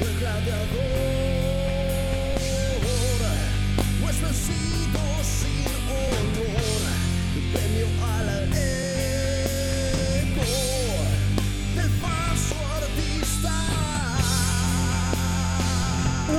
El 0.00 0.93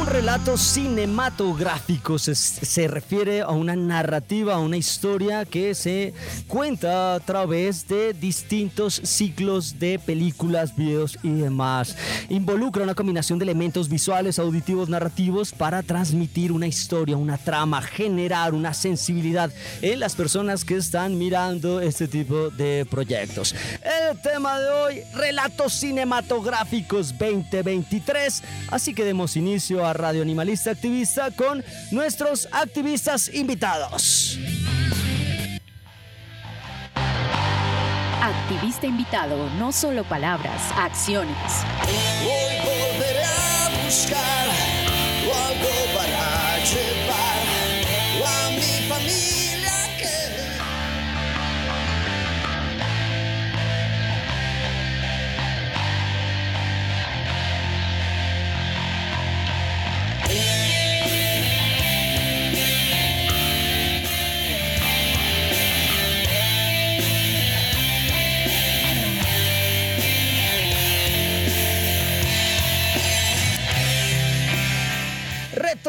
gladiador. 0.05 0.15
relato 0.25 0.57
cinematográfico 0.57 2.17
se, 2.17 2.87
refiere 2.87 3.41
a 3.41 3.49
una 3.49 3.75
narrativa, 3.75 4.55
a 4.55 4.59
una 4.59 4.77
historia 4.77 5.45
que 5.45 5.75
se 5.75 6.13
cuenta 6.47 7.15
a 7.15 7.19
través 7.19 7.87
de 7.87 8.13
distintos 8.13 9.01
ciclos 9.03 9.77
de 9.77 9.99
películas, 9.99 10.75
videos 10.75 11.17
y 11.21 11.31
demás. 11.31 11.97
Involucra 12.29 12.83
una 12.83 12.95
combinación 12.95 13.39
de 13.39 13.43
elementos 13.43 13.89
visuales, 13.89 14.39
auditivos, 14.39 14.89
narrativos 14.89 15.51
para 15.51 15.83
transmitir 15.83 16.51
una 16.51 16.67
historia, 16.67 17.17
una 17.17 17.37
trama, 17.37 17.81
generar 17.81 18.53
una 18.53 18.73
sensibilidad 18.73 19.51
en 19.81 19.99
las 19.99 20.15
personas 20.15 20.63
que 20.63 20.77
están 20.77 21.17
mirando 21.17 21.81
este 21.81 22.07
tipo 22.07 22.49
de 22.51 22.87
proyectos. 22.89 23.53
El 23.83 24.19
tema 24.21 24.59
de 24.59 24.69
hoy, 24.69 25.01
relatos 25.13 25.73
cinematográficos 25.73 27.17
2023. 27.17 28.43
Así 28.71 28.93
que 28.93 29.03
demos 29.03 29.35
inicio 29.35 29.85
a 29.85 29.94
Radio 29.95 30.21
Animalista 30.21 30.71
Activista 30.71 31.31
con 31.31 31.63
nuestros 31.91 32.47
activistas 32.51 33.33
invitados. 33.33 34.37
Activista 38.21 38.85
invitado, 38.85 39.49
no 39.57 39.71
solo 39.71 40.03
palabras, 40.03 40.61
acciones. 40.77 41.63
Hoy 42.21 42.57
volveré 42.63 43.23
a 43.23 43.83
buscar 43.85 44.34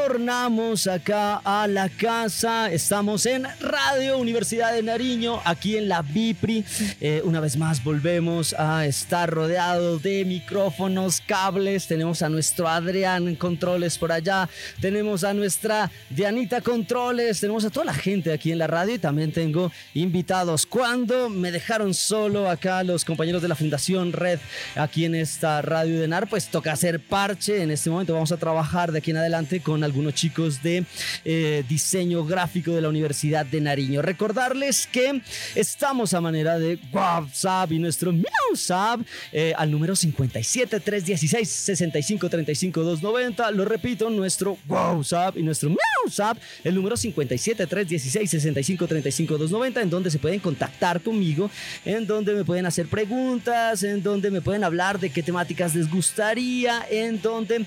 Retornamos 0.06 0.86
acá 0.86 1.40
a 1.44 1.66
la 1.66 1.88
casa. 1.88 2.70
Estamos 2.70 3.26
en 3.26 3.44
Radio 3.58 4.18
Universidad 4.18 4.72
de 4.72 4.80
Nariño, 4.80 5.40
aquí 5.44 5.76
en 5.76 5.88
la 5.88 6.02
BIPRI. 6.02 6.64
Eh, 7.00 7.22
una 7.24 7.40
vez 7.40 7.56
más 7.56 7.82
volvemos 7.82 8.54
a 8.56 8.86
estar 8.86 9.28
rodeado 9.28 9.98
de 9.98 10.24
micrófonos, 10.24 11.20
cables. 11.20 11.88
Tenemos 11.88 12.22
a 12.22 12.28
nuestro 12.28 12.68
Adrián 12.68 13.34
Controles 13.34 13.98
por 13.98 14.12
allá. 14.12 14.48
Tenemos 14.80 15.24
a 15.24 15.34
nuestra 15.34 15.90
Dianita 16.08 16.60
Controles. 16.60 17.40
Tenemos 17.40 17.64
a 17.64 17.70
toda 17.70 17.86
la 17.86 17.94
gente 17.94 18.32
aquí 18.32 18.52
en 18.52 18.58
la 18.58 18.68
radio 18.68 18.94
y 18.94 18.98
también 19.00 19.32
tengo 19.32 19.72
invitados. 19.94 20.66
Cuando 20.66 21.28
me 21.28 21.50
dejaron 21.50 21.94
solo 21.94 22.48
acá 22.48 22.84
los 22.84 23.04
compañeros 23.04 23.42
de 23.42 23.48
la 23.48 23.56
Fundación 23.56 24.12
Red 24.12 24.38
aquí 24.76 25.04
en 25.04 25.16
esta 25.16 25.62
radio 25.62 26.00
de 26.00 26.06
NAR, 26.06 26.28
pues 26.28 26.46
toca 26.46 26.70
hacer 26.70 27.00
parche. 27.00 27.60
En 27.60 27.72
este 27.72 27.90
momento 27.90 28.14
vamos 28.14 28.30
a 28.30 28.36
trabajar 28.36 28.92
de 28.92 28.98
aquí 28.98 29.10
en 29.10 29.16
adelante 29.16 29.58
con 29.60 29.82
algunos 29.82 29.95
unos 29.98 30.14
chicos 30.14 30.62
de 30.62 30.84
eh, 31.24 31.64
diseño 31.68 32.24
gráfico 32.24 32.72
de 32.72 32.80
la 32.80 32.88
Universidad 32.88 33.46
de 33.46 33.60
Nariño. 33.60 34.02
Recordarles 34.02 34.86
que 34.86 35.20
estamos 35.54 36.14
a 36.14 36.20
manera 36.20 36.58
de 36.58 36.78
WhatsApp 36.92 37.72
y 37.72 37.78
nuestro 37.78 38.12
WhatsApp 38.12 39.00
eh, 39.32 39.52
al 39.56 39.70
número 39.70 39.96
57 39.96 40.80
316 40.80 41.48
65 41.48 42.28
35 42.28 42.82
290. 42.82 43.50
Lo 43.52 43.64
repito, 43.64 44.10
nuestro 44.10 44.58
WhatsApp 44.68 45.36
y 45.36 45.42
nuestro 45.42 45.70
WhatsApp, 45.70 46.38
el 46.64 46.74
número 46.74 46.96
57 46.96 47.66
316 47.66 48.30
65 48.30 48.86
35 48.86 49.38
290, 49.38 49.82
en 49.82 49.90
donde 49.90 50.10
se 50.10 50.18
pueden 50.18 50.40
contactar 50.40 51.00
conmigo, 51.00 51.50
en 51.84 52.06
donde 52.06 52.34
me 52.34 52.44
pueden 52.44 52.66
hacer 52.66 52.86
preguntas, 52.86 53.82
en 53.82 54.02
donde 54.02 54.30
me 54.30 54.40
pueden 54.40 54.64
hablar 54.64 54.98
de 54.98 55.10
qué 55.10 55.22
temáticas 55.22 55.74
les 55.74 55.90
gustaría, 55.90 56.86
en 56.90 57.20
donde 57.20 57.64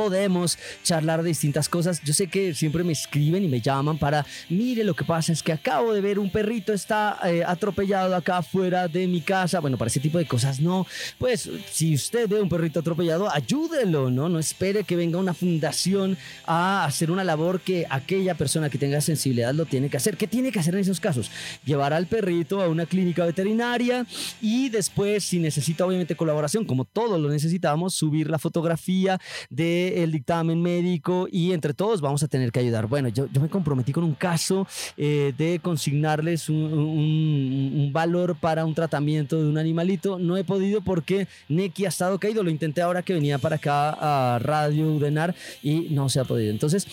podemos 0.00 0.56
charlar 0.82 1.22
de 1.22 1.28
distintas 1.28 1.68
cosas. 1.68 2.00
Yo 2.02 2.14
sé 2.14 2.26
que 2.26 2.54
siempre 2.54 2.82
me 2.82 2.92
escriben 2.92 3.44
y 3.44 3.48
me 3.48 3.60
llaman 3.60 3.98
para, 3.98 4.24
mire, 4.48 4.82
lo 4.82 4.94
que 4.94 5.04
pasa 5.04 5.30
es 5.30 5.42
que 5.42 5.52
acabo 5.52 5.92
de 5.92 6.00
ver 6.00 6.18
un 6.18 6.30
perrito 6.30 6.72
está 6.72 7.18
eh, 7.26 7.44
atropellado 7.46 8.16
acá 8.16 8.38
afuera 8.38 8.88
de 8.88 9.06
mi 9.06 9.20
casa. 9.20 9.60
Bueno, 9.60 9.76
para 9.76 9.90
ese 9.90 10.00
tipo 10.00 10.16
de 10.16 10.24
cosas 10.24 10.58
no. 10.58 10.86
Pues 11.18 11.50
si 11.70 11.94
usted 11.94 12.26
ve 12.26 12.40
un 12.40 12.48
perrito 12.48 12.80
atropellado, 12.80 13.30
ayúdelo, 13.30 14.10
¿no? 14.10 14.30
No 14.30 14.38
espere 14.38 14.84
que 14.84 14.96
venga 14.96 15.18
una 15.18 15.34
fundación 15.34 16.16
a 16.46 16.86
hacer 16.86 17.10
una 17.10 17.22
labor 17.22 17.60
que 17.60 17.86
aquella 17.90 18.34
persona 18.34 18.70
que 18.70 18.78
tenga 18.78 19.02
sensibilidad 19.02 19.52
lo 19.52 19.66
tiene 19.66 19.90
que 19.90 19.98
hacer. 19.98 20.16
¿Qué 20.16 20.26
tiene 20.26 20.50
que 20.50 20.60
hacer 20.60 20.76
en 20.76 20.80
esos 20.80 20.98
casos? 20.98 21.30
Llevar 21.66 21.92
al 21.92 22.06
perrito 22.06 22.62
a 22.62 22.68
una 22.70 22.86
clínica 22.86 23.26
veterinaria 23.26 24.06
y 24.40 24.70
después, 24.70 25.24
si 25.24 25.38
necesita 25.38 25.84
obviamente 25.84 26.16
colaboración, 26.16 26.64
como 26.64 26.86
todos 26.86 27.20
lo 27.20 27.28
necesitamos, 27.28 27.92
subir 27.92 28.30
la 28.30 28.38
fotografía 28.38 29.20
de 29.50 29.89
el 29.96 30.12
dictamen 30.12 30.60
médico 30.60 31.28
y 31.30 31.52
entre 31.52 31.74
todos 31.74 32.00
vamos 32.00 32.22
a 32.22 32.28
tener 32.28 32.52
que 32.52 32.60
ayudar. 32.60 32.86
Bueno, 32.86 33.08
yo, 33.08 33.26
yo 33.32 33.40
me 33.40 33.48
comprometí 33.48 33.92
con 33.92 34.04
un 34.04 34.14
caso 34.14 34.66
eh, 34.96 35.32
de 35.36 35.60
consignarles 35.62 36.48
un, 36.48 36.56
un, 36.56 37.90
valor 37.92 38.36
para 38.36 38.64
un 38.64 38.74
tratamiento 38.74 39.42
de 39.42 39.48
un 39.48 39.58
animalito. 39.58 40.18
No 40.18 40.36
he 40.36 40.44
podido 40.44 40.80
porque 40.80 41.26
Neki 41.48 41.84
ha 41.84 41.88
estado 41.88 42.18
caído. 42.18 42.42
Lo 42.42 42.50
intenté 42.50 42.82
ahora 42.82 43.02
que 43.02 43.12
venía 43.12 43.38
para 43.38 43.56
acá 43.56 43.90
a 43.90 44.38
Radio 44.38 44.92
Udenar 44.92 45.34
y 45.62 45.88
no 45.90 46.08
se 46.08 46.20
ha 46.20 46.24
podido. 46.24 46.50
Entonces, 46.50 46.86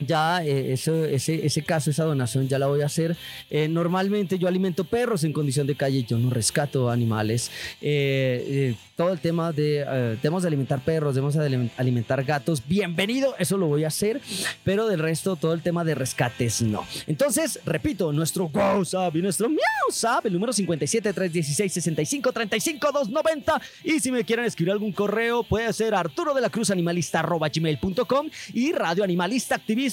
ya 0.00 0.44
eh, 0.44 0.72
ese, 0.72 1.14
ese, 1.14 1.62
caso, 1.62 1.90
esa 1.90 2.04
donación 2.04 2.48
ya 2.48 2.58
la 2.58 2.66
voy 2.66 2.82
a 2.82 2.86
hacer. 2.86 3.16
Eh, 3.50 3.68
normalmente 3.68 4.38
yo 4.38 4.48
alimento 4.48 4.84
perros 4.84 5.24
en 5.24 5.32
condición 5.32 5.66
de 5.66 5.74
calle, 5.74 6.04
yo 6.04 6.18
no 6.18 6.30
rescato 6.30 6.90
animales. 6.90 7.50
Eh, 7.80 8.74
todo 8.96 9.12
el 9.12 9.20
tema 9.20 9.52
de, 9.52 10.16
debemos 10.22 10.42
de 10.42 10.48
alimentar 10.48 10.80
perros, 10.80 11.14
debemos 11.14 11.34
de 11.34 11.70
alimentar 11.76 12.24
gatos, 12.24 12.62
bienvenido, 12.66 13.34
eso 13.38 13.58
lo 13.58 13.66
voy 13.66 13.84
a 13.84 13.88
hacer, 13.88 14.20
pero 14.64 14.86
del 14.86 15.00
resto 15.00 15.36
todo 15.36 15.52
el 15.52 15.60
tema 15.60 15.84
de 15.84 15.94
rescates 15.94 16.62
no. 16.62 16.86
Entonces, 17.06 17.60
repito, 17.66 18.12
nuestro 18.12 18.46
WhatsApp 18.46 19.14
y 19.16 19.22
nuestro 19.22 19.48
WhatsApp, 19.48 20.26
el 20.26 20.32
número 20.32 20.52
57 20.52 21.12
316 21.12 21.72
65 21.72 22.32
35 22.32 22.92
290 22.92 23.60
y 23.84 24.00
si 24.00 24.10
me 24.10 24.24
quieren 24.24 24.44
escribir 24.46 24.72
algún 24.72 24.92
correo 24.92 25.42
puede 25.42 25.72
ser 25.72 25.94
arturo 25.94 26.32
de 26.34 26.40
la 26.40 26.48
cruz 26.48 26.70
animalista 26.70 27.22
gmail.com 27.22 28.28
y 28.54 28.72
radio 28.72 29.04
animalista 29.04 29.54
activista 29.54 29.85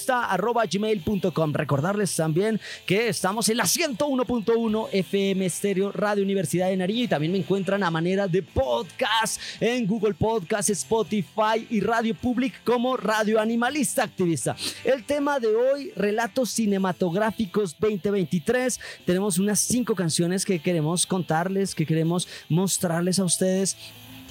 gmail.com. 0.70 1.52
Recordarles 1.52 2.14
también 2.16 2.60
que 2.86 3.08
estamos 3.08 3.48
en 3.48 3.56
la 3.58 3.64
101.1 3.64 4.88
FM 4.92 5.46
Estéreo 5.46 5.92
Radio 5.92 6.22
Universidad 6.22 6.68
de 6.68 6.76
Nariño 6.76 7.04
y 7.04 7.08
también 7.08 7.32
me 7.32 7.38
encuentran 7.38 7.82
a 7.82 7.90
manera 7.90 8.28
de 8.28 8.42
podcast 8.42 9.40
en 9.60 9.86
Google 9.86 10.14
Podcast, 10.14 10.70
Spotify 10.70 11.66
y 11.70 11.80
Radio 11.80 12.14
Public 12.14 12.62
como 12.64 12.96
Radio 12.96 13.40
Animalista 13.40 14.02
Activista. 14.02 14.56
El 14.84 15.04
tema 15.04 15.40
de 15.40 15.54
hoy, 15.54 15.92
relatos 15.96 16.50
cinematográficos 16.50 17.76
2023. 17.78 18.80
Tenemos 19.04 19.38
unas 19.38 19.60
cinco 19.60 19.94
canciones 19.94 20.44
que 20.44 20.58
queremos 20.58 21.06
contarles, 21.06 21.74
que 21.74 21.86
queremos 21.86 22.28
mostrarles 22.48 23.18
a 23.18 23.24
ustedes 23.24 23.76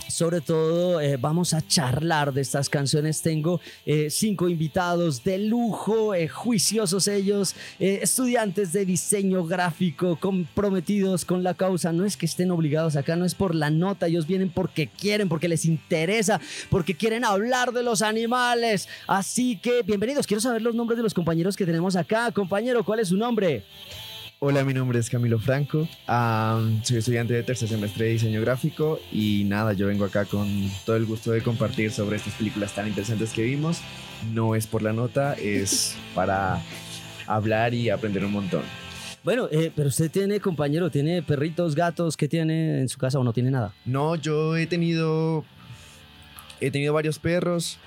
sobre 0.08 0.42
todo 0.42 1.02
eh, 1.02 1.18
vamos 1.18 1.54
a 1.54 1.66
charlar 1.66 2.34
de 2.34 2.42
estas 2.42 2.70
canciones. 2.70 3.22
Tengo 3.22 3.60
eh, 3.86 4.10
cinco 4.10 4.48
invitados 4.48 5.24
de 5.24 5.40
lujo, 5.40 6.14
eh, 6.14 6.28
juiciosos 6.28 7.08
ellos, 7.08 7.56
estudiantes 7.80 8.74
de 8.74 8.86
diseño 8.86 9.44
gráfico, 9.46 10.18
comprometidos 10.20 11.26
con 11.26 11.44
la 11.44 11.56
causa. 11.56 11.92
No 11.92 12.06
es 12.06 12.16
que 12.16 12.28
estén 12.28 12.52
obligados 12.52 12.96
acá, 12.96 13.16
no 13.16 13.26
es 13.26 13.34
por 13.34 13.56
la 13.56 13.70
nota, 13.70 14.08
ellos 14.08 14.28
vienen 14.28 14.50
porque 14.50 14.88
quieren, 14.88 15.30
porque 15.30 15.48
les 15.48 15.66
interesa, 15.66 16.40
porque 16.70 16.96
quieren 16.96 17.26
hablar 17.26 17.72
de 17.72 17.84
los 17.84 18.02
animales. 18.02 18.88
Así 19.08 19.58
que 19.58 19.82
bienvenidos, 19.82 20.28
quiero 20.28 20.42
saber 20.42 20.62
los 20.62 20.76
nombres 20.76 20.98
de 20.98 21.04
los 21.04 21.14
compañeros 21.14 21.58
que 21.58 21.66
tenemos 21.66 21.96
acá. 21.96 22.32
Compañero, 22.32 22.84
¿cuál 22.84 23.00
es 23.00 23.08
su 23.08 23.18
nombre? 23.18 23.64
Hola, 24.46 24.66
mi 24.66 24.74
nombre 24.74 25.00
es 25.00 25.10
Camilo 25.10 25.40
Franco, 25.40 25.88
soy 26.84 26.98
estudiante 26.98 27.34
de 27.34 27.44
tercer 27.44 27.70
semestre 27.70 28.08
de 28.08 28.12
diseño 28.12 28.42
gráfico 28.42 29.00
y 29.10 29.46
nada, 29.46 29.72
yo 29.72 29.88
vengo 29.88 30.04
acá 30.04 30.26
con 30.26 30.70
todo 30.86 30.98
el 30.98 31.06
gusto 31.06 31.32
de 31.32 31.42
compartir 31.42 31.94
sobre 31.94 32.18
estas 32.18 32.34
películas 32.34 32.76
tan 32.76 32.86
interesantes 32.86 33.32
que 33.32 33.44
vimos. 33.44 33.80
No 34.34 34.56
es 34.56 34.68
por 34.68 34.82
la 34.82 34.92
nota, 34.92 35.34
es 35.36 35.96
para 36.14 36.62
hablar 37.26 37.74
y 37.74 37.90
aprender 37.90 38.26
un 38.26 38.34
montón. 38.34 38.64
Bueno, 39.24 39.48
eh, 39.50 39.72
pero 39.74 39.88
usted 39.88 40.12
tiene 40.12 40.42
compañero, 40.42 40.92
tiene 40.92 41.24
perritos, 41.24 41.74
gatos, 41.74 42.18
¿qué 42.18 42.28
tiene 42.28 42.82
en 42.82 42.90
su 42.90 42.98
casa 42.98 43.20
o 43.20 43.24
no 43.24 43.32
tiene 43.32 43.50
nada? 43.50 43.74
No, 43.86 44.18
yo 44.18 44.58
he 44.58 44.68
tenido, 44.68 45.46
he 46.60 46.70
tenido 46.70 46.94
varios 46.94 47.18
perros, 47.18 47.78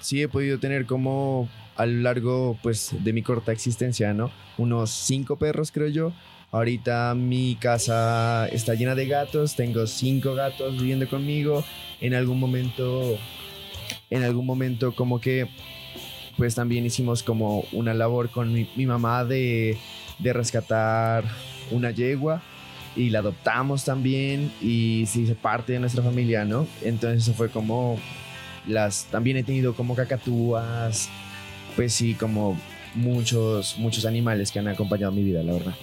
sí 0.00 0.22
he 0.22 0.28
podido 0.28 0.58
tener 0.58 0.86
como 0.86 1.46
a 1.76 1.86
lo 1.86 2.02
largo 2.02 2.58
pues 2.62 2.94
de 2.98 3.12
mi 3.12 3.22
corta 3.22 3.52
existencia, 3.52 4.14
¿no? 4.14 4.30
Unos 4.58 4.90
cinco 4.90 5.36
perros 5.36 5.72
creo 5.72 5.88
yo. 5.88 6.12
Ahorita 6.52 7.14
mi 7.14 7.56
casa 7.56 8.48
está 8.48 8.74
llena 8.74 8.94
de 8.94 9.06
gatos, 9.06 9.56
tengo 9.56 9.86
cinco 9.86 10.34
gatos 10.34 10.78
viviendo 10.78 11.08
conmigo. 11.08 11.64
En 12.00 12.14
algún 12.14 12.38
momento, 12.38 13.16
en 14.10 14.22
algún 14.22 14.46
momento 14.46 14.94
como 14.94 15.20
que 15.20 15.48
pues 16.36 16.54
también 16.54 16.84
hicimos 16.84 17.22
como 17.22 17.64
una 17.72 17.94
labor 17.94 18.30
con 18.30 18.52
mi, 18.52 18.86
mamá 18.86 19.24
de, 19.24 19.78
de 20.18 20.32
rescatar 20.32 21.24
una 21.70 21.90
yegua 21.90 22.42
y 22.94 23.10
la 23.10 23.20
adoptamos 23.20 23.84
también 23.84 24.52
y 24.60 25.04
se 25.06 25.20
hizo 25.20 25.34
parte 25.34 25.72
de 25.72 25.80
nuestra 25.80 26.02
familia, 26.02 26.44
¿no? 26.44 26.66
Entonces 26.82 27.22
eso 27.22 27.34
fue 27.34 27.50
como 27.50 27.98
las 28.66 29.06
también 29.10 29.36
he 29.36 29.42
tenido 29.42 29.74
como 29.74 29.94
cacatúas, 29.94 31.08
pues 31.76 31.92
sí, 31.92 32.14
como 32.14 32.58
muchos, 32.94 33.76
muchos 33.78 34.04
animales 34.06 34.50
que 34.50 34.58
han 34.58 34.68
acompañado 34.68 35.12
mi 35.12 35.22
vida, 35.22 35.42
la 35.42 35.52
verdad. 35.52 35.74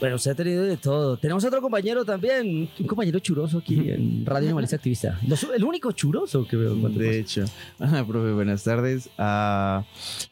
Bueno, 0.00 0.16
usted 0.16 0.32
ha 0.32 0.34
tenido 0.34 0.64
de 0.64 0.76
todo. 0.76 1.16
Tenemos 1.16 1.44
otro 1.44 1.62
compañero 1.62 2.04
también, 2.04 2.68
un 2.78 2.86
compañero 2.86 3.18
churoso 3.20 3.58
aquí 3.58 3.90
en 3.90 4.26
Radio 4.26 4.48
Animalista 4.48 4.76
Activista. 4.76 5.18
El 5.54 5.64
único 5.64 5.92
churoso 5.92 6.46
que 6.46 6.56
veo. 6.56 6.74
De 6.74 7.20
hecho. 7.20 7.44
profe, 7.78 8.32
buenas 8.32 8.64
tardes. 8.64 9.08
Uh, 9.18 9.82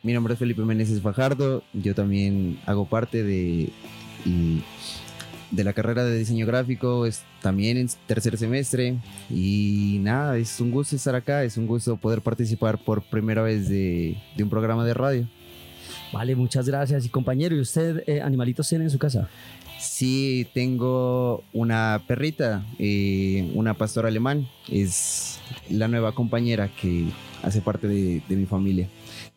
mi 0.02 0.12
nombre 0.12 0.34
es 0.34 0.38
Felipe 0.38 0.62
Meneses 0.62 1.00
Fajardo. 1.00 1.62
Yo 1.72 1.94
también 1.94 2.58
hago 2.66 2.86
parte 2.86 3.22
de, 3.22 3.70
de 5.52 5.62
la 5.62 5.72
carrera 5.72 6.04
de 6.04 6.18
diseño 6.18 6.46
gráfico. 6.46 7.06
Es 7.06 7.22
también 7.40 7.76
en 7.76 7.88
tercer 8.06 8.36
semestre. 8.36 8.96
Y 9.30 9.98
nada, 10.00 10.36
es 10.36 10.58
un 10.60 10.72
gusto 10.72 10.96
estar 10.96 11.14
acá. 11.14 11.44
Es 11.44 11.56
un 11.56 11.68
gusto 11.68 11.96
poder 11.96 12.20
participar 12.22 12.78
por 12.82 13.02
primera 13.02 13.42
vez 13.42 13.68
de, 13.68 14.16
de 14.36 14.42
un 14.42 14.50
programa 14.50 14.84
de 14.84 14.94
radio. 14.94 15.28
Vale, 16.12 16.34
muchas 16.36 16.66
gracias. 16.66 17.06
Y 17.06 17.08
compañero, 17.08 17.56
¿y 17.56 17.60
usted 17.60 18.02
eh, 18.06 18.20
animalitos 18.20 18.68
tiene 18.68 18.84
en 18.84 18.90
su 18.90 18.98
casa? 18.98 19.28
Sí, 19.82 20.46
tengo 20.54 21.42
una 21.52 22.02
perrita, 22.06 22.64
eh, 22.78 23.50
una 23.54 23.74
pastora 23.74 24.08
alemán. 24.08 24.48
Es 24.70 25.40
la 25.68 25.88
nueva 25.88 26.12
compañera 26.12 26.70
que 26.80 27.06
hace 27.42 27.60
parte 27.60 27.88
de, 27.88 28.22
mi 28.28 28.46
familia. 28.46 28.88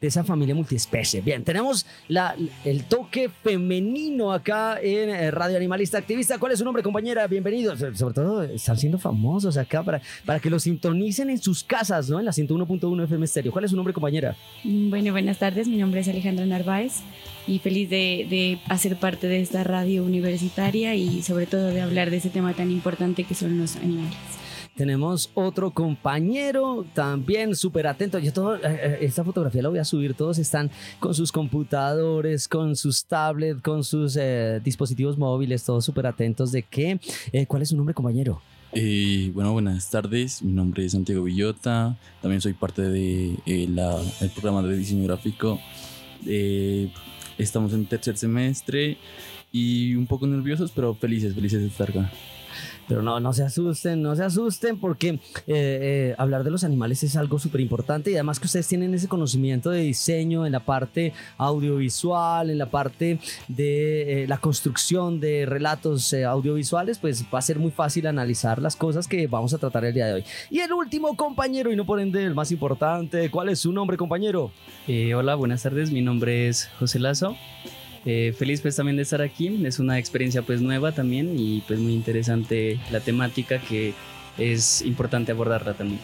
De 0.06 0.10
esa 0.10 0.24
familia 0.24 0.54
multiespecie. 0.54 1.22
Bien, 1.22 1.44
tenemos 1.44 1.84
la, 2.10 2.36
el 2.64 2.84
toque 2.84 3.28
femenino 3.44 4.32
acá 4.32 4.80
en 4.80 5.10
eh, 5.10 5.32
Radio 5.32 5.58
Animalista 5.58 5.98
Activista. 5.98 6.38
¿Cuál 6.38 6.52
es 6.52 6.60
su 6.60 6.64
nombre, 6.64 6.84
compañera? 6.84 7.26
Bienvenidos. 7.26 7.80
Sobre 7.98 8.14
todo, 8.14 8.44
están 8.44 8.78
siendo 8.78 9.00
famosos 9.00 9.58
acá 9.58 9.82
para, 9.82 10.04
para 10.24 10.40
que 10.40 10.52
los 10.52 10.62
sintonicen 10.62 11.32
en 11.32 11.40
sus 11.40 11.64
casas, 11.64 12.08
¿no? 12.08 12.20
En 12.20 12.26
la 12.26 12.32
101.1 12.34 13.04
FM 13.06 13.26
Stereo. 13.26 13.52
¿Cuál 13.52 13.66
es 13.66 13.72
su 13.72 13.76
nombre, 13.76 13.96
compañera? 13.96 14.36
Mm, 14.64 14.92
bueno, 14.92 15.12
buenas 15.12 15.40
tardes. 15.40 15.68
Mi 15.68 15.78
nombre 15.78 16.02
es 16.02 16.08
Alejandra 16.08 16.46
Narváez 16.46 17.00
y 17.48 17.58
feliz 17.58 17.90
de, 17.90 18.28
de 18.30 18.60
hacer 18.70 18.98
parte 18.98 19.26
de 19.26 19.42
esta 19.42 19.64
radio 19.64 20.04
universitaria 20.04 20.94
y 20.94 21.24
sobre 21.24 21.48
todo 21.48 21.70
de 21.70 21.82
hablar 21.82 22.12
de 22.12 22.18
ese 22.18 22.30
tema 22.30 22.54
tan 22.54 22.70
importante 22.70 23.24
que 23.24 23.34
son 23.34 23.58
los 23.58 23.76
animales. 23.78 24.14
Tenemos 24.76 25.30
otro 25.36 25.72
compañero 25.72 26.86
también 26.94 27.56
súper 27.56 27.88
atento. 27.88 28.20
Yo 28.20 28.34
todo, 28.34 28.58
eh, 28.58 28.60
eh, 28.64 28.98
esta 29.02 29.24
fotografía 29.24 29.62
la 29.62 29.70
voy 29.70 29.80
a 29.80 29.86
subir. 29.86 30.16
Todos 30.16 30.38
están 30.38 30.70
con 31.00 31.14
sus 31.14 31.32
computadores, 31.32 32.50
con 32.50 32.76
sus 32.76 33.06
tablets, 33.06 33.62
con 33.62 33.86
sus 33.86 34.18
eh, 34.20 34.60
dispositivos 34.62 35.18
móviles, 35.18 35.64
todos 35.64 35.86
súper 35.86 36.08
atentos 36.08 36.52
de 36.52 36.64
qué. 36.64 37.00
¿Cuál 37.48 37.62
es 37.62 37.70
su 37.70 37.78
nombre, 37.78 37.94
compañero? 37.94 38.42
Eh, 38.74 39.32
bueno, 39.34 39.54
buenas 39.54 39.90
tardes. 39.90 40.42
Mi 40.44 40.52
nombre 40.52 40.84
es 40.84 40.92
Santiago 40.92 41.24
Villota. 41.24 41.98
También 42.22 42.42
soy 42.42 42.52
parte 42.52 42.82
del 42.82 43.38
de, 43.46 44.30
programa 44.36 44.62
de 44.62 44.76
diseño 44.76 45.06
gráfico. 45.06 45.58
Estamos 47.38 47.72
en 47.72 47.86
tercer 47.86 48.18
semestre 48.18 48.98
y 49.54 49.96
un 49.96 50.06
poco 50.06 50.28
nerviosos, 50.28 50.72
pero 50.76 50.94
felices, 50.96 51.34
felices 51.34 51.62
de 51.62 51.68
estar 51.68 51.90
acá. 51.90 52.12
Pero 52.88 53.02
no, 53.02 53.20
no 53.20 53.34
se 53.34 53.44
asusten, 53.44 54.02
no 54.02 54.16
se 54.16 54.24
asusten 54.24 54.80
porque 54.80 55.10
eh, 55.10 55.20
eh, 55.48 56.16
hablar 56.18 56.44
de 56.44 56.52
los 56.52 56.64
animales 56.64 57.04
es 57.04 57.16
algo 57.16 57.40
súper 57.40 57.62
importante 57.62 58.12
y 58.12 58.14
además 58.16 58.40
que 58.40 58.46
ustedes 58.46 58.68
tienen 58.68 58.94
ese 58.94 59.08
conocimiento 59.08 59.70
de 59.70 59.82
diseño 59.82 60.46
en 60.46 60.52
la 60.52 60.60
parte 60.60 61.14
audiovisual, 61.38 62.50
en 62.50 62.58
la 62.58 62.70
parte 62.70 63.20
de 63.48 64.24
eh, 64.24 64.28
la 64.28 64.38
construcción 64.38 65.20
de 65.20 65.46
relatos 65.46 66.14
audiovisuales, 66.14 67.00
pues 67.00 67.26
va 67.34 67.40
a 67.40 67.42
ser 67.42 67.60
muy 67.60 67.72
fácil 67.72 68.08
analizar 68.08 68.62
las 68.62 68.76
cosas 68.76 69.08
que 69.08 69.28
vamos 69.28 69.54
a 69.54 69.58
tratar 69.58 69.86
el 69.86 69.94
día 69.94 70.08
de 70.08 70.14
hoy. 70.14 70.24
Y 70.50 70.60
el 70.60 70.72
último 70.74 71.16
compañero, 71.16 71.72
y 71.72 71.76
no 71.76 71.86
por 71.86 72.00
ende 72.00 72.24
el 72.24 72.36
más 72.36 72.52
importante, 72.52 73.30
¿cuál 73.32 73.50
es 73.50 73.60
su 73.60 73.72
nombre 73.72 73.98
compañero? 73.98 74.52
hola, 75.16 75.36
buenas 75.36 75.64
tardes, 75.64 75.92
mi 75.92 76.02
nombre 76.02 76.48
es 76.48 76.70
José 76.80 77.00
Lazo. 77.00 77.36
Eh, 78.06 78.34
feliz 78.38 78.62
pues 78.62 78.76
también 78.76 78.98
de 78.98 79.04
estar 79.04 79.22
aquí, 79.22 79.66
es 79.66 79.80
una 79.80 79.98
experiencia 79.98 80.44
pues 80.44 80.62
nueva 80.62 80.92
también 80.92 81.40
y 81.40 81.62
pues 81.68 81.80
muy 81.80 81.94
interesante 81.94 82.80
la 82.92 83.00
temática 83.00 83.60
que 83.60 83.94
es 84.38 84.84
importante 84.84 85.32
abordarla 85.32 85.74
también 85.74 86.00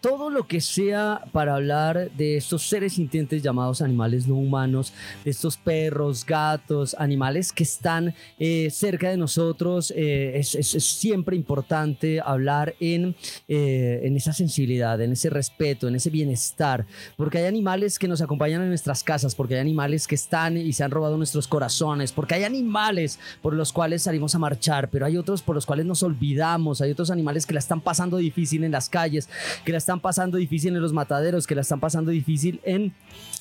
todo 0.00 0.30
lo 0.30 0.46
que 0.46 0.60
sea 0.60 1.24
para 1.32 1.54
hablar 1.56 2.10
de 2.12 2.36
estos 2.38 2.62
seres 2.62 2.94
sintientes 2.94 3.42
llamados 3.42 3.82
animales 3.82 4.26
no 4.26 4.36
humanos, 4.36 4.94
de 5.24 5.30
estos 5.30 5.58
perros, 5.58 6.24
gatos, 6.24 6.96
animales 6.98 7.52
que 7.52 7.64
están 7.64 8.14
eh, 8.38 8.70
cerca 8.70 9.10
de 9.10 9.16
nosotros, 9.18 9.92
eh, 9.94 10.38
es, 10.38 10.48
siempre 10.82 11.36
importante 11.36 12.20
hablar 12.24 12.74
en, 12.80 13.14
eh, 13.46 14.00
en 14.04 14.16
esa 14.16 14.32
sensibilidad, 14.32 15.00
en 15.00 15.12
ese 15.12 15.28
respeto, 15.28 15.86
en 15.86 15.96
ese 15.96 16.08
bienestar, 16.08 16.86
porque 17.16 17.38
hay 17.38 17.44
animales 17.44 17.98
que 17.98 18.08
nos 18.08 18.22
acompañan 18.22 18.62
en 18.62 18.68
nuestras 18.68 19.04
casas, 19.04 19.34
porque 19.34 19.54
hay 19.54 19.60
animales 19.60 20.06
que 20.06 20.14
están 20.14 20.56
y 20.56 20.72
se 20.72 20.82
han 20.82 20.90
robado 20.90 21.18
nuestros 21.18 21.46
corazones, 21.46 22.12
porque 22.12 22.34
hay 22.34 22.44
animales 22.44 23.18
por 23.42 23.52
los 23.52 23.72
cuales 23.72 24.02
salimos 24.02 24.34
a 24.34 24.38
marchar, 24.38 24.88
pero 24.88 25.04
hay 25.04 25.18
otros 25.18 25.42
por 25.42 25.54
los 25.54 25.66
cuales 25.66 25.84
nos 25.84 26.02
olvidamos, 26.02 26.80
hay 26.80 26.90
otros 26.90 27.10
animales 27.10 27.44
que 27.44 27.52
la 27.52 27.60
están 27.60 27.82
pasando 27.82 28.16
difícil 28.16 28.64
en 28.64 28.72
las 28.72 28.88
calles 28.88 29.28
que 29.64 29.72
la 29.72 29.78
están 29.78 30.00
pasando 30.00 30.38
difícil 30.38 30.74
en 30.74 30.82
los 30.82 30.92
mataderos, 30.92 31.46
que 31.46 31.54
la 31.54 31.62
están 31.62 31.80
pasando 31.80 32.10
difícil 32.10 32.60
en 32.64 32.94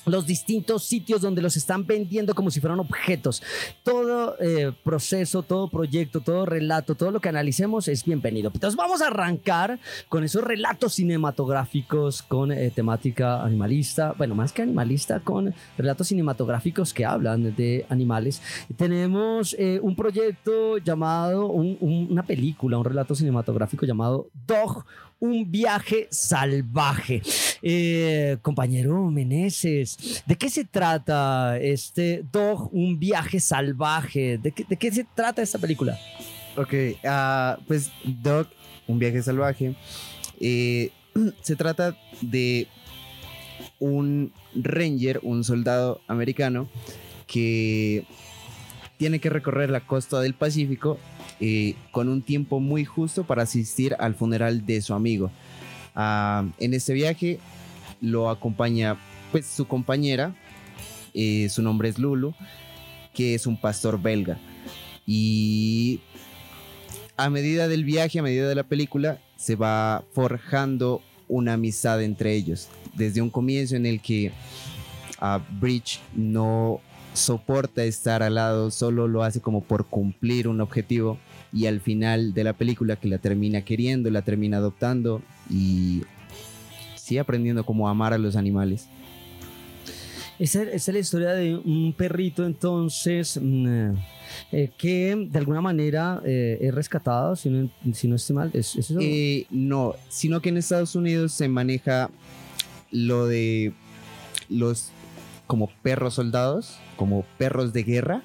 los 0.05 0.25
distintos 0.25 0.83
sitios 0.83 1.21
donde 1.21 1.41
los 1.41 1.55
están 1.57 1.85
vendiendo 1.85 2.33
como 2.33 2.49
si 2.49 2.59
fueran 2.59 2.79
objetos. 2.79 3.43
Todo 3.83 4.35
eh, 4.39 4.71
proceso, 4.83 5.43
todo 5.43 5.69
proyecto, 5.69 6.21
todo 6.21 6.45
relato, 6.45 6.95
todo 6.95 7.11
lo 7.11 7.19
que 7.19 7.29
analicemos 7.29 7.87
es 7.87 8.03
bienvenido. 8.03 8.51
Entonces 8.53 8.75
vamos 8.75 9.01
a 9.01 9.07
arrancar 9.07 9.79
con 10.09 10.23
esos 10.23 10.43
relatos 10.43 10.93
cinematográficos 10.93 12.23
con 12.23 12.51
eh, 12.51 12.71
temática 12.71 13.43
animalista, 13.43 14.13
bueno, 14.17 14.35
más 14.35 14.51
que 14.51 14.61
animalista, 14.61 15.19
con 15.19 15.53
relatos 15.77 16.07
cinematográficos 16.07 16.93
que 16.93 17.05
hablan 17.05 17.55
de 17.55 17.85
animales. 17.89 18.41
Tenemos 18.75 19.55
eh, 19.59 19.79
un 19.81 19.95
proyecto 19.95 20.77
llamado, 20.77 21.47
una 21.47 22.23
película, 22.23 22.77
un 22.77 22.85
relato 22.85 23.15
cinematográfico 23.15 23.85
llamado 23.85 24.27
Dog, 24.47 24.85
un 25.21 25.49
viaje 25.49 26.07
salvaje. 26.11 27.21
Eh, 27.61 28.37
compañero 28.41 29.09
Meneses, 29.11 30.23
¿de 30.25 30.35
qué 30.35 30.49
se 30.49 30.65
trata 30.65 31.57
este 31.59 32.25
Dog, 32.31 32.73
un 32.73 32.99
viaje 32.99 33.39
salvaje? 33.39 34.39
¿De 34.39 34.51
qué, 34.51 34.91
se 34.91 35.05
trata 35.15 35.43
esta 35.43 35.59
película? 35.59 35.97
Ok, 36.57 36.73
ah, 37.05 37.57
pues 37.67 37.91
Dog, 38.03 38.47
un 38.87 38.97
viaje 38.97 39.21
salvaje, 39.21 39.75
eh, 40.39 40.89
se 41.41 41.55
trata 41.55 41.95
de 42.21 42.67
un 43.79 44.33
ranger, 44.55 45.19
un 45.21 45.43
soldado 45.43 46.01
americano 46.07 46.67
que 47.27 48.05
tiene 48.97 49.19
que 49.19 49.29
recorrer 49.29 49.69
la 49.69 49.85
costa 49.85 50.19
del 50.19 50.33
Pacífico 50.33 50.99
eh, 51.43 51.73
con 51.91 52.07
un 52.07 52.21
tiempo 52.21 52.59
muy 52.59 52.85
justo 52.85 53.23
para 53.23 53.41
asistir 53.41 53.95
al 53.97 54.13
funeral 54.13 54.63
de 54.63 54.79
su 54.81 54.93
amigo. 54.93 55.31
Ah, 55.95 56.45
en 56.59 56.75
este 56.75 56.93
viaje 56.93 57.39
lo 57.99 58.29
acompaña 58.29 58.95
pues 59.31 59.47
su 59.47 59.65
compañera, 59.65 60.35
eh, 61.15 61.47
su 61.49 61.63
nombre 61.63 61.89
es 61.89 61.97
Lulu, 61.97 62.35
que 63.13 63.33
es 63.33 63.47
un 63.47 63.59
pastor 63.59 63.99
belga. 63.99 64.37
Y 65.07 66.01
a 67.17 67.29
medida 67.31 67.67
del 67.67 67.85
viaje, 67.85 68.19
a 68.19 68.23
medida 68.23 68.47
de 68.47 68.55
la 68.55 68.63
película, 68.63 69.19
se 69.35 69.55
va 69.55 70.03
forjando 70.13 71.01
una 71.27 71.53
amistad 71.53 72.03
entre 72.03 72.35
ellos. 72.35 72.69
Desde 72.93 73.21
un 73.21 73.31
comienzo 73.31 73.75
en 73.75 73.87
el 73.87 73.99
que 73.99 74.31
a 75.19 75.39
Bridge 75.59 76.01
no 76.13 76.81
soporta 77.13 77.83
estar 77.83 78.21
al 78.21 78.35
lado, 78.35 78.69
solo 78.69 79.07
lo 79.07 79.23
hace 79.23 79.41
como 79.41 79.61
por 79.63 79.87
cumplir 79.87 80.47
un 80.47 80.61
objetivo 80.61 81.17
y 81.53 81.65
al 81.65 81.81
final 81.81 82.33
de 82.33 82.43
la 82.43 82.53
película 82.53 82.95
que 82.95 83.07
la 83.07 83.17
termina 83.17 83.63
queriendo, 83.63 84.09
la 84.09 84.21
termina 84.21 84.57
adoptando 84.57 85.21
y 85.49 86.03
sigue 86.95 87.19
aprendiendo 87.19 87.65
cómo 87.65 87.89
amar 87.89 88.13
a 88.13 88.17
los 88.17 88.35
animales. 88.35 88.87
Esa, 90.39 90.63
es 90.63 90.87
la 90.87 90.97
historia 90.97 91.33
de 91.33 91.55
un 91.55 91.93
perrito 91.95 92.45
entonces 92.47 93.39
mm, 93.39 93.91
eh, 94.51 94.71
que 94.75 95.27
de 95.29 95.37
alguna 95.37 95.61
manera 95.61 96.19
eh, 96.25 96.57
es 96.61 96.73
rescatado, 96.73 97.35
si 97.35 97.49
no, 97.49 97.69
si 97.93 98.07
no 98.07 98.15
estoy 98.15 98.35
mal. 98.35 98.49
¿Es, 98.53 98.75
eso? 98.75 98.97
Eh, 98.99 99.45
no, 99.51 99.95
sino 100.09 100.41
que 100.41 100.49
en 100.49 100.57
Estados 100.57 100.95
Unidos 100.95 101.33
se 101.33 101.47
maneja 101.47 102.09
lo 102.91 103.27
de 103.27 103.73
los 104.49 104.91
como 105.47 105.69
perros 105.83 106.15
soldados, 106.15 106.79
como 106.95 107.23
perros 107.37 107.73
de 107.73 107.83
guerra. 107.83 108.23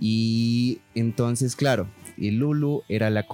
Y 0.00 0.78
entonces, 0.94 1.56
claro, 1.56 1.88
Lulu 2.30 2.82
era 2.88 3.10
la, 3.10 3.26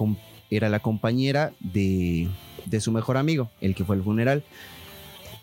era 0.49 0.69
la 0.69 0.79
compañera 0.79 1.53
de, 1.59 2.29
su 2.79 2.91
mejor 2.91 3.17
amigo, 3.17 3.49
el 3.61 3.75
que 3.75 3.85
fue 3.85 3.95
al 3.95 4.03
funeral. 4.03 4.43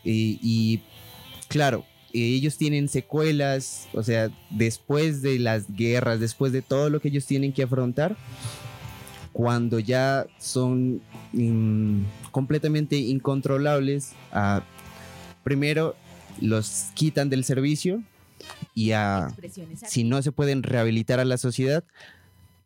Y, 0.04 0.80
claro, 1.48 1.84
ellos 2.12 2.56
tienen 2.56 2.88
secuelas, 2.88 3.88
o 3.92 4.02
sea, 4.02 4.30
después 4.50 5.22
de 5.22 5.38
las 5.38 5.74
guerras, 5.74 6.20
después 6.20 6.52
de 6.52 6.62
todo 6.62 6.90
lo 6.90 7.00
que 7.00 7.08
ellos 7.08 7.26
tienen 7.26 7.52
que 7.52 7.64
afrontar, 7.64 8.16
cuando 9.32 9.78
ya 9.80 10.26
son 10.38 11.02
mm, 11.32 12.02
completamente 12.30 12.96
incontrolables, 12.96 14.12
primero 15.44 15.94
los 16.40 16.86
quitan 16.94 17.28
del 17.28 17.44
servicio 17.44 18.02
y 18.74 18.92
si 19.86 20.04
no 20.04 20.22
se 20.22 20.32
pueden 20.32 20.62
rehabilitar 20.62 21.20
a 21.20 21.24
la 21.24 21.38
sociedad, 21.38 21.84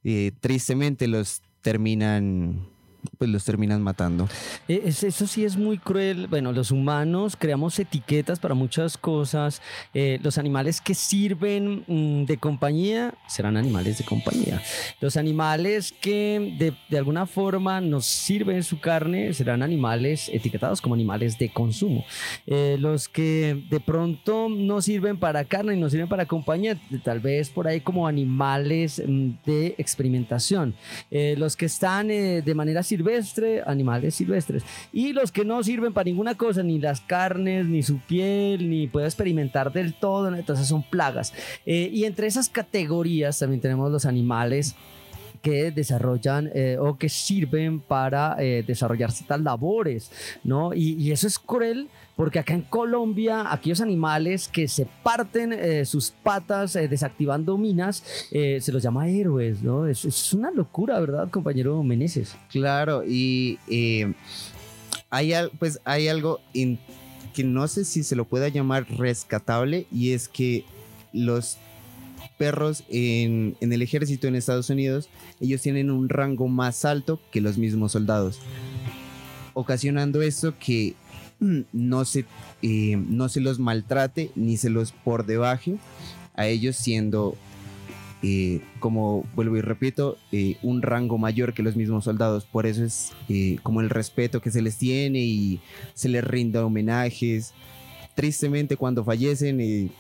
eh, 0.05 0.33
tristemente 0.41 1.07
los 1.09 1.43
terminan 1.63 2.67
pues 3.19 3.31
los 3.31 3.45
terminan 3.45 3.83
matando. 3.83 4.29
E, 4.69 4.83
eso 4.85 5.27
sí 5.27 5.45
es 5.45 5.57
muy 5.57 5.79
cruel. 5.79 6.27
Bueno, 6.27 6.53
los 6.53 6.71
humanos 6.71 7.37
creamos 7.37 7.79
etiquetas 7.79 8.39
para 8.39 8.55
muchas 8.55 8.97
cosas. 8.97 9.61
Eh, 9.95 10.19
los 10.23 10.39
animales 10.39 10.81
que 10.81 10.95
sirven 10.95 11.85
mm, 11.87 12.25
de 12.25 12.39
compañía 12.39 13.15
serán 13.27 13.57
animales 13.57 13.99
de 13.99 14.05
compañía. 14.05 14.63
Los 15.01 15.17
animales 15.17 15.93
que 16.01 16.57
de, 16.59 16.75
de, 16.89 16.99
alguna 16.99 17.27
forma 17.27 17.81
nos 17.81 18.07
sirven 18.07 18.63
su 18.63 18.81
carne 18.81 19.33
serán 19.35 19.63
animales 19.63 20.31
etiquetados 20.33 20.81
como 20.81 20.95
animales 20.95 21.39
de 21.39 21.53
consumo. 21.53 22.05
Eh, 22.47 22.77
los 22.79 23.09
que 23.09 23.65
de 23.71 23.81
pronto 23.81 24.49
no 24.49 24.81
sirven 24.81 25.19
para 25.19 25.45
carne 25.45 25.75
y 25.75 25.81
no 25.81 25.91
sirven 25.91 26.09
para 26.09 26.27
compañía, 26.27 26.81
tal 27.05 27.21
vez 27.21 27.51
por 27.51 27.69
ahí 27.69 27.81
como 27.81 28.07
animales 28.07 29.03
mm, 29.07 29.31
de 29.45 29.75
experimentación. 29.79 30.75
Eh, 31.11 31.35
los 31.39 31.57
que 31.57 31.67
están 31.67 32.09
de 32.09 32.55
manera 32.55 32.83
silvestre, 32.91 33.63
animales 33.67 34.15
silvestres. 34.15 34.63
Y 34.93 35.13
los 35.13 35.33
que 35.33 35.45
no 35.45 35.63
sirven 35.63 35.93
para 35.93 36.05
ninguna 36.05 36.35
cosa, 36.37 36.63
ni 36.63 36.79
las 36.79 37.01
carnes, 37.01 37.67
ni 37.67 37.83
su 37.83 37.99
piel, 38.01 38.69
ni 38.69 38.87
puede 38.87 39.07
experimentar 39.07 39.73
del 39.73 39.95
todo, 39.95 40.35
entonces 40.35 40.67
son 40.67 40.83
plagas. 40.83 41.33
Eh, 41.65 41.91
y 41.93 42.05
entre 42.05 42.27
esas 42.27 42.49
categorías 42.49 43.39
también 43.39 43.61
tenemos 43.61 43.91
los 43.91 44.05
animales 44.05 44.77
que 45.43 45.71
desarrollan 45.71 46.51
eh, 46.55 46.77
o 46.79 46.99
que 46.99 47.09
sirven 47.09 47.81
para 47.81 48.37
eh, 48.39 48.63
desarrollar 48.67 49.11
ciertas 49.11 49.41
labores, 49.41 50.11
¿no? 50.45 50.75
Y, 50.75 51.11
eso 51.11 51.27
es 51.27 51.39
cruel 51.39 51.89
porque 52.21 52.39
acá 52.39 52.53
en 52.53 52.61
Colombia, 52.61 53.51
aquellos 53.51 53.81
animales 53.81 54.47
que 54.47 54.69
se 54.69 54.87
parten 55.03 55.55
eh, 55.55 55.87
sus 55.87 56.11
patas 56.11 56.75
desactivando 56.75 57.57
minas, 57.57 58.05
se 58.31 58.73
los 58.73 58.83
llama 58.83 59.09
héroes, 59.09 59.63
¿no? 59.63 59.87
Es, 59.87 60.35
una 60.35 60.51
locura, 60.51 61.01
¿verdad, 61.01 61.31
compañero 61.31 61.83
Meneses? 61.83 62.37
Claro, 62.51 63.05
y 63.07 63.59
hay, 65.09 65.33
pues, 65.59 65.81
hay 65.87 66.09
algo 66.09 66.41
que 66.53 67.43
no 67.43 67.67
sé 67.69 67.87
si 67.87 68.03
se 68.03 68.17
lo 68.17 68.27
pueda 68.27 68.49
llamar 68.49 68.87
rescatable 68.99 69.87
y 69.91 70.13
es 70.13 70.29
que 70.29 70.67
los 71.15 71.57
perros 72.37 72.85
en, 72.91 73.57
en 73.63 73.73
el 73.73 73.81
ejército 73.81 74.29
en 74.29 74.35
Estados 74.35 74.69
Unidos, 74.69 75.09
ellos 75.41 75.63
tienen 75.63 75.91
un 75.91 76.11
rango 76.11 76.49
más 76.49 76.85
alto 76.85 77.19
que 77.33 77.41
los 77.41 77.57
mismos 77.57 77.93
soldados, 77.93 78.41
ocasionando 79.55 80.21
esto 80.21 80.53
que 80.59 80.97
no 81.41 82.05
se, 82.05 82.27
eh, 82.63 82.97
no 82.97 83.29
se 83.29 83.41
los 83.41 83.59
maltrate 83.59 84.31
ni 84.37 84.57
se 84.57 84.71
los 84.71 84.93
por 84.93 85.27
debaje 85.27 85.77
a 86.35 86.47
ellos 86.47 86.77
siendo, 86.77 87.37
eh, 88.23 88.61
como 88.79 89.25
vuelvo 89.35 89.57
y 89.57 89.61
repito, 89.61 90.19
eh, 90.33 90.57
un 90.63 90.83
rango 90.83 91.19
mayor 91.19 91.55
que 91.55 91.63
los 91.63 91.77
mismos 91.77 92.05
soldados. 92.05 92.45
Por 92.45 92.67
eso 92.67 92.85
es 92.85 93.13
como 93.63 93.81
el 93.81 93.91
respeto 93.91 94.41
que 94.41 94.51
se 94.51 94.63
les 94.63 94.77
tiene 94.77 95.21
y 95.21 95.61
se 95.95 96.09
les 96.09 96.25
rinda 96.25 96.65
homenajes. 96.65 97.53
Tristemente 98.15 98.77
cuando 98.77 99.05
fallecen 99.05 99.91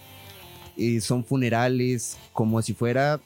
son 1.00 1.24
funerales 1.24 2.16
como 2.32 2.62
si 2.62 2.74
fuera, 2.74 3.20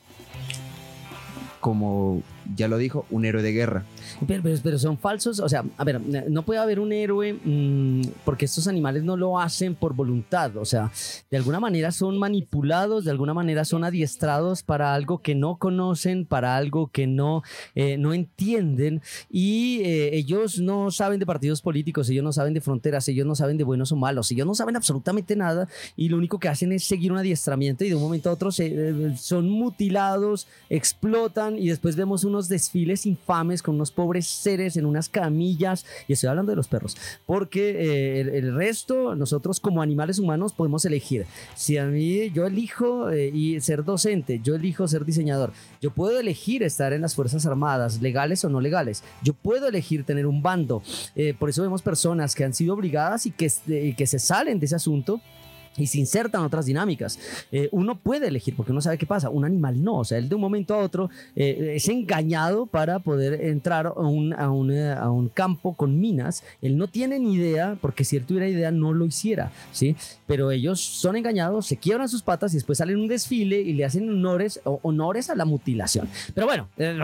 como 1.60 2.22
ya 2.56 2.68
lo 2.68 2.78
dijo, 2.78 3.06
un 3.10 3.24
héroe 3.24 3.42
de 3.42 3.52
guerra. 3.52 3.84
Pero, 4.26 4.42
pero- 4.42 4.58
pero 4.62 4.78
son 4.78 4.98
falsos, 4.98 5.40
o 5.40 5.48
sea, 5.48 5.64
a 5.76 5.84
ver, 5.84 6.00
no 6.30 6.42
puede 6.44 6.60
haber 6.60 6.80
un 6.80 6.92
héroe 6.92 7.32
mm, 7.44 8.02
porque 8.24 8.44
estos 8.44 8.68
animales 8.68 9.02
no 9.02 9.16
lo 9.16 9.38
hacen 9.40 9.74
por 9.74 9.94
voluntad, 9.94 10.56
o 10.56 10.64
sea, 10.64 10.90
de 11.30 11.36
alguna 11.36 11.60
manera 11.60 11.90
son 11.92 12.18
manipulados, 12.18 13.04
de 13.04 13.10
alguna 13.10 13.34
manera 13.34 13.64
son 13.64 13.84
adiestrados 13.84 14.62
para 14.62 14.94
algo 14.94 15.18
que 15.18 15.34
no 15.34 15.56
conocen, 15.56 16.24
para 16.26 16.56
algo 16.56 16.88
que 16.88 17.06
no, 17.06 17.42
eh, 17.74 17.96
no 17.98 18.12
entienden 18.14 19.02
y 19.30 19.80
eh, 19.84 20.16
ellos 20.16 20.58
no 20.60 20.90
saben 20.90 21.18
de 21.18 21.26
partidos 21.26 21.60
políticos, 21.62 22.08
ellos 22.10 22.24
no 22.24 22.32
saben 22.32 22.54
de 22.54 22.60
fronteras, 22.60 23.08
ellos 23.08 23.26
no 23.26 23.34
saben 23.34 23.56
de 23.56 23.64
buenos 23.64 23.92
o 23.92 23.96
malos, 23.96 24.30
ellos 24.30 24.46
no 24.46 24.54
saben 24.54 24.76
absolutamente 24.76 25.36
nada 25.36 25.68
y 25.96 26.08
lo 26.08 26.16
único 26.16 26.38
que 26.38 26.48
hacen 26.48 26.72
es 26.72 26.84
seguir 26.84 27.12
un 27.12 27.18
adiestramiento 27.18 27.84
y 27.84 27.88
de 27.88 27.94
un 27.94 28.02
momento 28.02 28.30
a 28.30 28.32
otro 28.32 28.50
se, 28.52 28.66
eh, 28.66 29.14
son 29.16 29.48
mutilados, 29.48 30.46
explotan 30.70 31.58
y 31.58 31.68
después 31.68 31.96
vemos 31.96 32.24
unos 32.34 32.48
desfiles 32.48 33.06
infames 33.06 33.62
con 33.62 33.76
unos 33.76 33.90
pobres 33.90 34.26
seres 34.26 34.76
en 34.76 34.86
unas 34.86 35.08
camillas 35.08 35.86
y 36.08 36.12
estoy 36.12 36.28
hablando 36.28 36.50
de 36.50 36.56
los 36.56 36.68
perros 36.68 36.96
porque 37.26 37.70
eh, 37.70 38.20
el, 38.20 38.28
el 38.28 38.54
resto 38.54 39.14
nosotros 39.14 39.60
como 39.60 39.82
animales 39.82 40.18
humanos 40.18 40.52
podemos 40.52 40.84
elegir. 40.84 41.26
Si 41.54 41.78
a 41.78 41.86
mí 41.86 42.30
yo 42.30 42.46
elijo 42.46 43.10
eh, 43.10 43.28
y 43.28 43.60
ser 43.60 43.84
docente 43.84 44.40
yo 44.42 44.54
elijo 44.56 44.88
ser 44.88 45.04
diseñador 45.04 45.52
yo 45.80 45.90
puedo 45.90 46.18
elegir 46.18 46.62
estar 46.62 46.92
en 46.92 47.02
las 47.02 47.14
fuerzas 47.14 47.46
armadas 47.46 48.00
legales 48.00 48.44
o 48.44 48.48
no 48.48 48.60
legales. 48.60 49.02
Yo 49.22 49.34
puedo 49.34 49.68
elegir 49.68 50.04
tener 50.04 50.26
un 50.26 50.42
bando. 50.42 50.82
Eh, 51.14 51.34
por 51.38 51.50
eso 51.50 51.62
vemos 51.62 51.82
personas 51.82 52.34
que 52.34 52.44
han 52.44 52.54
sido 52.54 52.74
obligadas 52.74 53.26
y 53.26 53.30
que, 53.30 53.50
eh, 53.68 53.94
que 53.96 54.06
se 54.06 54.18
salen 54.18 54.58
de 54.58 54.66
ese 54.66 54.76
asunto 54.76 55.20
y 55.76 55.86
se 55.86 55.98
insertan 55.98 56.42
otras 56.42 56.66
dinámicas. 56.66 57.18
Eh, 57.52 57.68
uno 57.72 57.96
puede 57.98 58.28
elegir 58.28 58.54
porque 58.56 58.72
uno 58.72 58.80
sabe 58.80 58.98
qué 58.98 59.06
pasa. 59.06 59.30
Un 59.30 59.44
animal 59.44 59.82
no. 59.82 59.96
O 59.98 60.04
sea, 60.04 60.18
él 60.18 60.28
de 60.28 60.34
un 60.34 60.40
momento 60.40 60.74
a 60.74 60.78
otro 60.78 61.10
eh, 61.36 61.72
es 61.76 61.88
engañado 61.88 62.66
para 62.66 62.98
poder 63.00 63.40
entrar 63.44 63.86
a 63.86 63.92
un, 63.92 64.32
a, 64.34 64.50
un, 64.50 64.70
eh, 64.70 64.92
a 64.92 65.10
un 65.10 65.28
campo 65.28 65.74
con 65.74 65.98
minas. 66.00 66.42
Él 66.62 66.76
no 66.76 66.86
tiene 66.88 67.18
ni 67.18 67.34
idea 67.34 67.76
porque 67.80 68.04
si 68.04 68.16
él 68.16 68.24
tuviera 68.24 68.48
idea 68.48 68.70
no 68.70 68.92
lo 68.92 69.04
hiciera. 69.06 69.50
¿sí? 69.72 69.96
Pero 70.26 70.50
ellos 70.50 70.80
son 70.80 71.16
engañados, 71.16 71.66
se 71.66 71.76
quiebran 71.76 72.08
sus 72.08 72.22
patas 72.22 72.52
y 72.52 72.56
después 72.56 72.78
salen 72.78 72.98
un 72.98 73.08
desfile 73.08 73.60
y 73.60 73.72
le 73.72 73.84
hacen 73.84 74.08
honores, 74.08 74.60
o- 74.64 74.78
honores 74.82 75.30
a 75.30 75.34
la 75.34 75.44
mutilación. 75.44 76.08
Pero 76.34 76.46
bueno, 76.46 76.68
eh, 76.76 76.96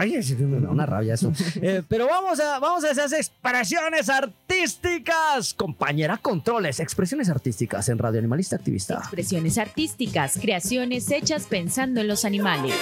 una 0.70 0.86
rabia 0.86 1.14
eso. 1.14 1.32
Pero 1.88 2.06
vamos 2.06 2.38
a, 2.40 2.58
vamos 2.58 2.84
a 2.84 2.90
esas 2.90 3.12
expresiones 3.12 4.08
artísticas. 4.08 5.54
Compañera 5.54 6.16
Controles, 6.18 6.80
expresiones 6.80 7.28
artísticas 7.28 7.88
en 7.88 7.98
Radio 7.98 8.18
Animalista 8.18 8.58
Activista. 8.60 8.98
Expresiones 8.98 9.56
artísticas, 9.56 10.38
creaciones 10.38 11.10
hechas 11.10 11.46
pensando 11.46 12.02
en 12.02 12.08
los 12.08 12.26
animales. 12.26 12.74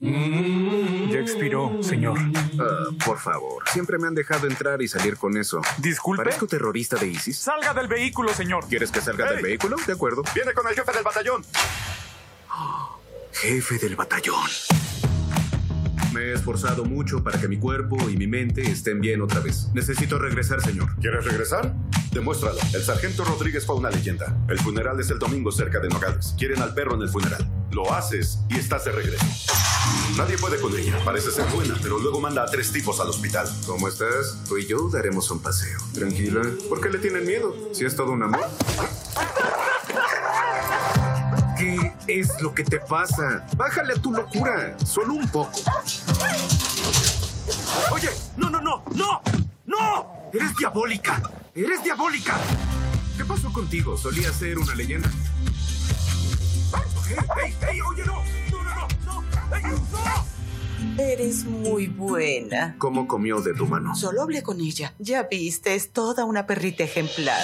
Ya 0.00 1.18
expiró, 1.18 1.82
señor. 1.82 2.18
Ah, 2.58 2.84
por 3.04 3.18
favor, 3.18 3.62
siempre 3.70 3.98
me 3.98 4.06
han 4.06 4.14
dejado 4.14 4.46
entrar 4.46 4.80
y 4.80 4.88
salir 4.88 5.18
con 5.18 5.36
eso. 5.36 5.60
Disculpe. 5.76 6.24
¿Parezco 6.24 6.46
terrorista 6.46 6.96
de 6.96 7.08
ISIS? 7.08 7.36
Salga 7.36 7.74
del 7.74 7.88
vehículo, 7.88 8.32
señor. 8.32 8.66
¿Quieres 8.68 8.90
que 8.90 9.02
salga 9.02 9.30
del 9.30 9.42
vehículo? 9.42 9.76
De 9.86 9.92
acuerdo. 9.92 10.22
Viene 10.34 10.54
con 10.54 10.66
el 10.66 10.74
jefe 10.74 10.92
del 10.92 11.04
batallón. 11.04 11.44
Jefe 13.32 13.78
del 13.78 13.96
batallón. 13.96 14.40
Me 16.18 16.24
he 16.24 16.32
esforzado 16.32 16.84
mucho 16.84 17.22
para 17.22 17.40
que 17.40 17.46
mi 17.46 17.58
cuerpo 17.58 17.96
y 18.10 18.16
mi 18.16 18.26
mente 18.26 18.68
estén 18.68 19.00
bien 19.00 19.22
otra 19.22 19.38
vez. 19.38 19.68
Necesito 19.72 20.18
regresar, 20.18 20.60
señor. 20.60 20.96
¿Quieres 21.00 21.24
regresar? 21.24 21.72
Demuéstralo. 22.10 22.58
El 22.74 22.82
sargento 22.82 23.24
Rodríguez 23.24 23.64
fue 23.64 23.76
una 23.76 23.88
leyenda. 23.88 24.36
El 24.48 24.58
funeral 24.58 24.98
es 24.98 25.10
el 25.10 25.20
domingo 25.20 25.52
cerca 25.52 25.78
de 25.78 25.88
Nogales. 25.88 26.34
Quieren 26.36 26.60
al 26.60 26.74
perro 26.74 26.96
en 26.96 27.02
el 27.02 27.08
funeral. 27.08 27.48
Lo 27.70 27.94
haces 27.94 28.40
y 28.48 28.56
estás 28.56 28.84
de 28.86 28.90
regreso. 28.90 29.24
Nadie 30.16 30.36
puede 30.38 30.58
con 30.58 30.76
ella. 30.76 30.98
Parece 31.04 31.30
ser 31.30 31.46
buena, 31.54 31.76
pero 31.80 32.00
luego 32.00 32.20
manda 32.20 32.42
a 32.42 32.46
tres 32.46 32.72
tipos 32.72 32.98
al 32.98 33.10
hospital. 33.10 33.48
¿Cómo 33.64 33.86
estás? 33.86 34.42
Tú 34.48 34.58
y 34.58 34.66
yo 34.66 34.88
daremos 34.88 35.30
un 35.30 35.40
paseo. 35.40 35.78
Tranquila. 35.94 36.42
¿Por 36.68 36.80
qué 36.80 36.88
le 36.90 36.98
tienen 36.98 37.24
miedo? 37.26 37.54
Si 37.72 37.84
es 37.84 37.94
todo 37.94 38.10
un 38.10 38.24
amor. 38.24 38.44
¿Qué 41.58 41.92
es 42.06 42.40
lo 42.40 42.54
que 42.54 42.62
te 42.62 42.78
pasa? 42.78 43.44
Bájale 43.56 43.94
a 43.94 43.96
tu 43.96 44.12
locura. 44.12 44.76
Solo 44.84 45.14
un 45.14 45.28
poco. 45.28 45.60
Oye, 47.90 48.08
no, 48.36 48.50
no, 48.50 48.60
no, 48.60 48.82
no, 48.94 49.22
no. 49.66 50.30
Eres 50.32 50.56
diabólica. 50.56 51.22
Eres 51.54 51.82
diabólica. 51.82 52.36
¿Qué 53.16 53.24
pasó 53.24 53.52
contigo? 53.52 53.96
¿Solía 53.96 54.32
ser 54.32 54.58
una 54.58 54.74
leyenda? 54.74 55.10
¡Ey, 57.08 57.16
ey, 57.44 57.54
ey! 57.70 57.80
¡Oye, 57.80 58.04
no! 58.04 58.22
¡No, 58.50 58.62
no, 58.62 58.74
no! 58.74 59.22
no. 59.50 59.56
¡Ey, 59.56 59.62
no! 59.62 61.02
Eres 61.02 61.44
muy 61.44 61.86
buena. 61.86 62.76
¿Cómo 62.78 63.08
comió 63.08 63.40
de 63.40 63.54
tu 63.54 63.66
mano? 63.66 63.94
Solo 63.94 64.22
hablé 64.22 64.42
con 64.42 64.60
ella. 64.60 64.94
Ya 64.98 65.24
viste, 65.24 65.74
es 65.74 65.92
toda 65.92 66.24
una 66.24 66.46
perrita 66.46 66.84
ejemplar. 66.84 67.42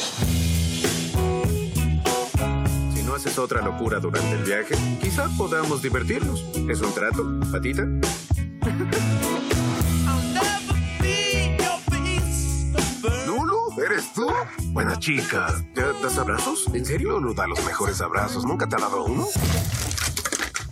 Si 2.95 3.03
no 3.03 3.15
haces 3.15 3.39
otra 3.39 3.63
locura 3.63 4.01
durante 4.01 4.33
el 4.33 4.45
viaje, 4.45 4.75
quizá 5.01 5.29
podamos 5.37 5.83
divertirnos. 5.83 6.45
¿Es 6.69 6.81
un 6.81 6.93
trato, 6.95 7.41
patita? 7.51 7.87
Lulu, 13.27 13.81
¿eres 13.85 14.13
tú? 14.15 14.27
Buena 14.73 14.99
chica. 14.99 15.49
¿Ya 15.75 15.93
das 16.03 16.17
abrazos? 16.17 16.65
¿En 16.73 16.87
serio? 16.87 17.11
Lulu 17.11 17.35
da 17.35 17.47
los 17.47 17.63
mejores 17.67 18.01
abrazos. 18.01 18.47
¿Nunca 18.47 18.67
te 18.67 18.77
ha 18.77 18.79
dado 18.79 19.05
uno? 19.05 19.27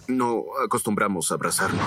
No 0.09 0.44
acostumbramos 0.64 1.31
a 1.31 1.35
abrazarnos. 1.35 1.85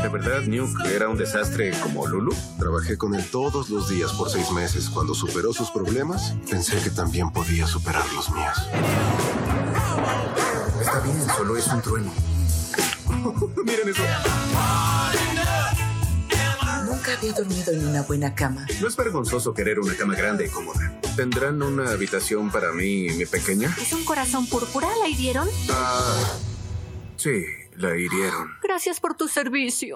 ¿De 0.00 0.08
verdad, 0.08 0.42
Nuke 0.42 0.94
era 0.94 1.08
un 1.08 1.16
desastre 1.16 1.72
como 1.82 2.06
Lulu? 2.06 2.32
Trabajé 2.58 2.96
con 2.96 3.16
él 3.16 3.28
todos 3.28 3.70
los 3.70 3.88
días 3.88 4.12
por 4.12 4.30
seis 4.30 4.52
meses. 4.52 4.88
Cuando 4.88 5.14
superó 5.14 5.52
sus 5.52 5.72
problemas, 5.72 6.34
pensé 6.48 6.80
que 6.80 6.90
también 6.90 7.32
podía 7.32 7.66
superar 7.66 8.04
los 8.12 8.30
míos. 8.30 8.68
Está 10.80 11.00
bien, 11.00 11.26
solo 11.36 11.56
es 11.56 11.66
un 11.66 11.82
trueno. 11.82 12.33
Miren 13.64 13.88
eso. 13.88 14.02
Nunca 16.86 17.14
había 17.14 17.32
dormido 17.32 17.72
en 17.72 17.88
una 17.88 18.02
buena 18.02 18.34
cama. 18.34 18.66
No 18.80 18.88
es 18.88 18.96
vergonzoso 18.96 19.54
querer 19.54 19.78
una 19.80 19.94
cama 19.94 20.14
grande 20.14 20.46
y 20.46 20.48
cómoda. 20.48 21.00
¿Tendrán 21.16 21.62
una 21.62 21.90
habitación 21.90 22.50
para 22.50 22.72
mí 22.72 23.06
y 23.06 23.10
mi 23.12 23.26
pequeña? 23.26 23.74
¿Es 23.80 23.92
un 23.92 24.04
corazón 24.04 24.46
púrpura? 24.46 24.88
¿La 25.00 25.08
hirieron? 25.08 25.48
Ah, 25.70 26.36
sí, 27.16 27.44
la 27.76 27.96
hirieron. 27.96 28.50
Gracias 28.62 29.00
por 29.00 29.14
tu 29.14 29.28
servicio. 29.28 29.94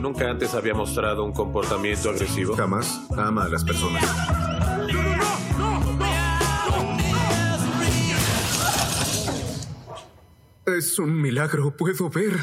Nunca 0.00 0.30
antes 0.30 0.54
había 0.54 0.74
mostrado 0.74 1.24
un 1.24 1.32
comportamiento 1.32 2.10
agresivo. 2.10 2.56
Jamás 2.56 3.00
ama 3.16 3.44
a 3.44 3.48
las 3.48 3.64
personas. 3.64 4.04
Es 10.66 10.98
un 10.98 11.22
milagro, 11.22 11.70
puedo 11.70 12.10
ver. 12.10 12.40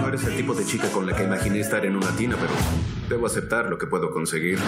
No 0.00 0.08
eres 0.08 0.24
el 0.24 0.36
tipo 0.36 0.54
de 0.54 0.64
chica 0.64 0.90
con 0.90 1.06
la 1.06 1.14
que 1.14 1.22
imaginé 1.22 1.60
estar 1.60 1.86
en 1.86 1.94
una 1.94 2.08
tina, 2.16 2.34
pero 2.34 2.52
debo 3.08 3.26
aceptar 3.26 3.66
lo 3.66 3.78
que 3.78 3.86
puedo 3.86 4.10
conseguir. 4.10 4.58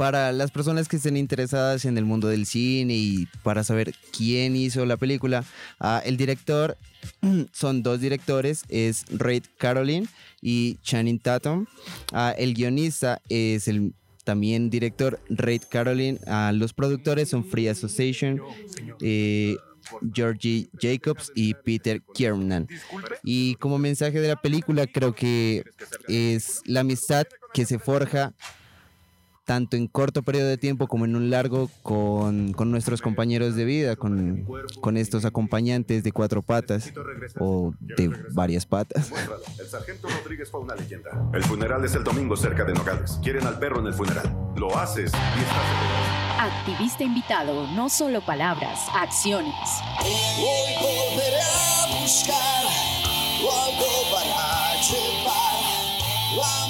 Para 0.00 0.32
las 0.32 0.50
personas 0.50 0.88
que 0.88 0.96
estén 0.96 1.18
interesadas 1.18 1.84
en 1.84 1.98
el 1.98 2.06
mundo 2.06 2.26
del 2.26 2.46
cine 2.46 2.94
y 2.94 3.28
para 3.42 3.64
saber 3.64 3.92
quién 4.16 4.56
hizo 4.56 4.86
la 4.86 4.96
película, 4.96 5.44
ah, 5.78 6.00
el 6.02 6.16
director 6.16 6.78
son 7.52 7.82
dos 7.82 8.00
directores, 8.00 8.64
es 8.70 9.04
Ray 9.10 9.42
Caroline 9.58 10.08
y 10.40 10.78
Channing 10.82 11.18
Tatum. 11.18 11.66
Ah, 12.14 12.34
el 12.38 12.54
guionista 12.54 13.20
es 13.28 13.68
el 13.68 13.92
también 14.24 14.70
director 14.70 15.20
Ray 15.28 15.58
Caroline. 15.58 16.18
Ah, 16.26 16.50
los 16.54 16.72
productores 16.72 17.28
son 17.28 17.44
Free 17.44 17.68
Association. 17.68 18.40
eh, 19.02 19.54
Georgie 20.14 20.70
Jacobs 20.80 21.30
y 21.34 21.52
Peter 21.52 22.00
Kiernan. 22.14 22.68
Y 23.22 23.56
como 23.56 23.78
mensaje 23.78 24.18
de 24.18 24.28
la 24.28 24.36
película 24.36 24.86
creo 24.86 25.14
que 25.14 25.62
es 26.08 26.62
la 26.64 26.80
amistad 26.80 27.26
que 27.52 27.66
se 27.66 27.78
forja 27.78 28.32
tanto 29.50 29.76
en 29.76 29.88
corto 29.88 30.22
periodo 30.22 30.46
de 30.46 30.58
tiempo 30.58 30.86
como 30.86 31.06
en 31.06 31.16
un 31.16 31.28
largo 31.28 31.68
con, 31.82 32.52
con 32.52 32.70
nuestros 32.70 33.02
compañeros 33.02 33.56
de 33.56 33.64
vida, 33.64 33.96
con, 33.96 34.46
con, 34.80 34.96
estos 34.96 35.24
acompañantes 35.24 36.04
de 36.04 36.12
cuatro 36.12 36.40
patas 36.40 36.92
o 37.40 37.74
de 37.80 38.12
varias 38.30 38.64
patas. 38.64 39.10
El 39.58 39.66
sargento 39.66 40.06
Rodríguez 40.06 40.48
fue 40.52 40.60
una 40.60 40.76
leyenda. 40.76 41.10
El 41.34 41.42
funeral 41.42 41.84
es 41.84 41.96
el 41.96 42.04
domingo 42.04 42.36
cerca 42.36 42.64
de 42.64 42.74
Nogales. 42.74 43.18
Quieren 43.24 43.44
al 43.44 43.58
perro 43.58 43.80
en 43.80 43.88
el 43.88 43.92
funeral. 43.94 44.32
Lo 44.54 44.78
haces 44.78 45.10
y 45.12 45.40
estás 45.40 46.38
Activista 46.38 47.02
invitado, 47.02 47.66
no 47.74 47.88
solo 47.88 48.24
palabras, 48.24 48.78
acciones. 48.94 49.52
Hoy 50.00 50.76
volveré 50.80 51.42
a 51.42 52.00
buscar 52.00 52.66
algo 53.40 53.86
para 54.12 54.80
llevar 54.80 56.69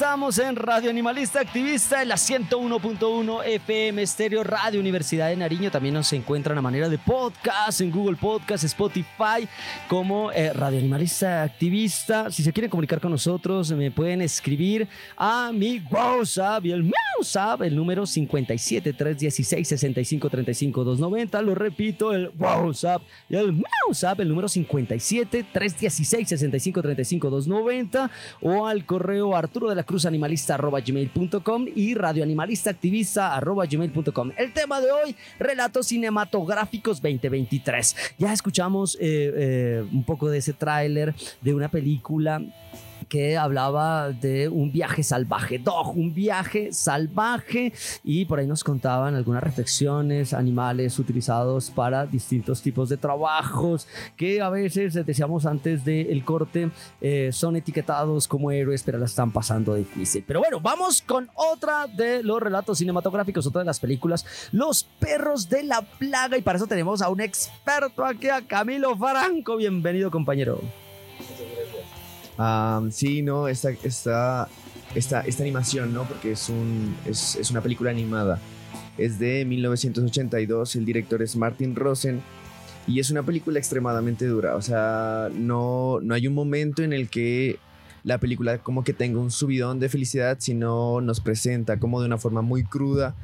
Estamos 0.11 0.39
en 0.39 0.57
Radio 0.57 0.89
Animalista 0.89 1.39
Activista 1.39 2.01
en 2.01 2.09
la 2.09 2.15
101.1 2.15 3.45
FM 3.45 4.01
Estéreo 4.01 4.43
Radio 4.43 4.81
Universidad 4.81 5.29
de 5.29 5.37
Nariño. 5.37 5.71
También 5.71 5.93
nos 5.93 6.11
encuentran 6.11 6.57
a 6.57 6.61
manera 6.61 6.89
de 6.89 6.97
podcast 6.97 7.79
en 7.79 7.91
Google 7.91 8.17
Podcast, 8.17 8.65
Spotify, 8.65 9.47
como 9.87 10.29
eh, 10.33 10.51
Radio 10.51 10.79
Animalista 10.79 11.43
Activista. 11.43 12.29
Si 12.29 12.43
se 12.43 12.51
quieren 12.51 12.69
comunicar 12.69 12.99
con 12.99 13.11
nosotros, 13.11 13.71
me 13.71 13.89
pueden 13.89 14.21
escribir 14.21 14.85
a 15.15 15.53
mi 15.53 15.81
WhatsApp 15.89 16.65
y 16.65 16.71
el 16.71 16.91
WhatsApp, 17.17 17.61
el 17.61 17.73
número 17.73 18.05
57 18.05 18.91
316 18.91 19.65
65 19.65 20.29
35 20.29 20.83
290. 20.83 21.41
Lo 21.41 21.55
repito, 21.55 22.13
el 22.13 22.31
WhatsApp 22.37 23.01
y 23.29 23.37
el 23.37 23.63
WhatsApp, 23.87 24.19
el 24.19 24.27
número 24.27 24.49
57 24.49 25.45
316 25.53 26.27
65 26.27 26.81
35 26.81 27.29
290 27.29 28.11
o 28.41 28.67
al 28.67 28.85
correo 28.85 29.37
Arturo 29.37 29.69
de 29.69 29.75
la 29.75 29.83
Cruz 29.83 30.00
Animalista 30.05 30.57
gmail.com 30.57 31.65
y 31.75 31.93
radioanimalista 31.93 32.69
activista 32.69 33.39
gmail.com. 33.39 34.31
El 34.37 34.53
tema 34.53 34.81
de 34.81 34.91
hoy, 34.91 35.15
relatos 35.39 35.87
cinematográficos 35.87 37.01
2023. 37.01 37.95
Ya 38.17 38.33
escuchamos 38.33 38.95
eh, 38.95 39.31
eh, 39.35 39.85
un 39.91 40.03
poco 40.03 40.29
de 40.29 40.39
ese 40.39 40.53
tráiler 40.53 41.13
de 41.41 41.53
una 41.53 41.69
película 41.69 42.41
que 43.07 43.37
hablaba 43.37 44.11
de 44.11 44.47
un 44.47 44.71
viaje 44.71 45.03
salvaje, 45.03 45.59
Dog, 45.59 45.97
un 45.97 46.13
viaje 46.13 46.71
salvaje, 46.73 47.73
y 48.03 48.25
por 48.25 48.39
ahí 48.39 48.47
nos 48.47 48.63
contaban 48.63 49.15
algunas 49.15 49.43
reflexiones, 49.43 50.33
animales 50.33 50.97
utilizados 50.99 51.69
para 51.69 52.05
distintos 52.05 52.61
tipos 52.61 52.89
de 52.89 52.97
trabajos, 52.97 53.87
que 54.15 54.41
a 54.41 54.49
veces, 54.49 54.93
decíamos 55.05 55.45
antes 55.45 55.83
del 55.85 56.23
corte, 56.23 56.69
eh, 56.99 57.29
son 57.31 57.55
etiquetados 57.55 58.27
como 58.27 58.51
héroes, 58.51 58.83
pero 58.83 58.97
la 58.97 59.05
están 59.05 59.31
pasando 59.31 59.75
difícil. 59.75 60.23
Pero 60.25 60.39
bueno, 60.39 60.59
vamos 60.59 61.01
con 61.01 61.29
otra 61.35 61.87
de 61.87 62.23
los 62.23 62.41
relatos 62.41 62.77
cinematográficos, 62.77 63.45
otra 63.47 63.59
de 63.59 63.65
las 63.65 63.79
películas, 63.79 64.25
Los 64.51 64.83
perros 64.83 65.49
de 65.49 65.63
la 65.63 65.81
plaga, 65.81 66.37
y 66.37 66.41
para 66.41 66.57
eso 66.57 66.67
tenemos 66.67 67.01
a 67.01 67.09
un 67.09 67.21
experto 67.21 68.05
aquí, 68.05 68.29
a 68.29 68.41
Camilo 68.41 68.95
Franco. 68.95 69.57
Bienvenido, 69.57 70.11
compañero. 70.11 70.61
Um, 72.37 72.91
sí, 72.91 73.21
no, 73.21 73.47
esta, 73.47 73.71
esta, 73.83 74.47
esta, 74.95 75.21
esta 75.21 75.43
animación, 75.43 75.93
¿no? 75.93 76.03
Porque 76.03 76.31
es, 76.31 76.49
un, 76.49 76.95
es, 77.05 77.35
es, 77.35 77.51
una 77.51 77.61
película 77.61 77.91
animada. 77.91 78.39
Es 78.97 79.19
de 79.19 79.45
1982, 79.45 80.75
el 80.75 80.85
director 80.85 81.21
es 81.21 81.35
Martin 81.35 81.75
Rosen 81.75 82.21
y 82.87 82.99
es 82.99 83.11
una 83.11 83.23
película 83.23 83.59
extremadamente 83.59 84.25
dura. 84.25 84.55
O 84.55 84.61
sea, 84.61 85.29
no, 85.33 85.99
no 86.01 86.13
hay 86.13 86.27
un 86.27 86.33
momento 86.33 86.83
en 86.83 86.93
el 86.93 87.09
que 87.09 87.59
la 88.03 88.17
película 88.17 88.57
como 88.57 88.83
que 88.83 88.93
tenga 88.93 89.19
un 89.19 89.31
subidón 89.31 89.79
de 89.79 89.89
felicidad, 89.89 90.37
sino 90.39 91.01
nos 91.01 91.19
presenta 91.19 91.77
como 91.77 91.99
de 92.01 92.07
una 92.07 92.17
forma 92.17 92.41
muy 92.41 92.63
cruda 92.63 93.15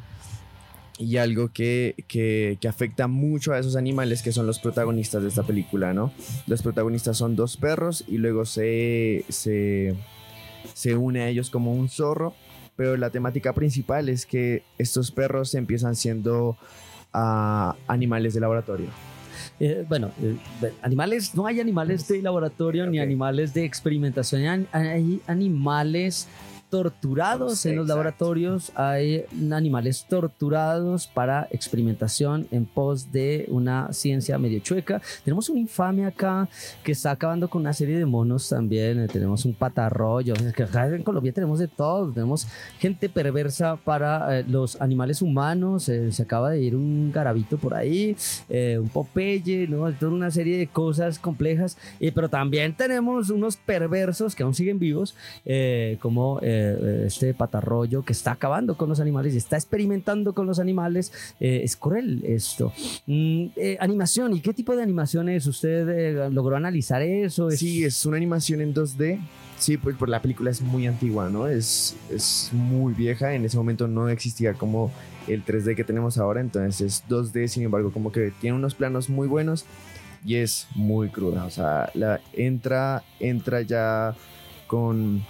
y 1.00 1.18
algo 1.18 1.50
que, 1.52 1.96
que, 2.08 2.58
que, 2.60 2.68
afecta 2.68 3.08
mucho 3.08 3.54
a 3.54 3.60
esos 3.60 3.76
animales 3.76 4.22
que 4.24 4.32
son 4.32 4.48
los 4.48 4.60
protagonistas 4.60 5.22
de 5.22 5.30
esta 5.30 5.44
película, 5.44 5.94
¿no? 5.94 6.12
Los 6.48 6.62
protagonistas 6.62 7.18
son 7.18 7.36
dos 7.36 7.58
perros 7.58 8.04
y 8.08 8.18
luego 8.18 8.46
se, 8.46 9.24
se, 9.30 9.96
se 10.74 10.96
une 10.96 11.22
a 11.22 11.30
ellos 11.30 11.50
como 11.50 11.74
un 11.74 11.90
zorro, 11.90 12.34
pero 12.76 12.98
la 12.98 13.10
temática 13.10 13.54
principal 13.54 14.10
es 14.10 14.26
que 14.26 14.64
estos 14.78 15.12
perros 15.12 15.54
empiezan 15.54 15.96
siendo 15.96 16.58
uh, 17.14 17.74
animales 17.88 18.34
de 18.34 18.40
laboratorio. 18.40 18.88
Eh, 19.60 19.86
bueno, 19.88 20.12
eh, 20.22 20.72
animales, 20.82 21.34
no 21.36 21.48
hay 21.48 21.60
animales 21.60 22.08
de 22.08 22.22
laboratorio 22.22 22.84
okay. 22.84 22.92
ni 22.92 23.00
animales 23.00 23.54
de 23.54 23.66
experimentación, 23.66 24.68
hay 24.72 25.22
animales 25.28 26.28
torturados 26.70 27.66
en 27.66 27.78
los 27.78 27.88
laboratorios, 27.88 28.72
hay 28.76 29.26
animales 29.52 30.06
torturados 30.10 31.08
para 31.08 31.48
experimentación 31.52 32.48
en 32.52 32.66
pos 32.66 33.12
de 33.12 33.46
una 33.50 33.92
ciencia 33.94 34.38
medio 34.38 34.60
chueca. 34.60 35.02
Tenemos 35.24 35.50
un 35.50 35.58
infame 35.58 36.06
acá 36.06 36.48
que 36.84 36.92
está 36.92 37.12
acabando 37.12 37.50
con 37.50 37.62
una 37.62 37.74
serie 37.74 37.98
de 37.98 38.06
monos 38.06 38.50
también. 38.50 39.00
Eh, 39.00 39.08
tenemos 39.08 39.46
un 39.46 39.54
patarroyo. 39.54 40.34
Acá 40.34 40.88
en 40.88 41.04
Colombia 41.04 41.32
tenemos 41.32 41.60
de 41.60 41.68
todo. 41.68 42.12
Tenemos 42.12 42.48
gente 42.80 43.10
perversa 43.10 43.78
para 43.78 44.40
eh, 44.40 44.46
los 44.48 44.80
animales 44.82 45.22
humanos. 45.22 45.90
Eh, 45.90 46.12
se 46.12 46.24
acaba 46.24 46.52
de 46.52 46.62
ir 46.62 46.76
un 46.76 47.12
garabito 47.12 47.58
por 47.58 47.74
ahí, 47.74 48.16
eh, 48.50 48.78
un 48.82 48.90
popeye, 48.90 49.68
¿no? 49.68 49.92
Toda 49.94 50.12
una 50.12 50.32
serie 50.32 50.58
de 50.58 50.68
cosas 50.68 51.20
complejas. 51.20 51.78
pero 52.14 52.30
también 52.30 52.76
tenemos 52.76 53.30
unos 53.30 53.58
perversos 53.58 54.36
que 54.36 54.44
aún 54.44 54.54
siguen 54.54 54.80
vivos, 54.80 55.16
como 56.00 56.40
este 57.06 57.34
patarroyo 57.34 58.04
que 58.04 58.14
está 58.14 58.32
acabando 58.32 58.78
con 58.78 58.90
los 58.90 59.00
animales 59.00 59.34
y 59.34 59.38
está 59.38 59.56
experimentando 59.56 60.34
con 60.34 60.48
los 60.48 60.60
animales. 60.60 61.12
Eh, 61.40 61.62
es 61.64 61.76
cruel 61.76 62.24
esto. 62.26 62.72
Mm, 63.06 63.46
eh, 63.56 63.78
animación, 63.80 64.34
¿y 64.34 64.42
qué 64.42 64.54
tipo 64.54 64.76
de 64.76 64.84
animaciones 64.84 65.46
usted 65.48 65.88
eh, 65.90 66.30
logró 66.30 66.56
analizar 66.56 67.02
eso? 67.02 67.50
¿Es... 67.50 67.60
Sí, 67.60 67.84
es 67.84 68.06
una 68.06 68.18
animación 68.18 68.62
en 68.62 68.74
2D. 68.74 69.20
Sí, 69.58 69.78
pues, 69.78 69.96
pues 69.98 70.10
la 70.10 70.22
película 70.22 70.52
es 70.52 70.62
muy 70.62 70.86
antigua, 70.86 71.30
¿no? 71.30 71.48
Es, 71.48 71.96
es 72.12 72.52
muy 72.54 72.94
vieja. 72.94 73.34
En 73.34 73.44
ese 73.44 73.58
momento 73.58 73.88
no 73.88 74.08
existía 74.08 74.54
como 74.54 74.92
el 75.28 75.44
3D 75.44 75.76
que 75.76 75.84
tenemos 75.84 76.18
ahora, 76.18 76.42
entonces 76.42 76.82
es 76.82 77.04
2D, 77.10 77.48
sin 77.48 77.64
embargo, 77.64 77.92
como 77.92 78.12
que 78.12 78.32
tiene 78.40 78.56
unos 78.56 78.76
planos 78.76 79.10
muy 79.10 79.28
buenos 79.28 79.66
y 80.24 80.36
es 80.36 80.68
muy 80.76 81.10
cruda. 81.10 81.46
O 81.46 81.50
sea, 81.50 81.90
la, 81.94 82.22
entra, 82.34 83.04
entra 83.20 83.62
ya 83.62 84.16
con 84.68 85.24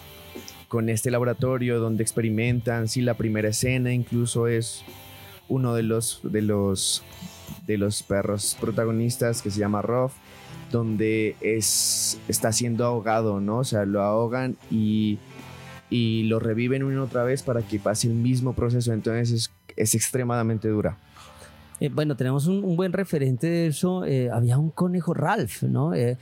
con 0.67 0.89
este 0.89 1.11
laboratorio 1.11 1.79
donde 1.79 2.03
experimentan, 2.03 2.87
sí, 2.87 3.01
la 3.01 3.15
primera 3.15 3.49
escena 3.49 3.93
incluso 3.93 4.47
es 4.47 4.83
uno 5.47 5.73
de 5.73 5.83
los, 5.83 6.19
de 6.23 6.41
los, 6.41 7.03
de 7.65 7.77
los 7.77 8.03
perros 8.03 8.57
protagonistas 8.59 9.41
que 9.41 9.51
se 9.51 9.59
llama 9.59 9.81
Ruff, 9.81 10.13
donde 10.71 11.35
es, 11.41 12.19
está 12.27 12.51
siendo 12.51 12.85
ahogado, 12.85 13.39
¿no? 13.39 13.59
O 13.59 13.63
sea, 13.63 13.85
lo 13.85 14.01
ahogan 14.01 14.57
y, 14.69 15.19
y 15.89 16.23
lo 16.23 16.39
reviven 16.39 16.83
una 16.83 17.03
otra 17.03 17.23
vez 17.23 17.43
para 17.43 17.61
que 17.61 17.79
pase 17.79 18.07
el 18.07 18.13
mismo 18.15 18.53
proceso, 18.53 18.91
entonces 18.91 19.31
es, 19.31 19.51
es 19.77 19.95
extremadamente 19.95 20.67
dura. 20.67 20.97
Eh, 21.79 21.89
bueno, 21.89 22.15
tenemos 22.15 22.47
un, 22.47 22.75
buen 22.75 22.93
referente 22.93 23.47
de 23.47 23.67
eso. 23.67 24.05
Eh, 24.05 24.29
había 24.31 24.57
un 24.57 24.69
conejo 24.69 25.13
Ralph, 25.13 25.63
¿no? 25.63 25.93
Eh, 25.93 26.17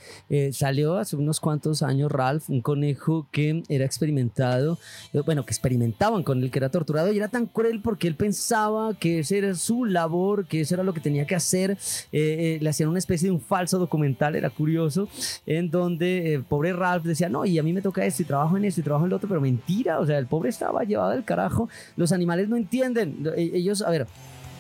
salió 0.52 0.96
hace 0.96 1.16
unos 1.16 1.40
cuantos 1.40 1.82
años 1.84 2.12
Ralph, 2.12 2.50
un 2.50 2.62
conejo 2.62 3.28
que 3.32 3.64
era 3.70 3.86
experimentado, 3.86 4.78
bueno, 5.26 5.46
que 5.46 5.52
experimentaban 5.52 6.24
con 6.24 6.44
él, 6.44 6.52
que 6.52 6.60
era 6.60 6.70
torturado 6.70 7.12
y 7.12 7.18
era 7.18 7.28
tan 7.28 7.46
cruel 7.46 7.82
porque 7.82 8.08
él 8.08 8.16
pensaba 8.16 8.94
que 8.94 9.20
esa 9.20 9.36
era 9.36 9.56
su 9.56 9.86
labor, 9.86 10.46
que 10.48 10.62
eso 10.62 10.76
era 10.76 10.84
lo 10.84 10.94
que 10.94 11.02
tenía 11.02 11.26
que 11.26 11.36
hacer. 11.36 11.78
le 12.12 12.70
hacían 12.70 12.90
una 12.90 13.00
especie 13.00 13.30
de 13.30 13.34
un 13.34 13.42
falso 13.42 13.80
documental, 13.80 14.36
era 14.36 14.50
curioso, 14.50 15.08
en 15.46 15.70
donde 15.70 16.36
el 16.36 16.44
pobre 16.44 16.74
Ralph 16.74 17.04
decía, 17.04 17.30
no, 17.30 17.46
y 17.46 17.60
a 17.60 17.64
mí 17.64 17.74
me 17.74 17.82
toca 17.82 18.06
esto 18.06 18.22
y 18.22 18.26
trabajo 18.26 18.58
en 18.58 18.66
esto 18.66 18.82
y 18.82 18.84
trabajo 18.84 19.06
en 19.06 19.12
lo 19.12 19.18
otro, 19.18 19.28
pero 19.28 19.42
mentira, 19.42 20.00
o 20.00 20.06
sea, 20.06 20.18
el 20.18 20.28
pobre 20.28 20.50
estaba 20.50 20.84
llevado 20.84 21.12
al 21.12 21.26
carajo. 21.26 21.70
Los 21.96 22.12
animales 22.12 22.50
no 22.50 22.58
entienden. 22.58 23.26
Ellos, 23.36 23.82
a 23.82 23.90
ver, 23.90 24.08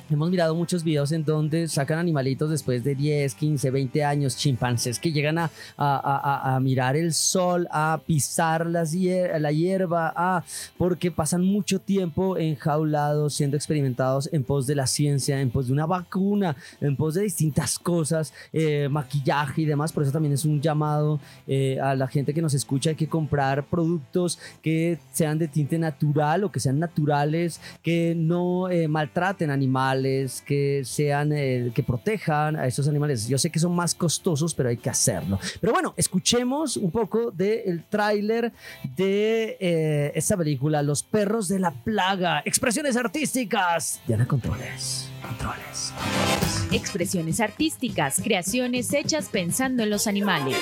Hemos 0.07 0.29
mirado 0.29 0.53
muchos 0.53 0.83
videos 0.83 1.11
en 1.11 1.25
donde 1.25 1.67
sacan 1.67 1.97
animalitos 1.97 2.51
después 2.51 2.83
de 2.83 2.93
10, 2.93 3.33
15, 3.33 3.71
20 3.71 4.03
años, 4.03 4.37
chimpancés 4.37 4.99
que 4.99 5.11
llegan 5.11 5.39
a, 5.39 6.59
mirar 6.61 6.95
el 6.95 7.11
sol, 7.11 7.67
a 7.71 7.99
pisar 8.05 8.67
las 8.67 8.93
hier- 8.93 9.39
la 9.39 9.51
hierba, 9.51 10.13
a, 10.15 10.43
porque 10.77 11.09
pasan 11.09 11.43
mucho 11.43 11.79
tiempo 11.79 12.37
enjaulados, 12.37 13.33
siendo 13.33 13.57
experimentados 13.57 14.29
en 14.31 14.43
pos 14.43 14.67
de 14.67 14.75
la 14.75 14.85
ciencia, 14.85 15.41
en 15.41 15.49
pos 15.49 15.67
de 15.67 15.73
una 15.73 15.87
vacuna, 15.87 16.55
en 16.81 16.95
pos 16.95 17.15
de 17.15 17.23
distintas 17.23 17.79
cosas, 17.79 18.31
eh, 18.53 18.87
maquillaje 18.91 19.61
y 19.63 19.65
demás. 19.65 19.91
Por 19.91 20.03
eso 20.03 20.11
también 20.11 20.33
es 20.35 20.45
un 20.45 20.61
llamado 20.61 21.19
eh, 21.47 21.79
a 21.81 21.95
la 21.95 22.07
gente 22.07 22.31
que 22.31 22.43
nos 22.43 22.53
escucha. 22.53 22.91
Hay 22.91 22.95
que 22.95 23.09
comprar 23.09 23.63
productos 23.65 24.37
que 24.61 24.99
sean 25.13 25.39
de 25.39 25.47
tinte 25.47 25.79
natural 25.79 26.43
o 26.43 26.51
que 26.51 26.59
sean 26.59 26.77
naturales, 26.79 27.59
que 27.81 28.13
no 28.15 28.69
eh, 28.69 28.87
maltraten 28.87 29.49
animales, 29.49 29.94
que 30.45 30.81
sean, 30.83 31.31
eh, 31.33 31.71
que 31.73 31.83
protejan 31.83 32.55
a 32.55 32.67
estos 32.67 32.87
animales. 32.87 33.27
Yo 33.27 33.37
sé 33.37 33.49
que 33.49 33.59
son 33.59 33.75
más 33.75 33.95
costosos, 33.95 34.53
pero 34.53 34.69
hay 34.69 34.77
que 34.77 34.89
hacerlo. 34.89 35.39
Pero 35.59 35.73
bueno, 35.73 35.93
escuchemos 35.97 36.77
un 36.77 36.91
poco 36.91 37.31
del 37.31 37.83
tráiler 37.89 38.51
de 38.95 39.57
eh, 39.59 40.11
esta 40.15 40.37
película, 40.37 40.81
Los 40.81 41.03
perros 41.03 41.47
de 41.47 41.59
la 41.59 41.71
plaga. 41.71 42.41
Expresiones 42.45 42.95
artísticas. 42.95 44.01
Diana 44.07 44.25
Controles. 44.25 45.09
Controles. 45.21 45.93
Expresiones 46.71 47.39
artísticas, 47.39 48.21
creaciones 48.23 48.93
hechas 48.93 49.29
pensando 49.29 49.83
en 49.83 49.89
los 49.89 50.07
animales. 50.07 50.57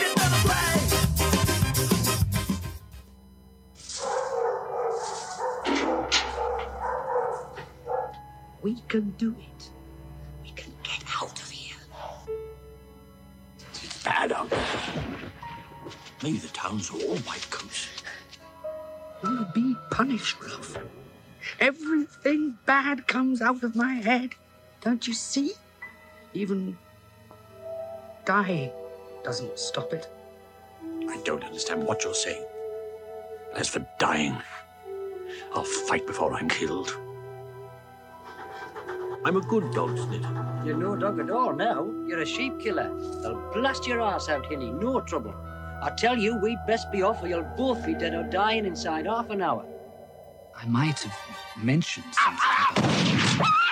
We 8.63 8.81
can 8.87 9.11
do 9.17 9.35
it. 9.37 9.69
We 10.41 10.51
can 10.51 10.71
get 10.83 11.03
out 11.21 11.37
of 11.37 11.49
here. 11.49 11.75
It's 13.59 14.03
bad 14.03 14.31
out 14.31 14.49
there. 14.49 15.03
Maybe 16.23 16.37
the 16.37 16.47
towns 16.47 16.89
are 16.89 17.01
all 17.01 17.17
white 17.17 17.45
coats. 17.51 17.89
You'll 19.21 19.51
be 19.53 19.75
punished, 19.91 20.37
Ralph. 20.41 20.77
Everything 21.59 22.57
bad 22.65 23.05
comes 23.05 23.41
out 23.41 23.63
of 23.63 23.75
my 23.75 23.95
head. 23.95 24.29
Don't 24.79 25.05
you 25.05 25.13
see? 25.13 25.51
Even 26.33 26.77
dying 28.23 28.71
doesn't 29.25 29.59
stop 29.59 29.91
it. 29.91 30.07
I 31.09 31.17
don't 31.25 31.43
understand 31.43 31.83
what 31.83 32.05
you're 32.05 32.13
saying. 32.13 32.45
As 33.55 33.67
for 33.67 33.85
dying, 33.99 34.37
I'll 35.53 35.65
fight 35.65 36.07
before 36.07 36.33
I'm 36.33 36.47
killed. 36.47 36.97
I'm 39.25 39.37
a 39.37 39.41
good 39.41 39.71
dog, 39.71 39.91
Snit. 39.91 40.65
You're 40.65 40.75
no 40.75 40.97
dog 40.97 41.17
at 41.17 41.29
all 41.29 41.53
now. 41.53 41.89
You're 42.05 42.21
a 42.21 42.25
sheep 42.25 42.59
killer. 42.59 42.93
They'll 43.21 43.41
blast 43.53 43.87
your 43.87 44.01
ass 44.01 44.27
out, 44.27 44.45
Hilly. 44.47 44.69
No 44.69 44.99
trouble. 44.99 45.33
I 45.81 45.91
tell 45.97 46.17
you, 46.17 46.35
we'd 46.35 46.59
best 46.67 46.91
be 46.91 47.03
off 47.03 47.23
or 47.23 47.27
you'll 47.27 47.49
both 47.55 47.85
be 47.85 47.93
dead 47.93 48.13
or 48.13 48.23
dying 48.23 48.65
inside 48.65 49.05
half 49.05 49.29
an 49.29 49.41
hour. 49.41 49.65
I 50.55 50.65
might 50.65 50.99
have 50.99 51.17
mentioned 51.63 52.05
something. 52.13 52.39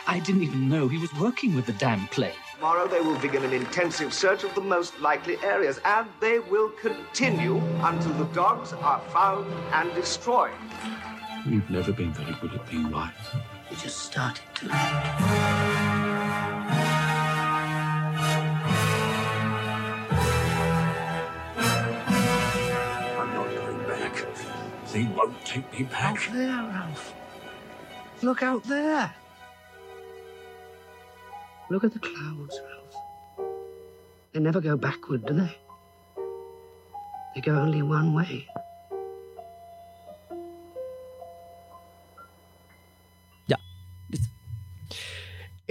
I 0.07 0.21
didn't 0.25 0.43
even 0.43 0.69
know 0.69 0.87
he 0.87 0.97
was 0.97 1.13
working 1.15 1.53
with 1.53 1.65
the 1.65 1.73
damn 1.73 2.07
plague. 2.07 2.33
Tomorrow 2.55 2.87
they 2.87 3.01
will 3.01 3.19
begin 3.19 3.43
an 3.43 3.53
intensive 3.53 4.13
search 4.13 4.45
of 4.45 4.55
the 4.55 4.61
most 4.61 4.99
likely 5.01 5.37
areas, 5.43 5.81
and 5.83 6.07
they 6.21 6.39
will 6.39 6.69
continue 6.69 7.61
until 7.81 8.13
the 8.13 8.25
dogs 8.33 8.71
are 8.71 8.99
found 9.09 9.51
and 9.73 9.93
destroyed. 9.95 10.53
You've 11.45 11.69
never 11.69 11.91
been 11.91 12.13
very 12.13 12.35
good 12.39 12.53
at 12.53 12.69
being 12.69 12.89
wise. 12.89 13.13
We 13.71 13.77
just 13.77 13.99
started 13.99 14.43
to. 14.55 14.67
I'm 23.17 23.33
not 23.33 23.47
going 23.55 23.87
back. 23.87 24.25
They 24.91 25.03
won't 25.05 25.45
take 25.45 25.71
me 25.71 25.83
back. 25.85 26.17
Out 26.17 26.33
there, 26.33 26.49
Ralph. 26.49 27.13
Look 28.21 28.43
out 28.43 28.63
there. 28.65 29.13
Look 31.69 31.85
at 31.85 31.93
the 31.93 31.99
clouds, 31.99 32.59
Ralph. 32.67 32.97
They 34.33 34.41
never 34.41 34.59
go 34.59 34.75
backward, 34.75 35.25
do 35.25 35.33
they? 35.33 35.57
They 37.35 37.41
go 37.41 37.55
only 37.55 37.81
one 37.81 38.13
way. 38.13 38.49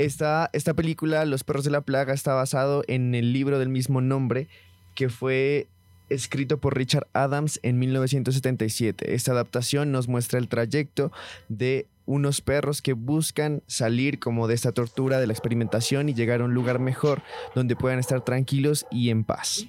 Esta, 0.01 0.49
esta 0.55 0.73
película, 0.73 1.27
Los 1.27 1.45
perros 1.45 1.63
de 1.63 1.71
la 1.71 1.83
plaga, 1.83 2.15
está 2.15 2.33
basado 2.33 2.85
en 2.89 3.15
el 3.15 3.35
libro 3.35 3.59
del 3.59 3.69
mismo 3.69 4.01
nombre 4.01 4.49
que 4.95 5.11
fue 5.11 5.69
escrito 6.09 6.59
por 6.59 6.75
Richard 6.75 7.07
Adams 7.13 7.61
en 7.63 7.79
1977. 7.79 9.15
Esta 9.15 9.33
adaptación 9.33 9.93
nos 9.93 10.09
muestra 10.09 10.39
el 10.39 10.49
trayecto 10.49 11.13
de 11.51 11.87
unos 12.07 12.41
perros 12.41 12.81
que 12.81 12.95
buscan 12.95 13.63
salir 13.67 14.19
como 14.19 14.49
de 14.49 14.55
esta 14.55 14.73
tortura, 14.73 15.21
de 15.21 15.27
la 15.27 15.35
experimentación 15.35 16.09
y 16.09 16.15
llegar 16.15 16.41
a 16.41 16.45
un 16.45 16.55
lugar 16.55 16.79
mejor 16.79 17.23
donde 17.55 17.77
puedan 17.77 17.99
estar 17.99 18.25
tranquilos 18.25 18.87
y 18.91 19.11
en 19.11 19.23
paz. 19.23 19.67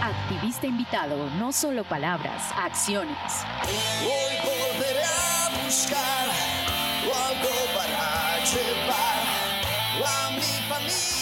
Activista 0.00 0.68
invitado, 0.68 1.28
no 1.40 1.50
solo 1.50 1.82
palabras, 1.82 2.52
acciones. 2.56 3.16
Hoy 3.64 4.78
volveré 4.78 5.02
a 5.02 5.64
buscar 5.64 6.19
para 8.40 8.44
llevar 8.44 9.20
a 10.06 10.30
mi 10.30 10.40
familia 10.40 11.19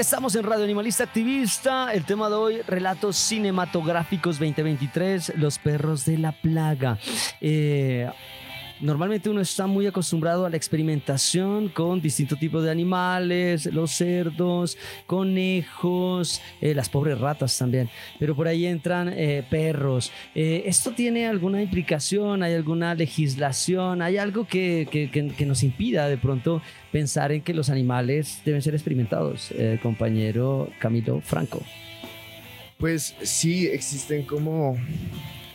Estamos 0.00 0.34
en 0.34 0.44
Radio 0.44 0.64
Animalista 0.64 1.04
Activista. 1.04 1.92
El 1.92 2.06
tema 2.06 2.30
de 2.30 2.34
hoy, 2.34 2.62
relatos 2.62 3.16
cinematográficos 3.16 4.38
2023, 4.38 5.34
Los 5.36 5.58
perros 5.58 6.06
de 6.06 6.16
la 6.16 6.32
plaga. 6.32 6.96
Eh, 7.42 8.08
Normalmente 8.80 9.28
uno 9.28 9.40
está 9.42 9.66
muy 9.66 9.86
acostumbrado 9.86 10.46
a 10.46 10.50
la 10.50 10.56
experimentación 10.56 11.68
con 11.68 12.00
distintos 12.00 12.38
tipos 12.38 12.64
de 12.64 12.70
animales, 12.70 13.66
los 13.66 13.90
cerdos, 13.90 14.78
conejos, 15.06 16.40
eh, 16.60 16.74
las 16.74 16.88
pobres 16.88 17.18
ratas 17.18 17.56
también, 17.58 17.90
pero 18.18 18.34
por 18.34 18.48
ahí 18.48 18.66
entran 18.66 19.12
eh, 19.14 19.44
perros. 19.50 20.10
Eh, 20.34 20.62
¿Esto 20.66 20.92
tiene 20.92 21.26
alguna 21.26 21.62
implicación? 21.62 22.42
¿Hay 22.42 22.54
alguna 22.54 22.94
legislación? 22.94 24.02
¿Hay 24.02 24.16
algo 24.16 24.46
que, 24.46 24.88
que- 24.90 25.10
que- 25.10 25.46
nos 25.46 25.62
impida 25.62 26.08
de 26.08 26.16
pronto 26.16 26.62
pensar 26.92 27.32
en 27.32 27.42
que 27.42 27.52
los 27.54 27.70
animales 27.70 28.40
deben 28.44 28.62
ser 28.62 28.74
experimentados? 28.74 29.52
Compañero 29.82 30.68
Camilo 30.78 31.20
Franco. 31.20 31.60
Pues 32.78 33.14
sí, 33.22 33.66
existen 33.66 34.22
como, 34.22 34.76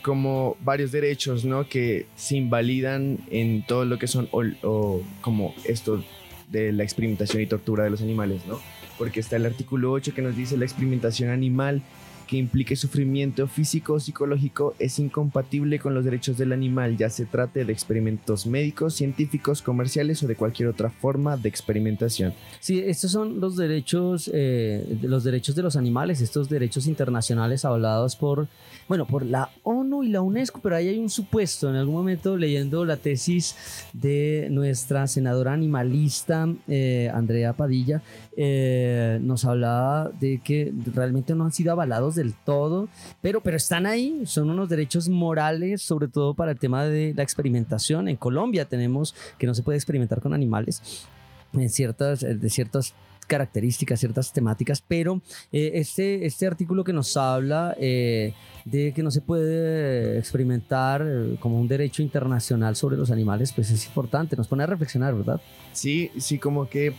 como 0.06 0.56
varios 0.60 0.92
derechos, 0.92 1.44
¿no? 1.44 1.68
Que 1.68 2.06
se 2.14 2.36
invalidan 2.36 3.18
en 3.28 3.66
todo 3.66 3.84
lo 3.84 3.98
que 3.98 4.06
son, 4.06 4.28
o, 4.30 5.02
como 5.20 5.52
esto 5.64 6.00
de 6.48 6.70
la 6.70 6.84
experimentación 6.84 7.42
y 7.42 7.46
tortura 7.46 7.82
de 7.82 7.90
los 7.90 8.02
animales, 8.02 8.46
¿no? 8.46 8.60
Porque 8.98 9.18
está 9.18 9.34
el 9.34 9.46
artículo 9.46 9.90
8 9.90 10.14
que 10.14 10.22
nos 10.22 10.36
dice 10.36 10.56
la 10.56 10.64
experimentación 10.64 11.30
animal 11.30 11.82
que 12.26 12.36
implique 12.36 12.76
sufrimiento 12.76 13.46
físico 13.46 13.94
o 13.94 14.00
psicológico 14.00 14.74
es 14.78 14.98
incompatible 14.98 15.78
con 15.78 15.94
los 15.94 16.04
derechos 16.04 16.36
del 16.36 16.52
animal, 16.52 16.96
ya 16.96 17.08
se 17.08 17.24
trate 17.24 17.64
de 17.64 17.72
experimentos 17.72 18.46
médicos, 18.46 18.94
científicos, 18.94 19.62
comerciales 19.62 20.22
o 20.22 20.26
de 20.26 20.36
cualquier 20.36 20.68
otra 20.68 20.90
forma 20.90 21.36
de 21.36 21.48
experimentación. 21.48 22.34
Sí, 22.60 22.82
estos 22.84 23.12
son 23.12 23.40
los 23.40 23.56
derechos, 23.56 24.30
eh, 24.32 24.98
los 25.02 25.24
derechos 25.24 25.54
de 25.54 25.62
los 25.62 25.76
animales, 25.76 26.20
estos 26.20 26.48
derechos 26.48 26.86
internacionales 26.86 27.64
hablados 27.64 28.16
por, 28.16 28.48
bueno, 28.88 29.06
por 29.06 29.24
la 29.24 29.50
ONU 29.62 30.02
y 30.02 30.08
la 30.08 30.20
UNESCO, 30.20 30.60
pero 30.60 30.76
ahí 30.76 30.88
hay 30.88 30.98
un 30.98 31.10
supuesto. 31.10 31.70
En 31.70 31.76
algún 31.76 31.94
momento 31.94 32.36
leyendo 32.36 32.84
la 32.84 32.96
tesis 32.96 33.54
de 33.92 34.48
nuestra 34.50 35.06
senadora 35.06 35.52
animalista, 35.52 36.48
eh, 36.66 37.10
Andrea 37.14 37.52
Padilla, 37.52 38.02
eh, 38.36 39.18
nos 39.22 39.44
hablaba 39.44 40.10
de 40.20 40.40
que 40.42 40.72
realmente 40.94 41.34
no 41.34 41.44
han 41.44 41.52
sido 41.52 41.72
avalados 41.72 42.15
del 42.16 42.34
todo, 42.34 42.88
pero, 43.22 43.40
pero 43.40 43.56
están 43.56 43.86
ahí, 43.86 44.22
son 44.26 44.50
unos 44.50 44.68
derechos 44.68 45.08
morales, 45.08 45.82
sobre 45.82 46.08
todo 46.08 46.34
para 46.34 46.50
el 46.50 46.58
tema 46.58 46.84
de 46.84 47.14
la 47.14 47.22
experimentación. 47.22 48.08
En 48.08 48.16
Colombia 48.16 48.64
tenemos 48.64 49.14
que 49.38 49.46
no 49.46 49.54
se 49.54 49.62
puede 49.62 49.78
experimentar 49.78 50.20
con 50.20 50.34
animales 50.34 51.06
en 51.52 51.70
ciertas, 51.70 52.24
eh, 52.24 52.34
de 52.34 52.50
ciertas 52.50 52.94
características, 53.26 54.00
ciertas 54.00 54.32
temáticas, 54.32 54.82
pero 54.86 55.20
eh, 55.52 55.72
este, 55.74 56.26
este 56.26 56.46
artículo 56.46 56.84
que 56.84 56.92
nos 56.92 57.16
habla 57.16 57.76
eh, 57.78 58.32
de 58.64 58.92
que 58.92 59.02
no 59.02 59.10
se 59.10 59.20
puede 59.20 60.18
experimentar 60.18 61.02
eh, 61.04 61.36
como 61.40 61.60
un 61.60 61.68
derecho 61.68 62.02
internacional 62.02 62.76
sobre 62.76 62.96
los 62.96 63.10
animales, 63.10 63.52
pues 63.52 63.70
es 63.70 63.86
importante, 63.86 64.36
nos 64.36 64.48
pone 64.48 64.62
a 64.62 64.66
reflexionar, 64.66 65.14
¿verdad? 65.14 65.40
Sí, 65.72 66.10
sí, 66.18 66.38
como 66.38 66.68
que 66.68 66.94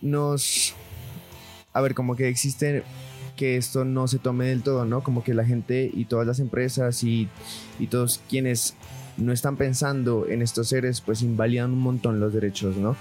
nos... 0.00 0.74
A 1.72 1.80
ver, 1.80 1.94
como 1.94 2.16
que 2.16 2.28
existe 2.28 2.82
que 3.40 3.56
esto 3.56 3.86
no 3.86 4.06
se 4.06 4.18
tome 4.18 4.44
del 4.48 4.62
todo, 4.62 4.84
¿no? 4.84 5.02
Como 5.02 5.24
que 5.24 5.32
la 5.32 5.46
gente 5.46 5.90
y 5.90 6.04
todas 6.04 6.26
las 6.26 6.40
empresas 6.40 7.02
y, 7.04 7.26
y 7.78 7.86
todos 7.86 8.20
quienes 8.28 8.74
no 9.16 9.32
están 9.32 9.56
pensando 9.56 10.26
en 10.28 10.42
estos 10.42 10.68
seres, 10.68 11.00
pues 11.00 11.22
invalidan 11.22 11.70
un 11.70 11.78
montón 11.78 12.20
los 12.20 12.34
derechos, 12.34 12.76
¿no? 12.76 12.96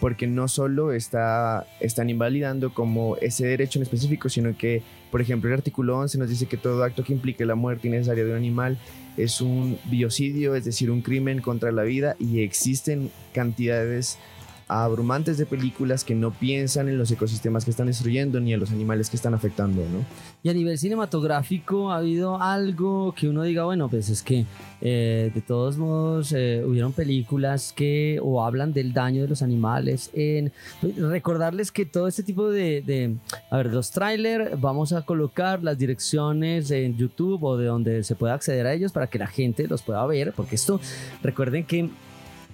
porque 0.00 0.26
no 0.26 0.48
solo 0.48 0.92
está, 0.92 1.66
están 1.78 2.10
invalidando 2.10 2.74
como 2.74 3.16
ese 3.18 3.46
derecho 3.46 3.78
en 3.78 3.84
específico, 3.84 4.28
sino 4.28 4.58
que, 4.58 4.82
por 5.12 5.20
ejemplo, 5.20 5.48
el 5.48 5.54
artículo 5.54 5.96
11 5.96 6.18
nos 6.18 6.28
dice 6.28 6.46
que 6.46 6.56
todo 6.56 6.82
acto 6.82 7.04
que 7.04 7.12
implique 7.12 7.46
la 7.46 7.54
muerte 7.54 7.86
innecesaria 7.86 8.24
de 8.24 8.32
un 8.32 8.36
animal 8.36 8.76
es 9.16 9.40
un 9.40 9.78
biocidio, 9.84 10.56
es 10.56 10.64
decir, 10.64 10.90
un 10.90 11.02
crimen 11.02 11.40
contra 11.40 11.70
la 11.70 11.84
vida 11.84 12.16
y 12.18 12.40
existen 12.40 13.10
cantidades 13.32 14.18
abrumantes 14.68 15.38
de 15.38 15.46
películas 15.46 16.04
que 16.04 16.14
no 16.14 16.30
piensan 16.30 16.88
en 16.88 16.98
los 16.98 17.10
ecosistemas 17.10 17.64
que 17.64 17.70
están 17.70 17.86
destruyendo 17.86 18.40
ni 18.40 18.54
en 18.54 18.60
los 18.60 18.70
animales 18.70 19.10
que 19.10 19.16
están 19.16 19.34
afectando, 19.34 19.82
¿no? 19.82 20.04
Y 20.42 20.48
a 20.48 20.54
nivel 20.54 20.78
cinematográfico 20.78 21.90
ha 21.90 21.98
habido 21.98 22.40
algo 22.40 23.14
que 23.14 23.28
uno 23.28 23.42
diga, 23.42 23.64
bueno, 23.64 23.88
pues 23.88 24.08
es 24.08 24.22
que 24.22 24.44
eh, 24.80 25.30
de 25.34 25.40
todos 25.40 25.78
modos 25.78 26.32
eh, 26.32 26.62
hubieron 26.66 26.92
películas 26.92 27.72
que 27.74 28.18
o 28.22 28.44
hablan 28.44 28.72
del 28.72 28.92
daño 28.92 29.22
de 29.22 29.28
los 29.28 29.42
animales. 29.42 30.10
En 30.12 30.52
recordarles 30.82 31.72
que 31.72 31.86
todo 31.86 32.08
este 32.08 32.22
tipo 32.22 32.50
de, 32.50 32.82
de 32.82 33.16
a 33.50 33.56
ver, 33.56 33.72
los 33.72 33.90
trailers 33.90 34.60
vamos 34.60 34.92
a 34.92 35.02
colocar 35.02 35.62
las 35.62 35.78
direcciones 35.78 36.70
en 36.70 36.96
YouTube 36.96 37.42
o 37.44 37.56
de 37.56 37.66
donde 37.66 38.04
se 38.04 38.14
pueda 38.14 38.34
acceder 38.34 38.66
a 38.66 38.74
ellos 38.74 38.92
para 38.92 39.06
que 39.06 39.18
la 39.18 39.26
gente 39.26 39.66
los 39.66 39.82
pueda 39.82 40.04
ver, 40.06 40.32
porque 40.34 40.56
esto, 40.56 40.80
recuerden 41.22 41.64
que 41.64 41.90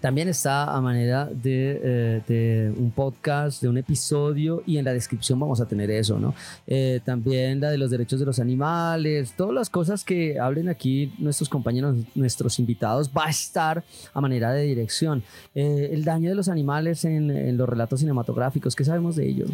también 0.00 0.28
está 0.28 0.64
a 0.64 0.80
manera 0.80 1.26
de, 1.26 1.80
eh, 1.82 2.22
de, 2.26 2.72
un 2.76 2.90
podcast, 2.90 3.62
de 3.62 3.68
un 3.68 3.78
episodio 3.78 4.62
y 4.66 4.78
en 4.78 4.84
la 4.84 4.92
descripción 4.92 5.38
vamos 5.38 5.60
a 5.60 5.66
tener 5.66 5.90
eso, 5.90 6.18
¿no? 6.18 6.34
Eh, 6.66 7.00
también 7.04 7.60
la 7.60 7.70
de 7.70 7.78
los 7.78 7.90
derechos 7.90 8.18
de 8.18 8.26
los 8.26 8.38
animales, 8.38 9.34
todas 9.36 9.54
las 9.54 9.68
cosas 9.68 10.04
que 10.04 10.38
hablen 10.38 10.68
aquí 10.68 11.12
nuestros 11.18 11.48
compañeros, 11.48 11.96
nuestros 12.14 12.58
invitados, 12.58 13.10
va 13.16 13.26
a 13.26 13.30
estar 13.30 13.84
a 14.14 14.20
manera 14.20 14.52
de 14.52 14.62
dirección. 14.64 15.22
Eh, 15.54 15.90
el 15.92 16.04
daño 16.04 16.30
de 16.30 16.36
los 16.36 16.48
animales 16.48 17.04
en, 17.04 17.30
en 17.30 17.56
los 17.56 17.68
relatos 17.68 18.00
cinematográficos, 18.00 18.74
¿qué 18.74 18.84
sabemos 18.84 19.16
de 19.16 19.28
ello? 19.28 19.46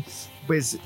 Pues 0.46 0.78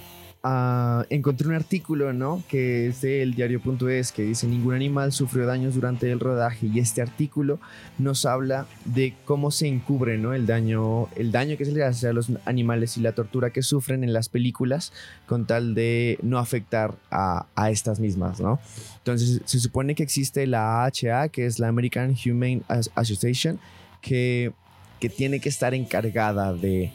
Uh, 0.42 1.04
encontré 1.10 1.48
un 1.48 1.54
artículo, 1.54 2.14
¿no? 2.14 2.42
Que 2.48 2.86
es 2.86 3.02
del 3.02 3.34
diario.es 3.34 4.10
que 4.10 4.22
dice 4.22 4.46
ningún 4.46 4.72
animal 4.72 5.12
sufrió 5.12 5.44
daños 5.44 5.74
durante 5.74 6.10
el 6.10 6.18
rodaje 6.18 6.66
y 6.72 6.78
este 6.78 7.02
artículo 7.02 7.60
nos 7.98 8.24
habla 8.24 8.66
de 8.86 9.12
cómo 9.26 9.50
se 9.50 9.66
encubre, 9.66 10.16
¿no? 10.16 10.32
El 10.32 10.46
daño, 10.46 11.08
el 11.16 11.30
daño 11.30 11.58
que 11.58 11.66
se 11.66 11.72
le 11.72 11.84
hace 11.84 12.08
a 12.08 12.14
los 12.14 12.32
animales 12.46 12.96
y 12.96 13.02
la 13.02 13.12
tortura 13.12 13.50
que 13.50 13.60
sufren 13.60 14.02
en 14.02 14.14
las 14.14 14.30
películas 14.30 14.94
con 15.26 15.44
tal 15.44 15.74
de 15.74 16.18
no 16.22 16.38
afectar 16.38 16.94
a, 17.10 17.44
a 17.54 17.70
estas 17.70 18.00
mismas, 18.00 18.40
¿no? 18.40 18.60
Entonces 18.96 19.42
se 19.44 19.60
supone 19.60 19.94
que 19.94 20.02
existe 20.02 20.46
la 20.46 20.84
AHA, 20.84 21.28
que 21.28 21.44
es 21.44 21.58
la 21.58 21.68
American 21.68 22.16
Humane 22.24 22.62
Association, 22.94 23.60
que, 24.00 24.52
que 25.00 25.10
tiene 25.10 25.40
que 25.40 25.50
estar 25.50 25.74
encargada 25.74 26.54
de 26.54 26.92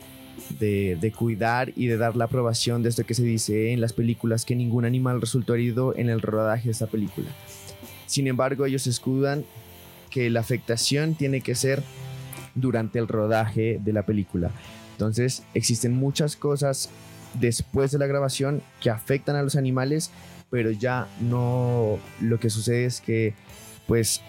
de, 0.60 0.98
de, 1.00 1.12
cuidar 1.12 1.72
y 1.76 1.88
de 1.88 1.98
dar 1.98 2.16
la 2.16 2.26
aprobación 2.26 2.84
de 2.84 2.90
esto 2.90 3.06
que 3.06 3.14
se 3.14 3.24
dice 3.24 3.72
en 3.72 3.82
las 3.82 3.94
películas 3.94 4.46
que 4.46 4.56
ningún 4.56 4.86
animal 4.86 5.22
resultó 5.22 5.56
herido 5.56 5.96
en 5.96 6.10
el 6.10 6.22
rodaje 6.22 6.66
de 6.66 6.72
esta 6.72 6.88
película. 6.88 7.28
Sin 8.06 8.28
embargo, 8.28 8.66
ellos 8.66 8.88
escudan 8.88 9.46
que 10.10 10.30
la 10.30 10.40
afectación 10.40 11.16
tiene 11.16 11.42
que 11.42 11.56
ser 11.56 11.84
durante 12.54 13.00
el 13.00 13.08
rodaje 13.08 13.80
de 13.84 13.94
la 13.94 14.06
película. 14.06 14.52
Entonces, 14.94 15.44
existen 15.54 15.94
muchas 15.94 16.36
cosas 16.36 16.90
después 17.34 17.92
de 17.92 18.00
la 18.00 18.08
grabación 18.08 18.62
que 18.80 18.90
afectan 18.90 19.36
a 19.36 19.44
los 19.44 19.56
animales, 19.56 20.12
pero 20.50 20.72
ya 20.72 21.08
no 21.20 22.00
lo 22.22 22.40
que 22.40 22.50
sucede 22.50 22.86
es 22.86 23.02
que 23.02 23.34
pues 23.88 24.22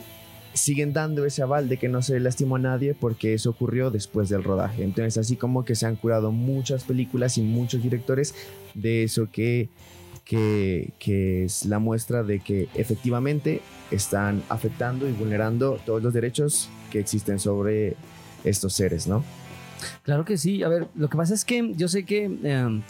siguen 0.56 0.92
dando 0.92 1.24
ese 1.24 1.42
aval 1.42 1.68
de 1.68 1.76
que 1.76 1.88
no 1.88 2.02
se 2.02 2.18
lastimó 2.18 2.56
a 2.56 2.58
nadie 2.58 2.94
porque 2.94 3.34
eso 3.34 3.50
ocurrió 3.50 3.90
después 3.90 4.28
del 4.28 4.42
rodaje. 4.42 4.82
Entonces 4.82 5.18
así 5.18 5.36
como 5.36 5.64
que 5.64 5.74
se 5.74 5.86
han 5.86 5.96
curado 5.96 6.32
muchas 6.32 6.84
películas 6.84 7.38
y 7.38 7.42
muchos 7.42 7.82
directores 7.82 8.34
de 8.74 9.04
eso 9.04 9.28
que, 9.30 9.68
que, 10.24 10.92
que 10.98 11.44
es 11.44 11.66
la 11.66 11.78
muestra 11.78 12.22
de 12.22 12.40
que 12.40 12.68
efectivamente 12.74 13.60
están 13.90 14.42
afectando 14.48 15.08
y 15.08 15.12
vulnerando 15.12 15.78
todos 15.84 16.02
los 16.02 16.12
derechos 16.12 16.68
que 16.90 16.98
existen 17.00 17.38
sobre 17.38 17.94
estos 18.44 18.72
seres, 18.72 19.06
¿no? 19.06 19.22
Claro 20.02 20.24
que 20.24 20.36
sí. 20.36 20.62
A 20.62 20.68
ver, 20.68 20.86
lo 20.94 21.08
que 21.08 21.16
pasa 21.16 21.34
es 21.34 21.44
que 21.44 21.72
yo 21.76 21.88
sé 21.88 22.04
que 22.04 22.30
eh, 22.42 22.82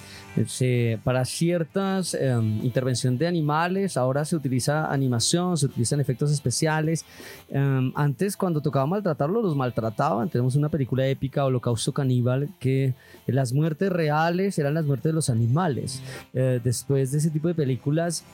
se, 0.47 0.99
para 1.05 1.25
ciertas 1.25 2.15
eh, 2.15 2.37
intervención 2.63 3.19
de 3.19 3.27
animales 3.27 3.97
ahora 3.97 4.25
se 4.25 4.37
utiliza 4.37 4.93
animación, 4.93 5.57
se 5.57 5.67
utilizan 5.67 6.01
efectos 6.01 6.31
especiales. 6.31 7.05
Eh, 7.51 7.93
antes 7.95 8.37
cuando 8.37 8.61
tocaba 8.61 8.87
maltratarlos 8.87 9.43
los 9.43 9.57
maltrataban. 9.57 10.29
Tenemos 10.29 10.57
una 10.57 10.69
película 10.69 11.07
épica, 11.07 11.45
Holocausto 11.45 11.93
Caníbal, 11.93 12.49
que 12.59 12.95
las 13.27 13.53
muertes 13.53 13.91
reales 13.91 14.59
eran 14.59 14.75
las 14.75 14.85
muertes 14.85 15.11
de 15.11 15.15
los 15.15 15.31
animales. 15.31 16.03
después 16.33 17.13
de 17.13 17.19
ese 17.19 17.31
tipo 17.31 17.49
de 17.49 17.55
películas 17.55 18.25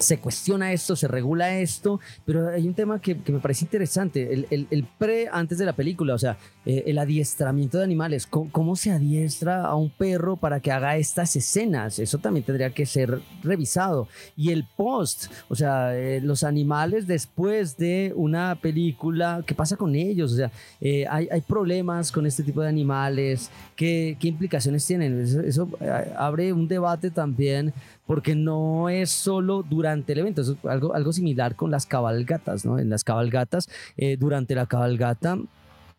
se 0.00 0.18
cuestiona 0.18 0.72
esto, 0.72 0.96
se 0.96 1.06
regula 1.08 1.58
esto, 1.58 2.00
pero 2.24 2.48
hay 2.48 2.66
un 2.66 2.74
tema 2.74 3.00
que, 3.00 3.18
que 3.18 3.32
me 3.32 3.38
parece 3.38 3.64
interesante, 3.66 4.32
el, 4.32 4.46
el, 4.50 4.66
el, 4.70 4.84
pre 4.84 5.28
antes 5.30 5.58
de 5.58 5.66
la 5.66 5.74
película, 5.74 6.14
o 6.14 6.18
sea, 6.18 6.38
eh, 6.66 6.84
el 6.88 6.98
adiestramiento 6.98 7.78
de 7.78 7.84
animales, 7.84 8.26
¿Cómo, 8.26 8.50
¿Cómo, 8.52 8.76
se 8.76 8.90
adiestra 8.90 9.64
a 9.64 9.74
un 9.76 9.88
perro 9.88 10.36
para 10.36 10.60
que 10.60 10.70
haga 10.70 10.98
estas 10.98 11.34
escenas, 11.34 11.98
eso 11.98 12.18
también 12.18 12.44
tendría 12.44 12.68
que 12.68 12.84
ser 12.84 13.18
revisado. 13.42 14.08
Y 14.36 14.50
el 14.50 14.66
post, 14.76 15.32
o 15.48 15.54
sea, 15.54 15.96
eh, 15.96 16.20
los 16.20 16.44
animales 16.44 17.06
después 17.06 17.78
de 17.78 18.12
una 18.14 18.56
película, 18.60 19.42
¿qué 19.46 19.54
pasa 19.54 19.78
con 19.78 19.94
ellos? 19.94 20.34
O 20.34 20.36
sea, 20.36 20.50
eh, 20.82 21.06
hay, 21.08 21.28
hay, 21.32 21.40
problemas 21.40 22.12
con 22.12 22.26
este 22.26 22.42
tipo 22.42 22.60
de 22.60 22.68
animales, 22.68 23.50
¿qué, 23.74 24.18
qué 24.20 24.28
implicaciones 24.28 24.86
tienen? 24.86 25.18
Eso, 25.18 25.66
abre 26.18 26.52
un 26.52 26.68
debate 26.68 27.10
también 27.10 27.72
porque 28.06 28.34
no 28.34 28.90
es 28.90 29.08
solo 29.08 29.62
durante 29.62 30.12
el 30.12 30.18
evento, 30.18 30.42
es 30.42 30.52
algo, 30.64 30.94
algo 30.94 31.12
similar 31.14 31.56
con 31.56 31.70
las 31.70 31.86
cabalgatas, 31.86 32.66
¿no? 32.66 32.78
En 32.78 32.90
las 32.90 33.02
cabalgatas, 33.02 33.68
durante 34.18 34.54
la 34.54 34.66
cabalgata 34.66 35.38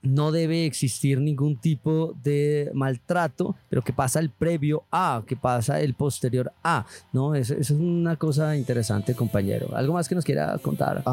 no 0.03 0.31
debe 0.31 0.65
existir 0.65 1.19
ningún 1.19 1.57
tipo 1.57 2.15
de 2.23 2.71
maltrato, 2.73 3.55
pero 3.69 3.83
que 3.83 3.93
pasa 3.93 4.19
el 4.19 4.29
previo 4.29 4.83
a, 4.91 5.23
que 5.27 5.35
pasa 5.35 5.79
el 5.79 5.93
posterior 5.93 6.51
a, 6.63 6.85
¿no? 7.13 7.35
Eso, 7.35 7.53
es 7.53 7.69
una 7.71 8.15
cosa 8.15 8.55
interesante, 8.57 9.13
compañero. 9.13 9.75
¿Algo 9.75 9.93
más 9.93 10.09
que 10.09 10.15
nos 10.15 10.25
quiera 10.25 10.57
contar? 10.57 11.03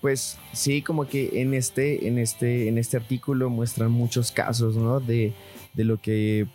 Pues 0.00 0.38
sí, 0.52 0.82
como 0.82 1.08
que 1.08 1.40
en 1.40 1.54
este, 1.54 2.06
en 2.06 2.18
este, 2.18 2.68
en 2.68 2.78
este 2.78 2.98
artículo 2.98 3.48
muestran 3.48 3.90
muchos 3.90 4.30
casos, 4.30 4.76
¿no? 4.76 5.00
De, 5.00 5.32
de 5.74 5.84
lo 5.84 6.00
que 6.00 6.46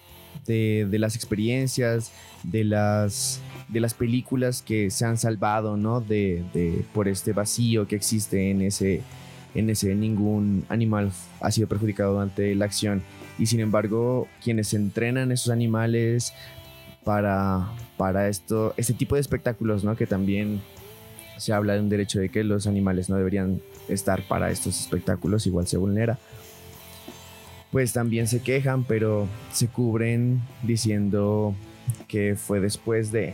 de, 0.46 0.88
de, 0.90 1.00
las 1.00 1.16
experiencias, 1.16 2.12
de 2.44 2.64
las, 2.64 3.42
de 3.68 3.80
las 3.80 3.94
películas 3.94 4.62
que 4.62 4.90
se 4.92 5.06
han 5.06 5.18
salvado, 5.18 5.78
¿no? 5.78 6.02
De, 6.02 6.44
de, 6.54 6.86
por 6.94 7.08
este 7.08 7.34
vacío 7.34 7.88
que 7.88 7.96
existe 7.96 8.52
en 8.52 8.62
ese, 8.62 9.02
en 9.56 9.70
ese 9.70 9.94
ningún 9.96 10.66
animal 10.70 11.12
ha 11.40 11.52
sido 11.52 11.68
perjudicado 11.68 12.14
durante 12.14 12.56
la 12.56 12.66
acción. 12.66 13.02
Y 13.38 13.48
sin 13.48 13.60
embargo, 13.60 14.28
quienes 14.44 14.74
entrenan 14.74 15.32
esos 15.32 15.52
animales 15.52 16.34
para, 17.04 17.68
para 17.98 18.28
esto, 18.28 18.74
este 18.78 18.94
tipo 18.94 19.16
de 19.16 19.22
espectáculos, 19.22 19.84
¿no? 19.84 19.96
Que 19.96 20.08
también 20.08 20.62
se 21.38 21.54
habla 21.54 21.74
de 21.74 21.80
un 21.80 21.90
derecho 21.90 22.20
de 22.20 22.30
que 22.30 22.44
los 22.44 22.68
animales 22.68 23.10
no 23.10 23.16
deberían 23.16 23.62
estar 23.88 24.22
para 24.28 24.52
estos 24.52 24.80
espectáculos, 24.80 25.48
igual 25.48 25.68
se 25.68 25.78
vulnera 25.78 26.20
pues 27.72 27.94
también 27.94 28.28
se 28.28 28.42
quejan, 28.42 28.84
pero 28.84 29.28
se 29.52 29.68
cubren 29.68 30.42
diciendo 30.62 31.56
que 32.08 32.36
fue 32.36 32.60
después 32.60 33.12
de, 33.12 33.34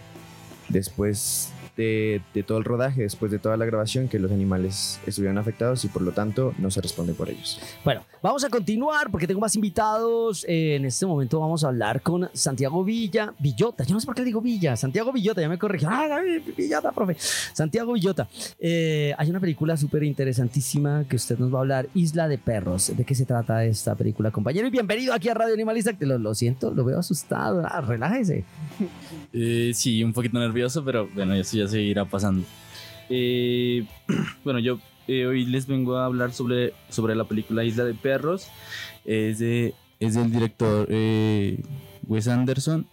después 0.69 1.51
de, 1.77 2.21
de 2.33 2.43
todo 2.43 2.57
el 2.57 2.63
rodaje, 2.63 3.03
después 3.03 3.31
de 3.31 3.39
toda 3.39 3.55
la 3.55 3.65
grabación, 3.65 4.07
que 4.07 4.19
los 4.19 4.31
animales 4.31 4.99
estuvieron 5.05 5.37
afectados 5.37 5.85
y 5.85 5.87
por 5.87 6.01
lo 6.01 6.11
tanto 6.11 6.53
no 6.57 6.71
se 6.71 6.81
responde 6.81 7.13
por 7.13 7.29
ellos. 7.29 7.59
Bueno, 7.85 8.03
vamos 8.21 8.43
a 8.43 8.49
continuar 8.49 9.10
porque 9.12 9.27
tengo 9.27 9.39
más 9.39 9.56
invitados. 9.56 10.45
Eh, 10.47 10.75
en 10.75 10.85
este 10.85 11.06
momento 11.06 11.39
vamos 11.39 11.63
a 11.63 11.67
hablar 11.67 12.02
con 12.02 12.29
Santiago 12.33 12.83
Villa, 12.83 13.33
Villota. 13.39 13.83
Yo 13.83 13.93
no 13.93 13.99
sé 13.99 14.06
por 14.06 14.15
qué 14.15 14.21
le 14.21 14.25
digo 14.25 14.41
Villa. 14.41 14.75
Santiago 14.75 15.13
Villota, 15.13 15.41
ya 15.41 15.49
me 15.49 15.58
corrigió. 15.58 15.87
Ah, 15.89 16.19
Villota, 16.58 16.91
profe. 16.91 17.15
Santiago 17.54 17.93
Villota. 17.93 18.27
Eh, 18.60 19.13
hay 19.17 19.29
una 19.29 19.39
película 19.39 19.77
súper 19.77 20.04
interesantísima 20.04 21.06
que 21.08 21.15
usted 21.15 21.37
nos 21.37 21.54
va 21.54 21.60
a 21.60 21.62
hablar, 21.62 21.87
Isla 21.93 22.27
de 22.27 22.37
Perros. 22.37 22.91
¿De 22.95 23.04
qué 23.06 23.15
se 23.15 23.25
trata 23.25 23.63
esta 23.65 23.95
película, 23.95 24.31
compañero? 24.31 24.67
Y 24.67 24.71
bienvenido 24.71 25.13
aquí 25.13 25.29
a 25.29 25.33
Radio 25.33 25.54
Animalista. 25.54 25.95
Lo, 25.99 26.17
lo 26.17 26.33
siento, 26.33 26.71
lo 26.71 26.83
veo 26.83 26.99
asustado. 26.99 27.63
Ah, 27.65 27.81
relájese. 27.81 28.43
Eh, 29.33 29.71
sí, 29.75 30.04
un 30.04 30.13
poquito 30.13 30.39
nervioso, 30.39 30.83
pero 30.83 31.08
bueno, 31.13 31.35
eso 31.35 31.58
ya 31.58 31.66
se 31.67 31.81
irá 31.81 32.05
pasando. 32.05 32.45
Eh, 33.09 33.85
bueno, 34.43 34.59
yo 34.59 34.79
eh, 35.07 35.25
hoy 35.25 35.45
les 35.45 35.67
vengo 35.67 35.97
a 35.97 36.05
hablar 36.05 36.33
sobre, 36.33 36.73
sobre 36.89 37.15
la 37.15 37.23
película 37.23 37.63
Isla 37.63 37.83
de 37.85 37.93
Perros. 37.93 38.47
Es, 39.05 39.39
de, 39.39 39.73
es 39.99 40.15
del 40.15 40.31
director 40.31 40.87
eh, 40.89 41.61
Wes 42.07 42.27
Anderson. 42.27 42.85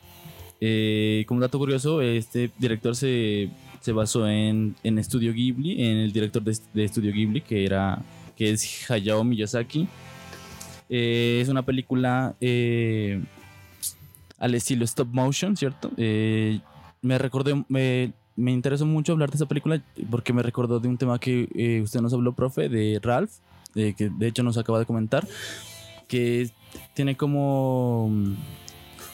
Como 1.27 1.41
dato 1.41 1.59
curioso, 1.59 2.01
este 2.01 2.51
director 2.59 2.97
se, 2.97 3.51
se 3.81 3.93
basó 3.93 4.27
en, 4.27 4.77
en 4.83 4.97
Ghibli, 4.99 5.85
en 5.85 5.99
el 5.99 6.13
director 6.13 6.43
de, 6.43 6.57
de 6.73 6.89
Studio 6.89 7.13
Ghibli, 7.13 7.43
que, 7.43 7.67
era, 7.67 8.01
que 8.35 8.51
es 8.51 8.91
Hayao 8.91 9.25
Miyazaki. 9.25 9.87
Es 10.89 11.49
una 11.49 11.67
película 11.67 12.35
al 14.39 14.55
estilo 14.55 14.85
stop 14.85 15.09
motion, 15.13 15.55
¿cierto? 15.55 15.91
Me 15.97 17.19
recordé, 17.19 17.63
me 18.37 18.53
interesó 18.53 18.87
mucho 18.87 19.13
hablar 19.13 19.31
de 19.31 19.37
esa 19.37 19.47
película 19.47 19.83
porque 20.11 20.33
me 20.33 20.43
recordó 20.43 20.81
de 20.81 20.89
un 20.89 20.99
tema 20.99 21.19
que 21.19 21.49
eh, 21.55 21.81
usted 21.83 22.01
nos 22.01 22.13
habló, 22.13 22.33
profe, 22.33 22.69
de 22.69 22.99
Ralph, 23.03 23.31
de, 23.75 23.95
que 23.95 24.09
de 24.09 24.27
hecho 24.27 24.43
nos 24.43 24.59
acaba 24.59 24.79
de 24.79 24.87
comentar, 24.87 25.27
que 26.09 26.51
tiene 26.95 27.17
como 27.17 28.09
mm, 28.11 28.35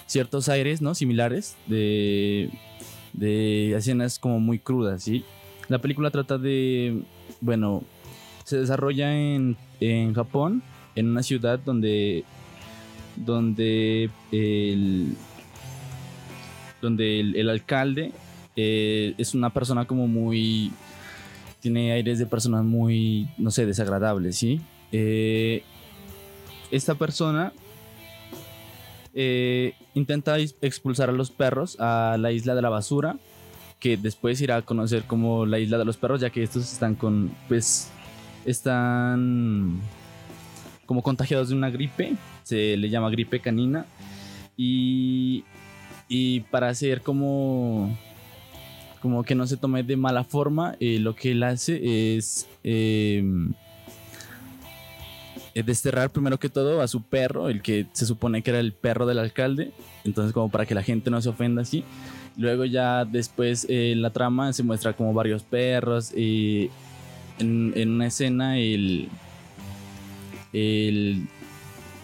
ciertos 0.06 0.48
aires, 0.48 0.80
¿no? 0.80 0.94
Similares 0.94 1.56
de, 1.66 2.50
de 3.12 3.76
escenas 3.76 4.18
como 4.18 4.40
muy 4.40 4.58
crudas, 4.58 5.02
¿sí? 5.02 5.24
La 5.68 5.78
película 5.80 6.10
trata 6.10 6.38
de, 6.38 7.02
bueno, 7.40 7.84
se 8.44 8.58
desarrolla 8.58 9.14
en, 9.14 9.56
en 9.80 10.14
Japón, 10.14 10.62
en 10.94 11.08
una 11.08 11.22
ciudad 11.22 11.58
donde, 11.58 12.24
donde 13.16 14.10
el, 14.32 15.14
donde 16.80 17.20
el 17.20 17.48
alcalde 17.48 18.12
eh, 18.56 19.14
es 19.18 19.34
una 19.34 19.50
persona 19.50 19.86
como 19.86 20.06
muy, 20.06 20.72
tiene 21.60 21.92
aires 21.92 22.18
de 22.18 22.26
persona 22.26 22.62
muy, 22.62 23.28
no 23.38 23.50
sé, 23.50 23.66
desagradable, 23.66 24.32
¿sí? 24.32 24.60
Eh, 24.92 25.62
esta 26.70 26.94
persona 26.94 27.52
eh, 29.14 29.74
intenta 29.94 30.38
expulsar 30.38 31.10
a 31.10 31.12
los 31.12 31.30
perros 31.30 31.76
a 31.80 32.16
la 32.18 32.32
isla 32.32 32.54
de 32.54 32.62
la 32.62 32.68
basura, 32.68 33.16
que 33.78 33.96
después 33.96 34.40
irá 34.40 34.56
a 34.56 34.62
conocer 34.62 35.04
como 35.04 35.46
la 35.46 35.58
isla 35.58 35.78
de 35.78 35.84
los 35.84 35.96
perros, 35.96 36.20
ya 36.20 36.30
que 36.30 36.42
estos 36.42 36.72
están 36.72 36.94
con, 36.94 37.30
pues, 37.48 37.90
están 38.44 39.80
como 40.86 41.02
contagiados 41.02 41.50
de 41.50 41.54
una 41.54 41.70
gripe, 41.70 42.14
se 42.42 42.76
le 42.76 42.90
llama 42.90 43.10
gripe 43.10 43.40
canina, 43.40 43.86
y, 44.56 45.44
y 46.08 46.40
para 46.40 46.68
hacer 46.68 47.02
como 47.02 47.96
como 49.00 49.22
que 49.24 49.34
no 49.34 49.46
se 49.46 49.56
tome 49.56 49.82
de 49.82 49.96
mala 49.96 50.24
forma, 50.24 50.76
eh, 50.80 50.98
lo 50.98 51.14
que 51.14 51.32
él 51.32 51.42
hace 51.42 52.16
es 52.16 52.46
eh, 52.64 53.22
eh, 55.54 55.62
desterrar 55.62 56.10
primero 56.10 56.38
que 56.38 56.48
todo 56.48 56.80
a 56.80 56.88
su 56.88 57.02
perro, 57.02 57.48
el 57.48 57.62
que 57.62 57.86
se 57.92 58.06
supone 58.06 58.42
que 58.42 58.50
era 58.50 58.60
el 58.60 58.72
perro 58.72 59.06
del 59.06 59.18
alcalde, 59.18 59.72
entonces 60.04 60.32
como 60.32 60.50
para 60.50 60.66
que 60.66 60.74
la 60.74 60.82
gente 60.82 61.10
no 61.10 61.20
se 61.20 61.30
ofenda 61.30 61.62
así. 61.62 61.84
Luego 62.36 62.64
ya 62.64 63.04
después 63.04 63.66
eh, 63.68 63.92
en 63.92 64.02
la 64.02 64.10
trama 64.10 64.52
se 64.52 64.62
muestra 64.62 64.92
como 64.92 65.12
varios 65.12 65.42
perros 65.42 66.12
en, 66.14 66.70
en 67.38 67.90
una 67.90 68.06
escena 68.06 68.58
el, 68.58 69.08
el, 70.52 71.26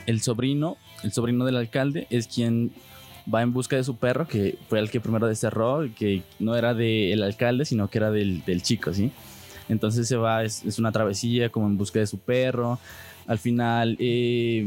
el 0.07 0.21
sobrino, 0.21 0.77
el 1.03 1.13
sobrino 1.13 1.45
del 1.45 1.57
alcalde 1.57 2.07
es 2.11 2.27
quien 2.27 2.73
va 3.33 3.43
en 3.43 3.53
busca 3.53 3.77
de 3.77 3.85
su 3.85 3.97
perro, 3.97 4.27
que 4.27 4.59
fue 4.69 4.79
el 4.79 4.91
que 4.91 5.01
primero 5.01 5.27
desterró, 5.27 5.89
que 5.95 6.23
no 6.39 6.55
era 6.57 6.75
del 6.75 7.23
alcalde, 7.23 7.65
sino 7.65 7.89
que 7.89 7.99
era 7.99 8.11
del, 8.11 8.45
del 8.45 8.63
chico, 8.63 8.93
¿sí? 8.93 9.13
Entonces 9.69 10.07
se 10.07 10.17
va, 10.17 10.45
es, 10.45 10.79
una 10.79 10.93
travesía 10.93 11.51
como 11.51 11.67
en 11.67 11.77
busca 11.77 11.99
de 11.99 12.07
su 12.07 12.19
perro. 12.19 12.79
Al 13.27 13.39
final, 13.39 13.97
eh, 13.99 14.67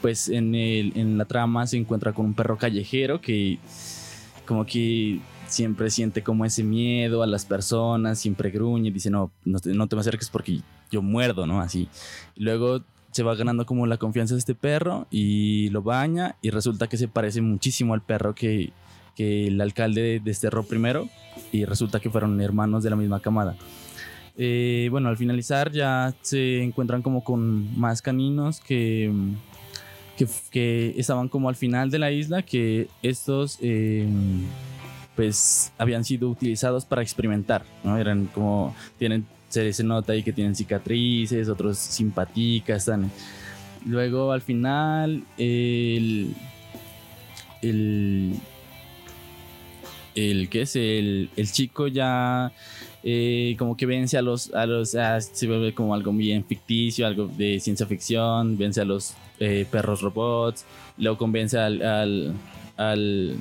pues 0.00 0.28
en, 0.28 0.54
el, 0.54 0.92
en 0.94 1.18
la 1.18 1.24
trama 1.24 1.66
se 1.66 1.76
encuentra 1.76 2.12
con 2.12 2.26
un 2.26 2.34
perro 2.34 2.56
callejero 2.56 3.20
que 3.20 3.58
como 4.46 4.64
que 4.64 5.20
siempre 5.46 5.90
siente 5.90 6.22
como 6.22 6.44
ese 6.44 6.62
miedo 6.62 7.22
a 7.22 7.26
las 7.26 7.44
personas, 7.44 8.18
siempre 8.18 8.50
gruñe, 8.50 8.90
dice, 8.90 9.10
no, 9.10 9.30
no 9.44 9.58
te, 9.58 9.74
no 9.74 9.86
te 9.86 9.96
me 9.96 10.00
acerques 10.00 10.30
porque 10.30 10.60
yo 10.90 11.02
muerdo, 11.02 11.46
¿no? 11.46 11.60
Así. 11.60 11.88
Luego 12.36 12.82
se 13.10 13.22
va 13.22 13.34
ganando 13.34 13.66
como 13.66 13.86
la 13.86 13.96
confianza 13.96 14.34
de 14.34 14.40
este 14.40 14.54
perro 14.54 15.06
y 15.10 15.70
lo 15.70 15.82
baña 15.82 16.36
y 16.42 16.50
resulta 16.50 16.86
que 16.88 16.96
se 16.96 17.08
parece 17.08 17.40
muchísimo 17.40 17.94
al 17.94 18.02
perro 18.02 18.34
que, 18.34 18.72
que 19.16 19.48
el 19.48 19.60
alcalde 19.60 20.20
desterró 20.22 20.62
primero 20.62 21.08
y 21.52 21.64
resulta 21.64 22.00
que 22.00 22.10
fueron 22.10 22.40
hermanos 22.40 22.82
de 22.82 22.90
la 22.90 22.96
misma 22.96 23.20
camada. 23.20 23.56
Eh, 24.36 24.88
bueno, 24.90 25.08
al 25.08 25.16
finalizar 25.16 25.72
ya 25.72 26.14
se 26.22 26.62
encuentran 26.62 27.02
como 27.02 27.24
con 27.24 27.76
más 27.78 28.02
caninos 28.02 28.60
que, 28.60 29.12
que, 30.16 30.28
que 30.50 30.94
estaban 30.96 31.28
como 31.28 31.48
al 31.48 31.56
final 31.56 31.90
de 31.90 31.98
la 31.98 32.12
isla, 32.12 32.42
que 32.42 32.86
estos 33.02 33.58
eh, 33.60 34.08
pues 35.16 35.72
habían 35.78 36.04
sido 36.04 36.30
utilizados 36.30 36.84
para 36.84 37.02
experimentar, 37.02 37.64
¿no? 37.82 37.98
Eran 37.98 38.26
como, 38.26 38.76
tienen, 38.98 39.26
se, 39.48 39.82
nota 39.82 40.12
ahí 40.12 40.22
que 40.22 40.32
tienen 40.32 40.54
cicatrices, 40.54 41.48
otros 41.48 41.78
simpaticas, 41.78 42.78
están... 42.78 43.10
Luego 43.86 44.32
al 44.32 44.42
final 44.42 45.24
el... 45.36 46.34
El... 47.62 48.34
El 50.14 50.48
que 50.48 50.62
es 50.62 50.74
el, 50.74 51.30
el 51.36 51.52
chico 51.52 51.86
ya 51.86 52.50
eh, 53.04 53.54
como 53.58 53.76
que 53.76 53.86
vence 53.86 54.18
a 54.18 54.22
los, 54.22 54.52
a 54.52 54.66
los 54.66 54.94
ah, 54.96 55.20
se 55.20 55.46
vuelve 55.46 55.72
como 55.72 55.94
algo 55.94 56.12
bien 56.12 56.44
ficticio, 56.44 57.06
algo 57.06 57.28
de 57.28 57.60
ciencia 57.60 57.86
ficción, 57.86 58.58
vence 58.58 58.80
a 58.80 58.84
los 58.84 59.14
eh, 59.38 59.64
perros 59.70 60.02
robots, 60.02 60.64
luego 60.96 61.16
convence 61.16 61.56
al, 61.56 62.34
al 62.76 63.36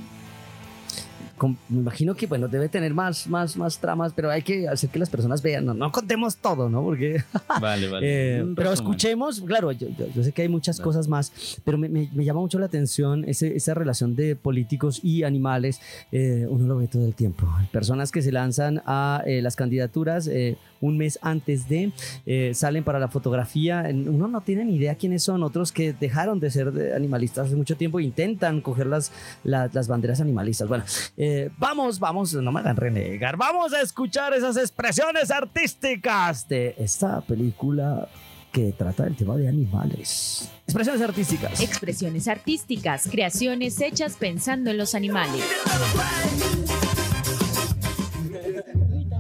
Me 1.70 1.80
imagino 1.80 2.16
que, 2.16 2.26
bueno, 2.28 2.48
debe 2.48 2.68
tener 2.70 2.94
más, 2.94 3.28
más, 3.28 3.56
más 3.58 3.78
tramas, 3.80 4.12
pero 4.14 4.30
hay 4.32 4.42
que 4.42 4.68
hacer 4.68 4.90
que 4.90 4.98
las 5.00 5.10
personas 5.10 5.42
vean. 5.42 5.66
No, 5.66 5.74
no 5.74 5.92
contemos 5.92 6.36
todo, 6.38 6.70
¿no? 6.70 6.82
Porque. 6.84 7.24
Vale, 7.62 7.88
vale. 7.90 8.06
Eh, 8.40 8.46
pero 8.56 8.72
escuchemos, 8.74 9.42
claro, 9.42 9.72
yo, 9.72 9.88
yo- 9.98 10.08
yo 10.16 10.24
sé 10.24 10.32
que 10.32 10.42
hay 10.44 10.50
muchas 10.50 10.80
cosas 10.80 11.08
más, 11.08 11.32
pero 11.64 11.78
me, 11.78 11.90
me- 11.90 12.10
me 12.14 12.24
llama 12.26 12.40
mucho 12.42 12.60
la 12.60 12.66
atención 12.68 13.24
ese- 13.28 13.56
esa 13.56 13.74
relación 13.74 14.16
de 14.16 14.36
políticos 14.36 15.00
y 15.04 15.24
animales. 15.24 15.80
eh, 16.12 16.46
uno 16.50 16.66
lo 16.68 16.78
ve 16.78 16.88
todo 16.88 17.06
el 17.06 17.14
tiempo. 17.14 17.48
Personas 17.72 18.12
que 18.12 18.22
se 18.22 18.32
lanzan 18.32 18.82
a 18.86 19.22
eh, 19.26 19.42
las 19.42 19.56
candidaturas 19.56 20.28
eh, 20.28 20.58
un 20.82 20.98
mes 20.98 21.20
antes 21.22 21.68
de, 21.68 21.92
eh, 22.26 22.52
salen 22.54 22.84
para 22.84 23.00
la 23.00 23.08
fotografía. 23.08 23.86
Uno 23.90 24.28
no 24.28 24.42
tiene 24.42 24.66
ni 24.66 24.76
idea 24.76 24.96
quiénes 24.96 25.24
son, 25.24 25.44
otros 25.44 25.72
que 25.72 25.94
dejaron 25.94 26.40
de 26.40 26.52
ser 26.52 26.72
de 26.72 26.96
animalistas 26.96 27.48
hace 27.48 27.56
mucho 27.56 27.76
tiempo 27.78 28.00
intentan 28.00 28.62
coger 28.62 28.88
las, 28.88 29.12
las, 29.44 29.74
las 29.74 29.88
banderas 29.88 30.22
animalistas. 30.22 30.68
Bueno, 30.68 30.84
eh, 31.18 31.50
vamos, 31.58 32.00
vamos, 32.00 32.34
no 32.34 32.52
me 32.52 32.60
hagan 32.60 32.76
renegar, 32.76 33.38
vamos 33.38 33.74
a 33.74 33.82
escuchar 33.82 34.34
esas 34.34 34.58
expresiones 34.58 35.32
artísticas 35.32 36.48
de 36.48 36.76
esta 36.78 37.22
película 37.22 38.08
que 38.52 38.72
trata 38.72 39.04
del 39.04 39.16
tema 39.16 39.36
de 39.36 39.48
animales. 39.48 40.50
Expresiones 40.64 41.02
artísticas. 41.02 41.62
Expresiones 41.62 42.28
artísticas, 42.28 43.08
creaciones 43.10 43.80
hechas 43.82 44.16
pensando 44.16 44.72
en 44.72 44.78
los 44.78 44.96
animales. 44.96 45.44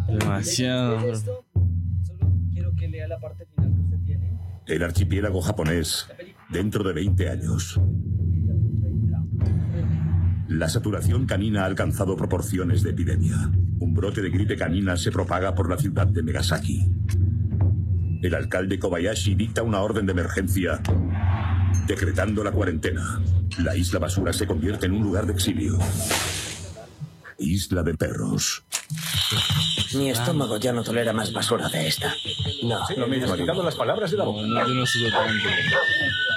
Demasiado. 0.08 1.00
Quiero 3.20 3.36
que 3.36 3.44
lea 3.44 3.46
la 3.46 3.46
parte 3.46 3.46
final 3.46 3.74
que 3.74 3.82
usted 3.82 3.98
tiene. 4.06 4.40
El 4.66 4.84
archipiélago 4.84 5.42
japonés, 5.42 6.08
dentro 6.50 6.84
de 6.84 6.94
20 6.94 7.30
años. 7.30 7.80
La 10.48 10.70
saturación 10.70 11.26
canina 11.26 11.64
ha 11.64 11.66
alcanzado 11.66 12.16
proporciones 12.16 12.82
de 12.84 12.92
epidemia. 12.92 13.52
Un 13.80 13.94
brote 13.94 14.22
de 14.22 14.30
gripe 14.30 14.56
canina 14.56 14.98
se 14.98 15.12
propaga 15.12 15.54
por 15.54 15.70
la 15.70 15.78
ciudad 15.78 16.08
de 16.08 16.24
Megasaki. 16.24 16.90
El 18.22 18.34
alcalde 18.34 18.80
Kobayashi 18.80 19.36
dicta 19.36 19.62
una 19.62 19.82
orden 19.82 20.06
de 20.06 20.14
emergencia 20.14 20.82
decretando 21.88 22.44
la 22.44 22.52
cuarentena. 22.52 23.22
La 23.60 23.76
isla 23.76 24.00
basura 24.00 24.34
se 24.34 24.48
convierte 24.48 24.86
en 24.88 24.94
un 24.94 25.04
lugar 25.04 25.26
de 25.26 25.34
exilio. 25.34 25.78
Isla 27.38 27.84
de 27.84 27.94
perros. 27.94 28.64
Mi 29.94 30.10
estómago 30.10 30.58
ya 30.58 30.74
no 30.74 30.84
tolera 30.84 31.14
más 31.14 31.32
basura 31.32 31.70
de 31.70 31.88
esta. 31.88 32.16
No, 32.64 32.80
lo 32.96 33.08
mismo, 33.08 33.36
quitando 33.36 33.64
las 33.64 33.76
palabras 33.76 34.12
de 34.12 34.18
la 34.18 34.26
boca. 34.26 34.42
No, 34.42 34.68
yo 34.68 34.74
no 34.74 34.86
sudo 34.86 35.10
tanto. 35.10 35.50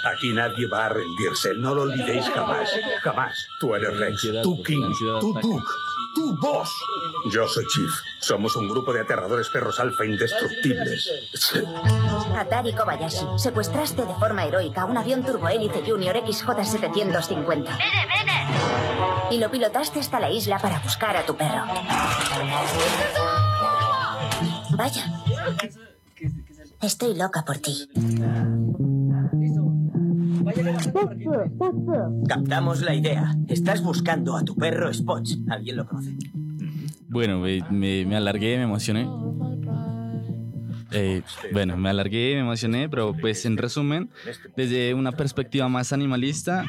Aquí 0.05 0.32
nadie 0.32 0.66
va 0.66 0.86
a 0.86 0.88
rendirse, 0.88 1.53
no 1.55 1.74
lo 1.74 1.82
olvidéis 1.82 2.28
jamás. 2.30 2.70
Jamás. 3.03 3.47
Tú 3.59 3.74
eres 3.74 3.97
Rex, 3.99 4.28
tú 4.43 4.62
King, 4.62 4.91
tú. 5.20 5.34
Duke, 5.34 5.66
tú 6.14 6.36
Boss. 6.41 6.70
Yo 7.32 7.47
soy 7.49 7.64
Chief. 7.66 7.91
Somos 8.20 8.57
un 8.57 8.68
grupo 8.68 8.93
de 8.93 9.01
aterradores 9.01 9.49
perros 9.51 9.78
alfa 9.78 10.05
indestructibles. 10.07 11.11
Atari 12.36 12.72
Kobayashi, 12.72 13.26
secuestraste 13.36 14.05
de 14.07 14.14
forma 14.14 14.45
heroica 14.45 14.84
un 14.84 14.97
avión 14.97 15.24
turbohélice 15.24 15.82
Junior 15.86 16.16
XJ750. 16.16 17.78
Y 19.31 19.39
lo 19.39 19.51
pilotaste 19.51 20.01
hasta 20.01 20.18
la 20.20 20.31
isla 20.31 20.59
para 20.59 20.81
buscar 20.81 21.16
a 21.16 21.24
tu 21.24 21.37
perro. 21.37 21.62
Vaya. 24.76 25.05
Estoy 26.83 27.14
loca 27.16 27.45
por 27.45 27.59
ti. 27.59 27.89
Captamos 32.28 32.83
la 32.83 32.95
idea. 32.95 33.35
Estás 33.49 33.83
buscando 33.83 34.37
a 34.37 34.45
tu 34.45 34.57
perro 34.57 34.93
Spots. 34.93 35.39
¿Alguien 35.49 35.76
lo 35.76 35.87
conoce? 35.87 36.12
Bueno, 37.09 37.41
me, 37.41 37.61
me- 37.70 38.05
me 38.07 38.16
alargué, 38.16 38.57
me 38.57 38.64
emocioné. 38.64 39.09
Eh, 40.93 41.22
bueno, 41.53 41.76
me 41.76 41.88
alargué, 41.88 42.34
me 42.34 42.41
emocioné, 42.41 42.88
pero 42.88 43.14
pues 43.14 43.45
en 43.47 43.57
resumen, 43.57 44.11
desde 44.57 44.95
una 44.95 45.12
perspectiva 45.12 45.68
más 45.68 45.93
animalista, 45.93 46.64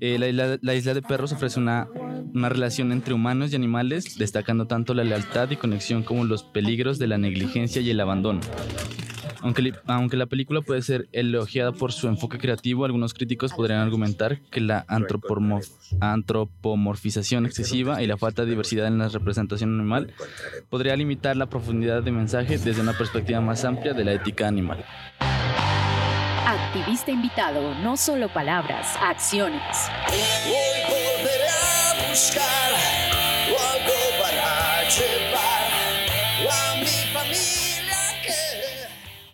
eh, 0.00 0.18
la, 0.18 0.28
isla, 0.28 0.58
la 0.60 0.74
isla 0.74 0.94
de 0.94 1.02
perros 1.02 1.32
ofrece 1.32 1.58
una, 1.58 1.88
una 2.34 2.48
relación 2.48 2.92
entre 2.92 3.14
humanos 3.14 3.52
y 3.52 3.56
animales, 3.56 4.16
destacando 4.18 4.66
tanto 4.66 4.94
la 4.94 5.04
lealtad 5.04 5.50
y 5.50 5.56
conexión 5.56 6.02
como 6.02 6.24
los 6.24 6.42
peligros 6.42 6.98
de 6.98 7.06
la 7.06 7.18
negligencia 7.18 7.80
y 7.80 7.90
el 7.90 8.00
abandono. 8.00 8.40
Aunque, 9.42 10.16
la 10.16 10.26
película 10.26 10.60
puede 10.60 10.82
ser 10.82 11.08
elogiada 11.12 11.72
por 11.72 11.92
su 11.92 12.06
enfoque 12.06 12.38
creativo, 12.38 12.84
algunos 12.84 13.12
críticos 13.12 13.52
podrían 13.52 13.80
argumentar 13.80 14.40
que 14.50 14.60
la 14.60 14.86
antropomorf- 14.86 15.72
antropomorfización 16.00 17.44
excesiva 17.46 18.02
y 18.02 18.06
la 18.06 18.16
falta 18.16 18.44
de 18.44 18.50
diversidad 18.50 18.86
en 18.86 18.98
la 18.98 19.08
representación 19.08 19.78
animal 19.80 20.12
podría 20.70 20.94
limitar 20.94 21.36
la 21.36 21.46
profundidad 21.46 22.02
de 22.02 22.12
mensaje 22.12 22.56
desde 22.58 22.80
una 22.80 22.92
perspectiva 22.92 23.40
más 23.40 23.64
amplia 23.64 23.92
de 23.94 24.04
la 24.04 24.12
ética 24.12 24.46
animal. 24.46 24.84
Activista 26.46 27.10
invitado, 27.10 27.74
no 27.82 27.96
solo 27.96 28.28
palabras, 28.32 28.96
acciones. 29.00 29.60
Hoy 30.08 30.54
volveré 30.88 31.48
a 31.48 32.08
buscar 32.08 33.01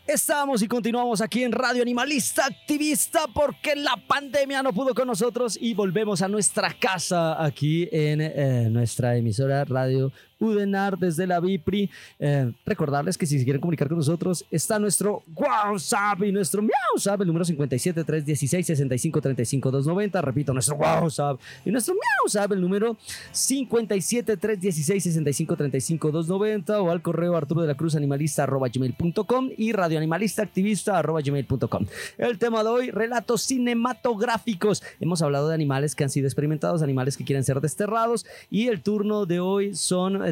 Estamos 0.08 0.62
y 0.62 0.68
continuamos 0.68 1.20
aquí 1.20 1.44
en 1.44 1.52
Radio 1.52 1.82
Animalista 1.82 2.46
Activista 2.46 3.26
porque 3.30 3.76
la 3.76 3.94
pandemia 4.08 4.62
no 4.62 4.72
pudo 4.72 4.94
con 4.94 5.06
nosotros 5.06 5.58
y 5.60 5.74
volvemos 5.74 6.22
a 6.22 6.28
nuestra 6.28 6.72
casa 6.72 7.44
aquí 7.44 7.86
en 7.92 8.22
eh, 8.22 8.70
nuestra 8.70 9.18
emisora 9.18 9.66
Radio 9.66 10.10
Udenar 10.38 10.98
desde 10.98 11.26
la 11.26 11.40
Vipri. 11.40 11.90
Eh, 12.18 12.52
recordarles 12.64 13.18
que 13.18 13.26
si 13.26 13.42
quieren 13.44 13.60
comunicar 13.60 13.88
con 13.88 13.98
nosotros 13.98 14.44
está 14.50 14.78
nuestro 14.78 15.22
WhatsApp 15.34 16.22
y 16.22 16.32
nuestro 16.32 16.62
WhatsApp, 16.62 17.20
el 17.20 17.26
número 17.26 17.44
57 17.44 18.04
316 18.04 18.66
65 18.66 19.20
35 19.20 19.70
290. 19.70 20.22
Repito, 20.22 20.52
nuestro 20.52 20.76
WhatsApp 20.76 21.40
y 21.64 21.70
nuestro 21.70 21.94
WhatsApp, 21.94 22.52
el 22.52 22.60
número 22.60 22.96
57 23.32 24.36
316 24.36 25.02
65 25.02 25.56
35 25.56 26.10
290 26.10 26.82
o 26.82 26.90
al 26.90 27.02
correo 27.02 27.36
arturo 27.36 27.62
de 27.62 27.68
la 27.68 27.74
cruz 27.74 27.94
animalista 27.94 28.44
arroba 28.44 28.68
gmail.com 28.68 29.50
y 29.56 29.72
radioanimalista 29.72 30.42
activista 30.42 30.98
arroba 30.98 31.20
gmail.com. 31.20 31.86
El 32.16 32.38
tema 32.38 32.62
de 32.62 32.70
hoy, 32.70 32.90
relatos 32.90 33.42
cinematográficos. 33.42 34.82
Hemos 35.00 35.22
hablado 35.22 35.48
de 35.48 35.54
animales 35.54 35.94
que 35.94 36.04
han 36.04 36.10
sido 36.10 36.26
experimentados, 36.26 36.82
animales 36.82 37.16
que 37.16 37.24
quieren 37.24 37.44
ser 37.44 37.60
desterrados 37.60 38.26
y 38.50 38.68
el 38.68 38.82
turno 38.82 39.26
de 39.26 39.40
hoy 39.40 39.74
son, 39.74 40.22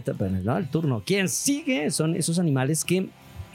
no, 0.45 0.57
el 0.57 0.69
turno, 0.69 1.03
quien 1.05 1.29
sigue 1.29 1.91
son 1.91 2.15
esos 2.17 2.39
animales 2.39 2.85
que 2.85 3.09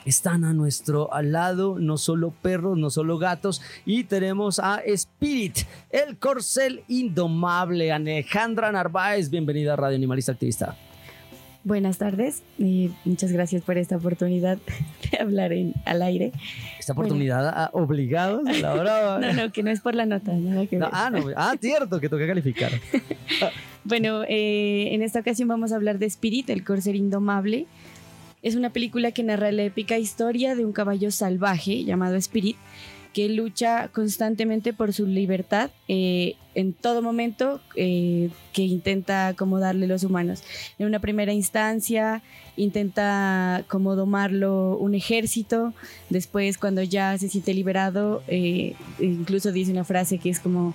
están 0.06 0.44
a 0.44 0.54
nuestro 0.54 1.14
al 1.14 1.32
lado, 1.32 1.78
no 1.80 1.98
solo 1.98 2.32
perros, 2.42 2.78
no 2.78 2.90
solo 2.90 3.18
gatos, 3.20 3.62
y 3.86 4.04
tenemos 4.06 4.58
a 4.60 4.82
Spirit, 4.86 5.60
el 5.92 6.18
corcel 6.18 6.82
indomable, 6.88 7.92
Alejandra 7.92 8.72
Narváez, 8.72 9.30
bienvenida 9.30 9.74
a 9.74 9.76
Radio 9.76 9.98
Animalista 9.98 10.32
Activista. 10.32 10.76
Buenas 11.64 12.00
tardes 12.00 12.42
y 12.58 12.90
muchas 13.06 13.32
gracias 13.32 13.62
por 13.62 13.78
esta 13.78 13.96
oportunidad 13.98 14.58
de 15.12 15.18
hablar 15.20 15.54
en, 15.54 15.76
al 15.86 16.02
aire. 16.02 16.32
Esta 16.80 16.94
oportunidad 16.94 17.48
a- 17.50 17.70
obligados 17.74 18.48
a 18.48 18.54
la. 18.54 19.20
No, 19.22 19.34
no, 19.34 19.52
que 19.52 19.62
no 19.62 19.70
es 19.70 19.82
por 19.82 19.94
la 19.94 20.08
nota, 20.08 20.34
nada 20.34 20.66
que 20.66 20.78
No, 20.78 20.86
ver. 20.88 20.96
ah, 20.96 21.10
no, 21.12 21.24
ah, 21.36 21.54
cierto, 21.62 22.00
que 22.00 22.10
toca 22.10 22.26
calificar. 22.26 22.72
Bueno, 23.84 24.24
eh, 24.28 24.90
en 24.94 25.02
esta 25.02 25.20
ocasión 25.20 25.48
vamos 25.48 25.72
a 25.72 25.76
hablar 25.76 25.98
de 26.00 26.06
Spirit, 26.06 26.50
el 26.50 26.64
corcel 26.64 26.96
indomable. 26.96 27.66
Es 28.44 28.56
una 28.56 28.72
película 28.72 29.12
que 29.12 29.24
narra 29.24 29.52
la 29.52 29.64
épica 29.64 29.98
historia 29.98 30.56
de 30.56 30.66
un 30.66 30.72
caballo 30.72 31.12
salvaje 31.12 31.84
llamado 31.84 32.16
Spirit 32.16 32.58
que 33.14 33.28
lucha 33.28 33.90
constantemente 33.90 34.72
por 34.74 34.94
su 34.94 35.06
libertad 35.06 35.70
eh, 35.88 36.36
en 36.56 36.74
todo 36.74 37.02
momento 37.02 37.60
eh, 37.76 38.30
que 38.54 38.64
intenta 38.64 39.34
como 39.38 39.60
darle 39.60 39.88
los 39.88 40.04
humanos. 40.04 40.44
En 40.80 40.88
una 40.88 41.00
primera 41.00 41.34
instancia 41.34 42.22
intenta 42.56 43.66
como 43.68 43.96
domarlo 43.96 44.78
un 44.78 44.96
ejército, 44.96 45.74
después 46.10 46.58
cuando 46.58 46.84
ya 46.84 47.18
se 47.18 47.28
siente 47.28 47.54
liberado, 47.54 48.24
eh, 48.28 48.76
incluso 49.00 49.52
dice 49.52 49.72
una 49.72 49.84
frase 49.84 50.18
que 50.18 50.30
es 50.30 50.40
como 50.40 50.74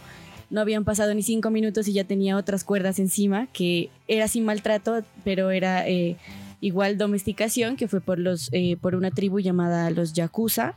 no 0.50 0.60
habían 0.60 0.84
pasado 0.84 1.12
ni 1.14 1.22
cinco 1.22 1.50
minutos 1.50 1.88
y 1.88 1.92
ya 1.92 2.04
tenía 2.04 2.36
otras 2.36 2.64
cuerdas 2.64 2.98
encima, 2.98 3.46
que 3.52 3.90
era 4.08 4.28
sin 4.28 4.44
maltrato, 4.44 5.02
pero 5.24 5.50
era 5.50 5.88
eh, 5.88 6.16
igual 6.60 6.98
domesticación, 6.98 7.76
que 7.76 7.88
fue 7.88 8.00
por, 8.00 8.18
los, 8.18 8.48
eh, 8.52 8.76
por 8.80 8.94
una 8.94 9.10
tribu 9.10 9.40
llamada 9.40 9.90
los 9.90 10.12
Yakuza. 10.12 10.74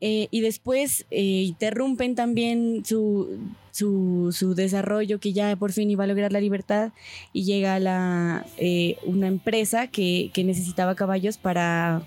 Eh, 0.00 0.28
y 0.30 0.42
después 0.42 1.06
interrumpen 1.10 2.14
también 2.14 2.84
su, 2.84 3.38
su, 3.72 4.30
su 4.32 4.54
desarrollo, 4.54 5.18
que 5.18 5.32
ya 5.32 5.54
por 5.56 5.72
fin 5.72 5.90
iba 5.90 6.04
a 6.04 6.06
lograr 6.06 6.32
la 6.32 6.40
libertad, 6.40 6.92
y 7.32 7.44
llega 7.44 7.78
la, 7.78 8.46
eh, 8.56 8.96
una 9.04 9.26
empresa 9.26 9.86
que, 9.88 10.30
que 10.32 10.44
necesitaba 10.44 10.94
caballos 10.94 11.36
para, 11.36 12.02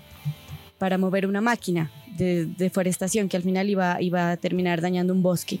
para 0.78 0.98
mover 0.98 1.26
una 1.26 1.40
máquina 1.40 1.90
de 2.16 2.46
deforestación, 2.46 3.28
que 3.28 3.36
al 3.36 3.42
final 3.42 3.68
iba, 3.68 4.00
iba 4.00 4.30
a 4.30 4.36
terminar 4.36 4.80
dañando 4.80 5.12
un 5.12 5.22
bosque. 5.22 5.60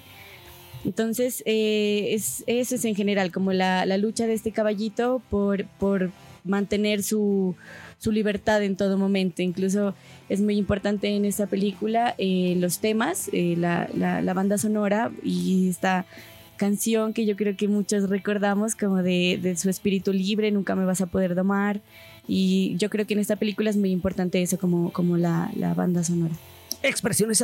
Entonces, 0.84 1.42
eh, 1.46 2.08
es, 2.10 2.44
eso 2.46 2.74
es 2.74 2.84
en 2.84 2.94
general, 2.94 3.30
como 3.30 3.52
la, 3.52 3.84
lucha 3.96 4.26
de 4.26 4.34
este 4.34 4.52
caballito 4.52 5.22
por, 5.30 5.66
mantener 6.44 7.02
su, 7.02 7.54
libertad 8.06 8.62
en 8.62 8.76
todo 8.76 8.98
momento. 8.98 9.42
Incluso 9.42 9.94
es 10.28 10.40
muy 10.40 10.56
importante 10.56 11.08
en 11.08 11.24
esta 11.24 11.46
película 11.46 12.14
eh, 12.18 12.56
los 12.58 12.80
temas, 12.80 13.30
eh, 13.32 13.54
la, 13.56 13.88
la- 13.94 14.22
la 14.22 14.34
banda 14.34 14.58
sonora 14.58 15.12
y 15.22 15.68
esta 15.68 16.04
canción 16.56 17.12
que 17.12 17.26
yo 17.26 17.36
creo 17.36 17.56
que 17.56 17.68
muchos 17.68 18.08
recordamos 18.08 18.76
como 18.76 19.02
de, 19.02 19.54
su 19.56 19.68
espíritu 19.68 20.12
libre, 20.12 20.50
nunca 20.50 20.74
me 20.76 20.84
vas 20.84 21.00
a 21.00 21.06
poder 21.06 21.34
domar. 21.34 21.80
Y 22.28 22.76
yo 22.76 22.88
creo 22.88 23.04
que 23.06 23.14
en 23.14 23.20
esta 23.20 23.36
película 23.36 23.68
es 23.70 23.76
muy 23.76 23.90
importante 23.90 24.40
eso 24.42 24.58
como, 24.58 24.92
la 25.16 25.74
banda 25.74 26.04
sonora. 26.04 26.34
Expresiones, 26.82 27.42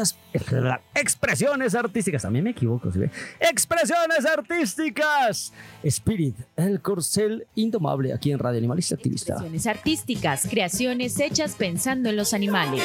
expresiones 0.95 1.75
artísticas. 1.75 2.23
También 2.23 2.45
me 2.45 2.51
equivoco, 2.51 2.91
¿sí? 2.91 3.01
Expresiones 3.41 4.27
artísticas. 4.27 5.53
Spirit, 5.83 6.37
el 6.57 6.81
corcel 6.81 7.47
indomable 7.55 8.13
aquí 8.13 8.33
en 8.33 8.39
Radio 8.39 8.59
Animalista 8.59 8.95
Activista. 8.95 9.35
Creaciones 9.35 9.67
artísticas, 9.67 10.47
creaciones 10.49 11.19
hechas 11.21 11.55
pensando 11.55 12.09
en 12.09 12.17
los 12.17 12.35
animales. 12.35 12.83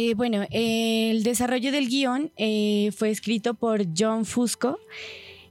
Eh, 0.00 0.14
bueno, 0.14 0.46
el 0.52 1.24
desarrollo 1.24 1.72
del 1.72 1.88
guion 1.88 2.30
eh, 2.36 2.92
fue 2.96 3.10
escrito 3.10 3.54
por 3.54 3.82
John 3.98 4.24
Fusco. 4.26 4.78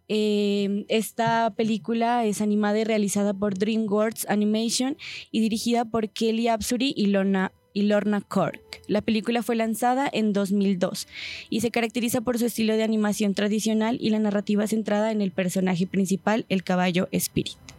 Eh, 0.07 0.85
esta 0.87 1.53
película 1.53 2.23
es 2.23 2.39
animada 2.39 2.79
y 2.79 2.85
realizada 2.85 3.33
por 3.33 3.57
DreamWorks 3.57 4.25
Animation 4.29 4.95
y 5.31 5.41
dirigida 5.41 5.83
por 5.83 6.07
Kelly 6.11 6.47
Absuri 6.47 6.93
y 6.95 7.07
Lorna, 7.07 7.51
y 7.73 7.81
Lorna 7.81 8.21
Cork. 8.21 8.61
La 8.87 9.01
película 9.01 9.43
fue 9.43 9.57
lanzada 9.57 10.09
en 10.09 10.31
2002 10.31 11.09
y 11.49 11.59
se 11.59 11.69
caracteriza 11.69 12.21
por 12.21 12.39
su 12.39 12.45
estilo 12.45 12.77
de 12.77 12.83
animación 12.83 13.33
tradicional 13.33 13.97
y 13.99 14.11
la 14.11 14.19
narrativa 14.19 14.65
centrada 14.65 15.11
en 15.11 15.19
el 15.19 15.31
personaje 15.31 15.87
principal, 15.87 16.45
el 16.47 16.63
caballo 16.63 17.09
Spirit. 17.11 17.76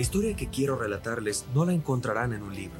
Historia 0.00 0.34
que 0.34 0.48
quiero 0.48 0.76
relatarles 0.76 1.44
no 1.54 1.64
la 1.64 1.72
encontrarán 1.72 2.32
en 2.32 2.42
un 2.42 2.54
libro. 2.54 2.78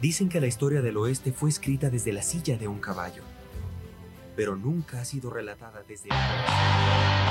Dicen 0.00 0.28
que 0.28 0.40
la 0.40 0.46
historia 0.46 0.80
del 0.80 0.96
oeste 0.96 1.32
fue 1.32 1.50
escrita 1.50 1.90
desde 1.90 2.12
la 2.12 2.22
silla 2.22 2.56
de 2.56 2.68
un 2.68 2.80
caballo, 2.80 3.22
pero 4.34 4.56
nunca 4.56 5.00
ha 5.00 5.04
sido 5.04 5.30
relatada 5.30 5.82
desde... 5.86 6.08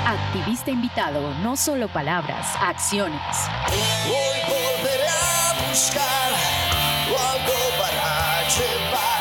Activista 0.06 0.70
invitado, 0.70 1.34
no 1.42 1.56
solo 1.56 1.88
palabras, 1.92 2.46
acciones. 2.60 3.20
Hoy 4.06 4.40
volveré 4.46 5.08
a 5.08 5.68
buscar 5.68 6.32
algo 7.08 7.52
para 7.78 8.48
llevar 8.48 9.19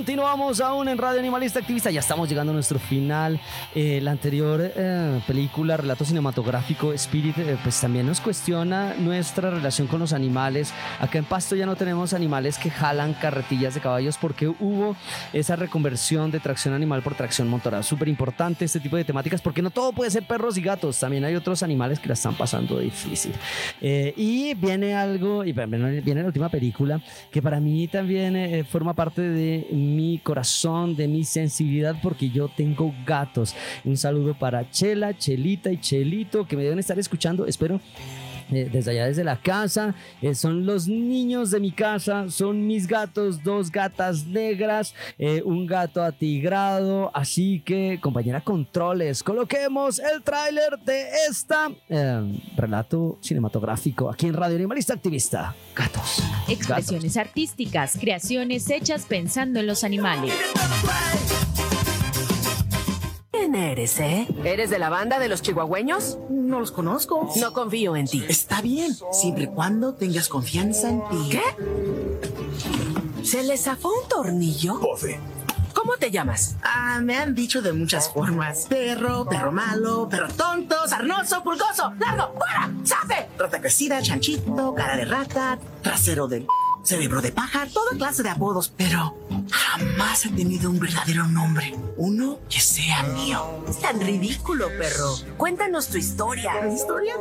Continuamos 0.00 0.62
aún 0.62 0.88
en 0.88 0.96
Radio 0.96 1.20
Animalista 1.20 1.58
Activista. 1.58 1.90
Ya 1.90 2.00
estamos 2.00 2.26
llegando 2.26 2.52
a 2.52 2.54
nuestro 2.54 2.78
final. 2.78 3.38
Eh, 3.74 4.00
la 4.00 4.12
anterior 4.12 4.58
eh, 4.74 5.20
película, 5.26 5.76
relato 5.76 6.06
cinematográfico 6.06 6.94
Spirit, 6.94 7.36
eh, 7.36 7.58
pues 7.62 7.78
también 7.78 8.06
nos 8.06 8.18
cuestiona 8.18 8.94
nuestra 8.94 9.50
relación 9.50 9.86
con 9.86 10.00
los 10.00 10.14
animales. 10.14 10.72
Acá 11.00 11.18
en 11.18 11.26
Pasto 11.26 11.54
ya 11.54 11.66
no 11.66 11.76
tenemos 11.76 12.14
animales 12.14 12.56
que 12.56 12.70
jalan 12.70 13.12
carretillas 13.12 13.74
de 13.74 13.80
caballos 13.80 14.16
porque 14.16 14.48
hubo 14.48 14.96
esa 15.34 15.54
reconversión 15.56 16.30
de 16.30 16.40
tracción 16.40 16.72
animal 16.72 17.02
por 17.02 17.14
tracción 17.14 17.48
motora. 17.48 17.82
Súper 17.82 18.08
importante 18.08 18.64
este 18.64 18.80
tipo 18.80 18.96
de 18.96 19.04
temáticas 19.04 19.42
porque 19.42 19.60
no 19.60 19.68
todo 19.68 19.92
puede 19.92 20.10
ser 20.10 20.22
perros 20.22 20.56
y 20.56 20.62
gatos. 20.62 20.98
También 20.98 21.26
hay 21.26 21.34
otros 21.34 21.62
animales 21.62 22.00
que 22.00 22.08
la 22.08 22.14
están 22.14 22.34
pasando 22.36 22.78
difícil. 22.78 23.34
Y 23.82 24.54
viene 24.54 24.94
algo, 24.94 25.44
y 25.44 25.52
viene 25.52 26.22
la 26.22 26.26
última 26.26 26.48
película 26.48 27.02
que 27.30 27.42
para 27.42 27.60
mí 27.60 27.86
también 27.86 28.64
forma 28.64 28.94
parte 28.94 29.20
de 29.20 29.66
mi 29.90 30.18
corazón, 30.18 30.96
de 30.96 31.08
mi 31.08 31.24
sensibilidad, 31.24 31.96
porque 32.02 32.30
yo 32.30 32.48
tengo 32.48 32.94
gatos. 33.06 33.54
Un 33.84 33.96
saludo 33.96 34.34
para 34.34 34.70
Chela, 34.70 35.16
Chelita 35.16 35.70
y 35.70 35.78
Chelito, 35.78 36.46
que 36.46 36.56
me 36.56 36.62
deben 36.62 36.78
estar 36.78 36.98
escuchando, 36.98 37.46
espero. 37.46 37.80
Eh, 38.50 38.68
desde 38.72 38.92
allá, 38.92 39.06
desde 39.06 39.24
la 39.24 39.40
casa, 39.40 39.94
Eh, 40.22 40.34
son 40.34 40.66
los 40.66 40.86
niños 40.86 41.50
de 41.50 41.60
mi 41.60 41.72
casa, 41.72 42.28
son 42.30 42.66
mis 42.66 42.86
gatos, 42.86 43.42
dos 43.42 43.70
gatas 43.70 44.26
negras, 44.26 44.94
eh, 45.18 45.42
un 45.44 45.66
gato 45.66 46.02
atigrado. 46.02 47.10
Así 47.14 47.62
que, 47.64 47.98
compañera, 48.00 48.40
controles, 48.40 49.22
coloquemos 49.22 49.98
el 49.98 50.22
tráiler 50.22 50.78
de 50.84 51.06
esta 51.28 51.70
eh, 51.88 52.40
relato 52.56 53.18
cinematográfico 53.20 54.10
aquí 54.10 54.26
en 54.26 54.34
Radio 54.34 54.56
Animalista 54.56 54.94
Activista. 54.94 55.54
Gatos. 55.74 56.22
Expresiones 56.48 57.16
artísticas, 57.16 57.96
creaciones 57.98 58.68
hechas 58.70 59.06
pensando 59.06 59.60
en 59.60 59.66
los 59.66 59.84
animales. 59.84 60.34
¿Quién 63.50 63.64
eres, 63.64 63.98
eh? 63.98 64.28
¿Eres 64.44 64.70
de 64.70 64.78
la 64.78 64.90
banda 64.90 65.18
de 65.18 65.28
los 65.28 65.42
chihuahueños? 65.42 66.18
No 66.30 66.60
los 66.60 66.70
conozco. 66.70 67.32
No 67.40 67.52
confío 67.52 67.96
en 67.96 68.06
ti. 68.06 68.24
Está 68.28 68.60
bien, 68.60 68.96
siempre 69.10 69.44
y 69.44 69.46
cuando 69.48 69.94
tengas 69.94 70.28
confianza 70.28 70.88
en 70.88 71.00
ti. 71.08 71.30
¿Qué? 71.32 71.42
¿Se 73.24 73.42
le 73.42 73.56
zafó 73.56 73.88
un 73.88 74.08
tornillo? 74.08 74.78
¿Cómo 75.74 75.96
te 75.98 76.12
llamas? 76.12 76.54
Ah, 76.62 77.00
me 77.02 77.16
han 77.16 77.34
dicho 77.34 77.60
de 77.60 77.72
muchas 77.72 78.08
formas. 78.12 78.66
Perro, 78.68 79.26
perro 79.28 79.50
malo, 79.50 80.08
perro 80.08 80.28
tonto, 80.28 80.86
sarnoso, 80.86 81.42
pulgoso, 81.42 81.92
largo, 81.98 82.32
fuera, 82.38 82.70
safe. 82.84 83.30
Rata 83.36 83.60
crecida, 83.60 84.00
chanchito, 84.00 84.74
cara 84.76 84.96
de 84.96 85.06
rata, 85.06 85.58
trasero 85.82 86.28
de... 86.28 86.46
Cerebro 86.82 87.20
de 87.20 87.30
pájaro, 87.30 87.70
toda 87.70 87.94
clase 87.94 88.22
de 88.22 88.30
apodos, 88.30 88.72
pero 88.74 89.14
jamás 89.80 90.26
he 90.26 90.30
tenido 90.30 90.70
un 90.70 90.78
verdadero 90.78 91.26
nombre. 91.26 91.72
Uno 91.96 92.38
que 92.48 92.60
sea 92.60 93.02
mío. 93.02 93.64
Es 93.68 93.80
tan 93.80 94.00
ridículo, 94.00 94.68
perro. 94.78 95.16
Cuéntanos 95.36 95.88
tu 95.88 95.96
historia. 95.96 96.52
¿Historia? 96.72 97.14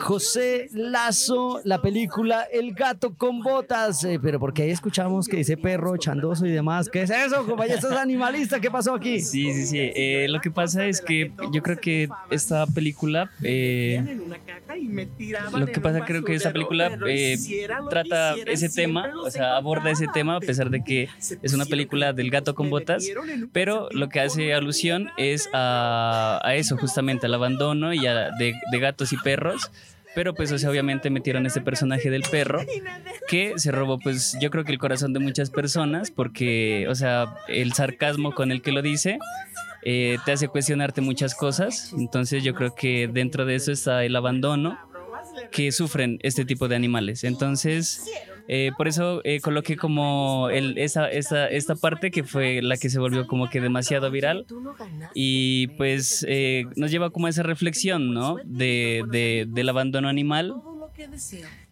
José 0.00 0.68
Lazo, 0.72 1.60
la 1.64 1.80
película 1.80 2.46
El 2.52 2.74
gato 2.74 3.14
con 3.14 3.40
botas. 3.40 4.04
Eh, 4.04 4.18
pero 4.22 4.38
porque 4.38 4.62
ahí 4.62 4.70
escuchamos 4.70 5.28
que 5.28 5.38
dice 5.38 5.56
perro, 5.56 5.96
chandoso 5.96 6.46
y 6.46 6.50
demás. 6.50 6.88
¿Qué 6.88 7.02
es 7.02 7.10
eso, 7.10 7.46
compañero? 7.46 7.76
¿Estás 7.78 7.92
animalista? 7.92 8.60
¿Qué 8.60 8.70
pasó 8.70 8.94
aquí? 8.94 9.20
Sí, 9.20 9.52
sí, 9.54 9.66
sí. 9.66 9.78
Eh, 9.80 10.26
lo 10.28 10.40
que 10.40 10.50
pasa 10.50 10.84
es 10.86 11.00
que 11.00 11.32
yo 11.52 11.62
creo 11.62 11.78
que 11.78 12.08
esta 12.30 12.66
película. 12.66 13.30
eh, 13.42 14.18
lo 15.52 15.66
que 15.66 15.80
pasa, 15.80 16.04
creo 16.04 16.22
que 16.22 16.34
esta 16.34 16.52
película 16.52 16.98
eh, 17.08 17.36
trata 17.90 18.34
ese 18.46 18.68
tema, 18.68 19.12
o 19.24 19.30
sea, 19.30 19.56
aborda 19.56 19.90
ese 19.90 20.06
tema, 20.08 20.36
a 20.36 20.40
pesar 20.40 20.70
de 20.70 20.84
que 20.84 21.08
es 21.42 21.52
una 21.54 21.64
película 21.64 21.77
del 21.86 22.30
gato 22.30 22.54
con 22.54 22.70
botas, 22.70 23.06
pero 23.52 23.88
lo 23.92 24.08
que 24.08 24.20
hace 24.20 24.54
alusión 24.54 25.10
es 25.16 25.48
a, 25.52 26.40
a 26.42 26.54
eso, 26.54 26.76
justamente, 26.76 27.26
al 27.26 27.34
abandono 27.34 27.92
y 27.92 28.06
a, 28.06 28.30
de, 28.38 28.54
de 28.70 28.78
gatos 28.78 29.12
y 29.12 29.16
perros. 29.16 29.70
Pero 30.14 30.34
pues, 30.34 30.50
o 30.50 30.58
sea, 30.58 30.70
obviamente 30.70 31.10
metieron 31.10 31.46
este 31.46 31.60
personaje 31.60 32.10
del 32.10 32.22
perro 32.22 32.60
que 33.28 33.52
se 33.56 33.70
robó, 33.70 33.98
pues, 33.98 34.36
yo 34.40 34.50
creo 34.50 34.64
que 34.64 34.72
el 34.72 34.78
corazón 34.78 35.12
de 35.12 35.20
muchas 35.20 35.50
personas 35.50 36.10
porque, 36.10 36.86
o 36.88 36.94
sea, 36.94 37.36
el 37.46 37.72
sarcasmo 37.74 38.34
con 38.34 38.50
el 38.50 38.62
que 38.62 38.72
lo 38.72 38.82
dice 38.82 39.18
eh, 39.84 40.18
te 40.24 40.32
hace 40.32 40.48
cuestionarte 40.48 41.02
muchas 41.02 41.34
cosas. 41.34 41.92
Entonces 41.96 42.42
yo 42.42 42.54
creo 42.54 42.74
que 42.74 43.08
dentro 43.12 43.44
de 43.44 43.54
eso 43.54 43.70
está 43.70 44.04
el 44.04 44.16
abandono 44.16 44.78
que 45.52 45.70
sufren 45.72 46.18
este 46.22 46.44
tipo 46.44 46.68
de 46.68 46.76
animales. 46.76 47.24
Entonces, 47.24 48.04
eh, 48.48 48.72
por 48.76 48.88
eso 48.88 49.20
eh, 49.24 49.40
coloqué 49.40 49.76
como 49.76 50.48
el, 50.50 50.78
esa, 50.78 51.08
esa- 51.10 51.46
esta 51.48 51.76
parte 51.76 52.10
que 52.10 52.24
fue 52.24 52.60
la 52.62 52.76
que 52.76 52.88
se 52.90 52.98
volvió 52.98 53.26
como 53.26 53.48
que 53.50 53.60
demasiado 53.60 54.10
viral 54.10 54.46
y 55.14 55.66
pues 55.76 56.24
eh, 56.28 56.64
nos 56.76 56.90
lleva 56.90 57.10
como 57.10 57.26
a 57.26 57.30
esa 57.30 57.42
reflexión, 57.42 58.12
¿no? 58.14 58.36
De, 58.44 59.04
de- 59.10 59.46
del 59.48 59.68
abandono 59.68 60.08
animal 60.08 60.54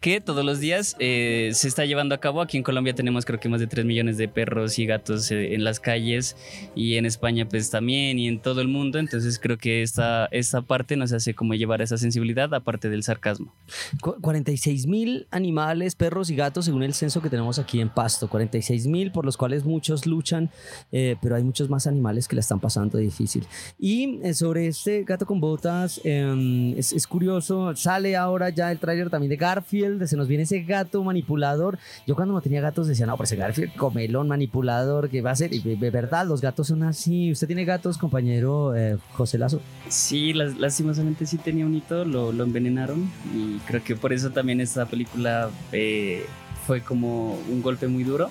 que 0.01 0.21
todos 0.21 0.45
los 0.45 0.61
días 0.61 0.95
eh, 1.01 1.51
se 1.55 1.67
está 1.69 1.85
llevando 1.85 2.15
a 2.15 2.19
cabo. 2.19 2.41
Aquí 2.41 2.57
en 2.57 2.63
Colombia 2.63 2.95
tenemos 2.95 3.25
creo 3.25 3.41
que 3.41 3.49
más 3.49 3.61
de 3.61 3.67
3 3.67 3.85
millones 3.85 4.17
de 4.19 4.29
perros 4.29 4.79
y 4.79 4.87
gatos 4.87 5.31
eh, 5.31 5.55
en 5.55 5.65
las 5.65 5.81
calles 5.81 6.37
y 6.75 6.95
en 6.97 7.07
España 7.07 7.49
pues 7.49 7.71
también 7.71 8.19
y 8.19 8.29
en 8.29 8.39
todo 8.41 8.61
el 8.61 8.69
mundo. 8.69 8.99
Entonces 8.99 9.39
creo 9.41 9.57
que 9.59 9.83
esta, 9.83 10.27
esta 10.27 10.63
parte 10.63 10.97
nos 10.97 11.13
hace 11.13 11.35
como 11.35 11.55
llevar 11.55 11.81
esa 11.83 11.97
sensibilidad 11.99 12.53
aparte 12.55 12.89
del 12.91 13.03
sarcasmo. 13.03 13.53
Cu- 14.01 14.17
46 14.21 14.87
mil 14.87 15.27
animales, 15.31 15.95
perros 15.97 16.31
y 16.31 16.37
gatos 16.37 16.67
según 16.67 16.83
el 16.83 16.95
censo 16.95 17.21
que 17.23 17.31
tenemos 17.31 17.59
aquí 17.59 17.81
en 17.81 17.89
Pasto. 17.89 18.29
46 18.29 18.87
mil 18.87 19.11
por 19.13 19.25
los 19.25 19.37
cuales 19.37 19.65
muchos 19.65 20.07
luchan, 20.07 20.51
eh, 20.93 21.17
pero 21.23 21.37
hay 21.37 21.43
muchos 21.43 21.69
más 21.71 21.87
animales 21.87 22.29
que 22.29 22.37
la 22.37 22.41
están 22.41 22.61
pasando 22.61 22.99
difícil. 22.99 23.47
Y 23.79 24.21
eh, 24.23 24.35
sobre 24.35 24.67
este 24.69 25.05
gato 25.05 25.25
con 25.27 25.41
botas, 25.41 26.01
eh, 26.05 26.75
es, 26.77 26.93
es 26.93 27.07
curioso, 27.07 27.75
sale 27.75 28.15
ahora 28.15 28.51
ya 28.51 28.71
el 28.71 28.79
tráiler 28.79 29.11
también 29.11 29.31
de 29.31 29.37
Garfield. 29.37 29.86
Se 30.07 30.17
nos 30.17 30.29
viene 30.29 30.45
ese 30.45 30.61
gato 30.63 31.03
manipulador. 31.03 31.79
Yo 32.07 32.15
cuando 32.15 32.35
no 32.35 32.41
tenía 32.41 32.61
gatos 32.61 32.87
decía, 32.89 33.07
no, 33.07 33.15
pero 33.17 33.25
ese 33.25 33.37
Garfield 33.37 33.75
comelón 33.77 34.29
manipulador, 34.29 35.09
que 35.09 35.23
va 35.23 35.31
a 35.31 35.37
ser? 35.37 35.53
Y 35.55 35.61
de 35.61 35.91
verdad, 35.91 36.27
los 36.27 36.41
gatos 36.41 36.67
son 36.69 36.83
así. 36.83 37.31
¿Usted 37.33 37.47
tiene 37.47 37.65
gatos, 37.65 37.99
compañero 37.99 38.75
eh, 38.77 38.97
José 39.13 39.39
Lazo? 39.39 39.61
Sí, 39.89 40.33
las- 40.33 40.57
lastimosamente 40.59 41.27
sí 41.27 41.39
tenía 41.39 41.65
un 41.67 41.75
hito, 41.75 42.05
lo, 42.05 42.33
lo 42.33 42.45
envenenaron 42.45 43.11
y 43.35 43.59
creo 43.67 43.83
que 43.83 43.97
por 43.97 44.13
eso 44.13 44.31
también 44.31 44.61
esta 44.61 44.87
película 44.87 45.51
eh, 45.73 46.25
fue 46.67 46.81
como 46.83 47.35
un 47.51 47.63
golpe 47.63 47.87
muy 47.89 48.03
duro 48.05 48.31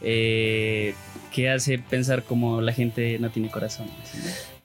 eh, 0.00 0.94
que 1.32 1.50
hace 1.50 1.78
pensar 1.78 2.22
como 2.22 2.60
la 2.60 2.72
gente 2.72 3.18
no 3.18 3.30
tiene 3.30 3.50
corazón. 3.50 3.86
¿sí? 4.04 4.18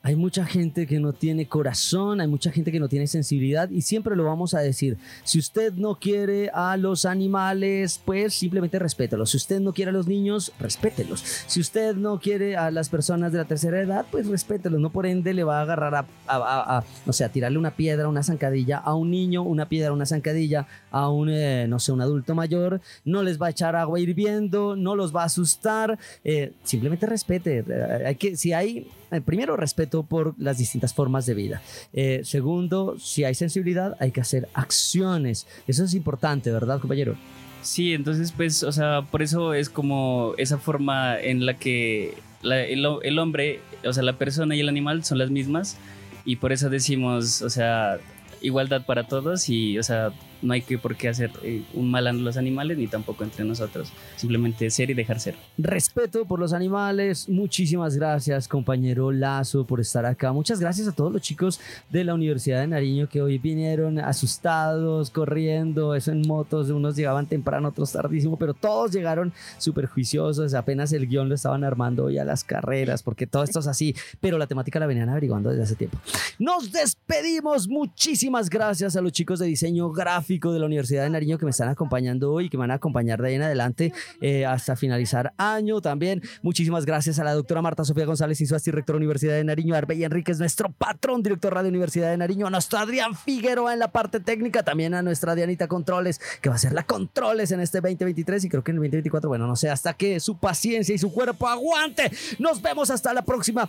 Hay 0.06 0.16
mucha 0.16 0.44
gente 0.44 0.86
que 0.86 1.00
no 1.00 1.14
tiene 1.14 1.48
corazón, 1.48 2.20
hay 2.20 2.28
mucha 2.28 2.52
gente 2.52 2.70
que 2.70 2.78
no 2.78 2.90
tiene 2.90 3.06
sensibilidad 3.06 3.70
y 3.70 3.80
siempre 3.80 4.14
lo 4.14 4.24
vamos 4.24 4.52
a 4.52 4.60
decir. 4.60 4.98
Si 5.22 5.38
usted 5.38 5.72
no 5.72 5.94
quiere 5.98 6.50
a 6.52 6.76
los 6.76 7.06
animales, 7.06 8.02
pues 8.04 8.34
simplemente 8.34 8.78
respételos. 8.78 9.30
Si 9.30 9.38
usted 9.38 9.60
no 9.60 9.72
quiere 9.72 9.88
a 9.88 9.92
los 9.92 10.06
niños, 10.06 10.52
respételos. 10.60 11.20
Si 11.46 11.58
usted 11.58 11.96
no 11.96 12.20
quiere 12.20 12.54
a 12.54 12.70
las 12.70 12.90
personas 12.90 13.32
de 13.32 13.38
la 13.38 13.46
tercera 13.46 13.80
edad, 13.80 14.04
pues 14.10 14.26
respételos. 14.26 14.78
No 14.78 14.90
por 14.90 15.06
ende 15.06 15.32
le 15.32 15.42
va 15.42 15.60
a 15.60 15.62
agarrar 15.62 16.04
a, 16.28 16.84
no 17.06 17.12
sé, 17.14 17.26
tirarle 17.30 17.56
una 17.56 17.74
piedra, 17.74 18.06
una 18.06 18.22
zancadilla 18.22 18.76
a 18.76 18.94
un 18.94 19.10
niño, 19.10 19.42
una 19.42 19.70
piedra, 19.70 19.90
una 19.90 20.04
zancadilla 20.04 20.66
a 20.90 21.08
un, 21.08 21.30
eh, 21.30 21.66
no 21.66 21.78
sé, 21.78 21.92
un 21.92 22.02
adulto 22.02 22.34
mayor. 22.34 22.82
No 23.06 23.22
les 23.22 23.40
va 23.40 23.46
a 23.46 23.50
echar 23.50 23.74
agua 23.74 23.98
hirviendo, 23.98 24.76
no 24.76 24.96
los 24.96 25.16
va 25.16 25.22
a 25.22 25.26
asustar. 25.26 25.98
eh, 26.24 26.52
simplemente 26.62 27.06
respete. 27.06 27.64
Eh, 27.66 28.04
Hay 28.06 28.16
que, 28.16 28.36
si 28.36 28.52
hay 28.52 28.86
primero, 29.20 29.56
respeto 29.56 30.02
por 30.02 30.34
las 30.38 30.58
distintas 30.58 30.94
formas 30.94 31.26
de 31.26 31.34
vida. 31.34 31.62
Eh, 31.92 32.20
segundo, 32.24 32.96
si 32.98 33.24
hay 33.24 33.34
sensibilidad, 33.34 33.96
hay 34.00 34.10
que 34.10 34.20
hacer 34.20 34.48
acciones. 34.54 35.46
Eso 35.66 35.84
es 35.84 35.94
importante, 35.94 36.50
¿verdad, 36.50 36.80
compañero? 36.80 37.16
Sí, 37.62 37.94
entonces 37.94 38.32
pues, 38.32 38.62
o 38.62 38.72
sea, 38.72 39.02
por 39.10 39.22
eso 39.22 39.54
es 39.54 39.70
como 39.70 40.34
esa 40.36 40.58
forma 40.58 41.18
en 41.18 41.46
la 41.46 41.54
que 41.54 42.14
el, 42.42 42.86
el 43.02 43.18
hombre, 43.18 43.60
o 43.86 43.92
sea, 43.92 44.02
la 44.02 44.18
persona 44.18 44.54
y 44.54 44.60
el 44.60 44.68
animal 44.68 45.02
son 45.04 45.18
las 45.18 45.30
mismas 45.30 45.78
y 46.24 46.36
por 46.36 46.52
eso 46.52 46.68
decimos, 46.68 47.42
o 47.42 47.50
sea, 47.50 47.98
igualdad 48.42 48.84
para 48.84 49.06
todos 49.06 49.48
y, 49.48 49.78
o 49.78 49.82
sea, 49.82 50.12
no 50.44 50.52
hay 50.52 50.62
que 50.62 50.78
por 50.78 50.94
qué 50.94 51.08
hacer 51.08 51.30
eh, 51.42 51.62
un 51.72 51.90
mal 51.90 52.06
a 52.06 52.12
los 52.12 52.36
animales 52.36 52.76
ni 52.76 52.86
tampoco 52.86 53.24
entre 53.24 53.44
nosotros, 53.44 53.90
simplemente 54.16 54.68
ser 54.70 54.90
y 54.90 54.94
dejar 54.94 55.18
ser. 55.18 55.34
Respeto 55.56 56.26
por 56.26 56.38
los 56.38 56.52
animales. 56.52 57.28
Muchísimas 57.28 57.96
gracias, 57.96 58.46
compañero 58.46 59.10
Lazo, 59.10 59.64
por 59.64 59.80
estar 59.80 60.04
acá. 60.04 60.32
Muchas 60.32 60.60
gracias 60.60 60.86
a 60.86 60.92
todos 60.92 61.12
los 61.12 61.22
chicos 61.22 61.60
de 61.90 62.04
la 62.04 62.14
Universidad 62.14 62.60
de 62.60 62.66
Nariño 62.66 63.08
que 63.08 63.22
hoy 63.22 63.38
vinieron 63.38 63.98
asustados, 63.98 65.10
corriendo, 65.10 65.94
eso 65.94 66.12
en 66.12 66.22
motos. 66.22 66.68
Unos 66.68 66.94
llegaban 66.94 67.26
temprano, 67.26 67.68
otros 67.68 67.92
tardísimo, 67.92 68.38
pero 68.38 68.52
todos 68.52 68.92
llegaron 68.92 69.32
súper 69.58 69.86
juiciosos. 69.86 70.52
Apenas 70.54 70.92
el 70.92 71.08
guion 71.08 71.28
lo 71.28 71.34
estaban 71.34 71.64
armando 71.64 72.04
hoy 72.04 72.18
a 72.18 72.24
las 72.24 72.44
carreras, 72.44 73.02
porque 73.02 73.26
todo 73.26 73.44
esto 73.44 73.60
es 73.60 73.66
así, 73.66 73.96
pero 74.20 74.36
la 74.36 74.46
temática 74.46 74.78
la 74.78 74.86
venían 74.86 75.08
averiguando 75.08 75.48
desde 75.48 75.62
hace 75.62 75.74
tiempo. 75.74 75.98
Nos 76.38 76.70
despedimos. 76.70 77.66
Muchísimas 77.66 78.50
gracias 78.50 78.94
a 78.96 79.00
los 79.00 79.12
chicos 79.12 79.38
de 79.38 79.46
diseño 79.46 79.90
gráfico 79.90 80.33
de 80.40 80.58
la 80.58 80.66
Universidad 80.66 81.04
de 81.04 81.10
Nariño 81.10 81.38
que 81.38 81.44
me 81.44 81.50
están 81.50 81.68
acompañando 81.68 82.32
hoy 82.32 82.46
y 82.46 82.48
que 82.48 82.56
me 82.56 82.62
van 82.62 82.72
a 82.72 82.74
acompañar 82.74 83.22
de 83.22 83.28
ahí 83.28 83.34
en 83.34 83.42
adelante 83.42 83.92
eh, 84.20 84.44
hasta 84.44 84.76
finalizar 84.76 85.32
año 85.38 85.80
también. 85.80 86.22
Muchísimas 86.42 86.84
gracias 86.84 87.18
a 87.18 87.24
la 87.24 87.34
doctora 87.34 87.62
Marta 87.62 87.84
Sofía 87.84 88.04
González 88.04 88.40
Insuasti, 88.40 88.70
rectora 88.70 88.96
Universidad 88.96 89.34
de 89.34 89.44
Nariño, 89.44 89.74
Arbey 89.74 90.02
Enríquez, 90.04 90.38
nuestro 90.38 90.70
patrón, 90.72 91.22
director 91.22 91.54
Radio 91.54 91.68
Universidad 91.68 92.10
de 92.10 92.16
Nariño, 92.16 92.46
a 92.46 92.50
nuestro 92.50 92.78
Adrián 92.78 93.14
Figueroa 93.14 93.72
en 93.72 93.78
la 93.78 93.92
parte 93.92 94.20
técnica, 94.20 94.62
también 94.62 94.94
a 94.94 95.02
nuestra 95.02 95.34
Dianita 95.34 95.68
Controles, 95.68 96.20
que 96.40 96.48
va 96.48 96.56
a 96.56 96.58
ser 96.58 96.72
la 96.72 96.84
Controles 96.84 97.52
en 97.52 97.60
este 97.60 97.80
2023 97.80 98.44
y 98.44 98.48
creo 98.48 98.64
que 98.64 98.72
en 98.72 98.76
el 98.76 98.82
2024, 98.82 99.28
bueno, 99.28 99.46
no 99.46 99.56
sé, 99.56 99.70
hasta 99.70 99.94
que 99.94 100.20
su 100.20 100.38
paciencia 100.38 100.94
y 100.94 100.98
su 100.98 101.12
cuerpo 101.12 101.48
aguante. 101.48 102.10
Nos 102.38 102.60
vemos 102.60 102.90
hasta 102.90 103.14
la 103.14 103.22
próxima 103.22 103.68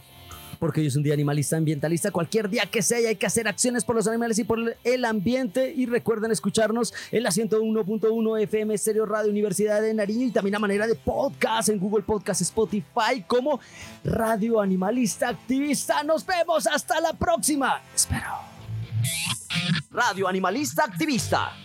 porque 0.59 0.81
hoy 0.81 0.87
es 0.87 0.95
un 0.95 1.03
día 1.03 1.13
animalista, 1.13 1.57
ambientalista, 1.57 2.11
cualquier 2.11 2.49
día 2.49 2.65
que 2.65 2.81
sea 2.81 2.97
hay 3.07 3.15
que 3.15 3.25
hacer 3.25 3.47
acciones 3.47 3.83
por 3.83 3.95
los 3.95 4.07
animales 4.07 4.39
y 4.39 4.43
por 4.43 4.59
el 4.83 5.05
ambiente 5.05 5.73
y 5.75 5.85
recuerden 5.85 6.31
escucharnos 6.31 6.93
en 7.11 7.23
la 7.23 7.29
101.1 7.29 8.41
FM 8.43 8.73
Estéreo 8.73 9.05
Radio 9.05 9.31
Universidad 9.31 9.81
de 9.81 9.93
Nariño 9.93 10.27
y 10.27 10.31
también 10.31 10.55
a 10.55 10.59
manera 10.59 10.87
de 10.87 10.95
podcast 10.95 11.69
en 11.69 11.79
Google 11.79 12.03
Podcast, 12.03 12.41
Spotify 12.41 13.23
como 13.27 13.59
Radio 14.03 14.61
Animalista 14.61 15.29
Activista. 15.29 16.03
Nos 16.03 16.25
vemos 16.25 16.67
hasta 16.67 16.99
la 17.01 17.13
próxima. 17.13 17.81
Espero. 17.93 18.31
Radio 19.91 20.27
Animalista 20.27 20.83
Activista. 20.83 21.64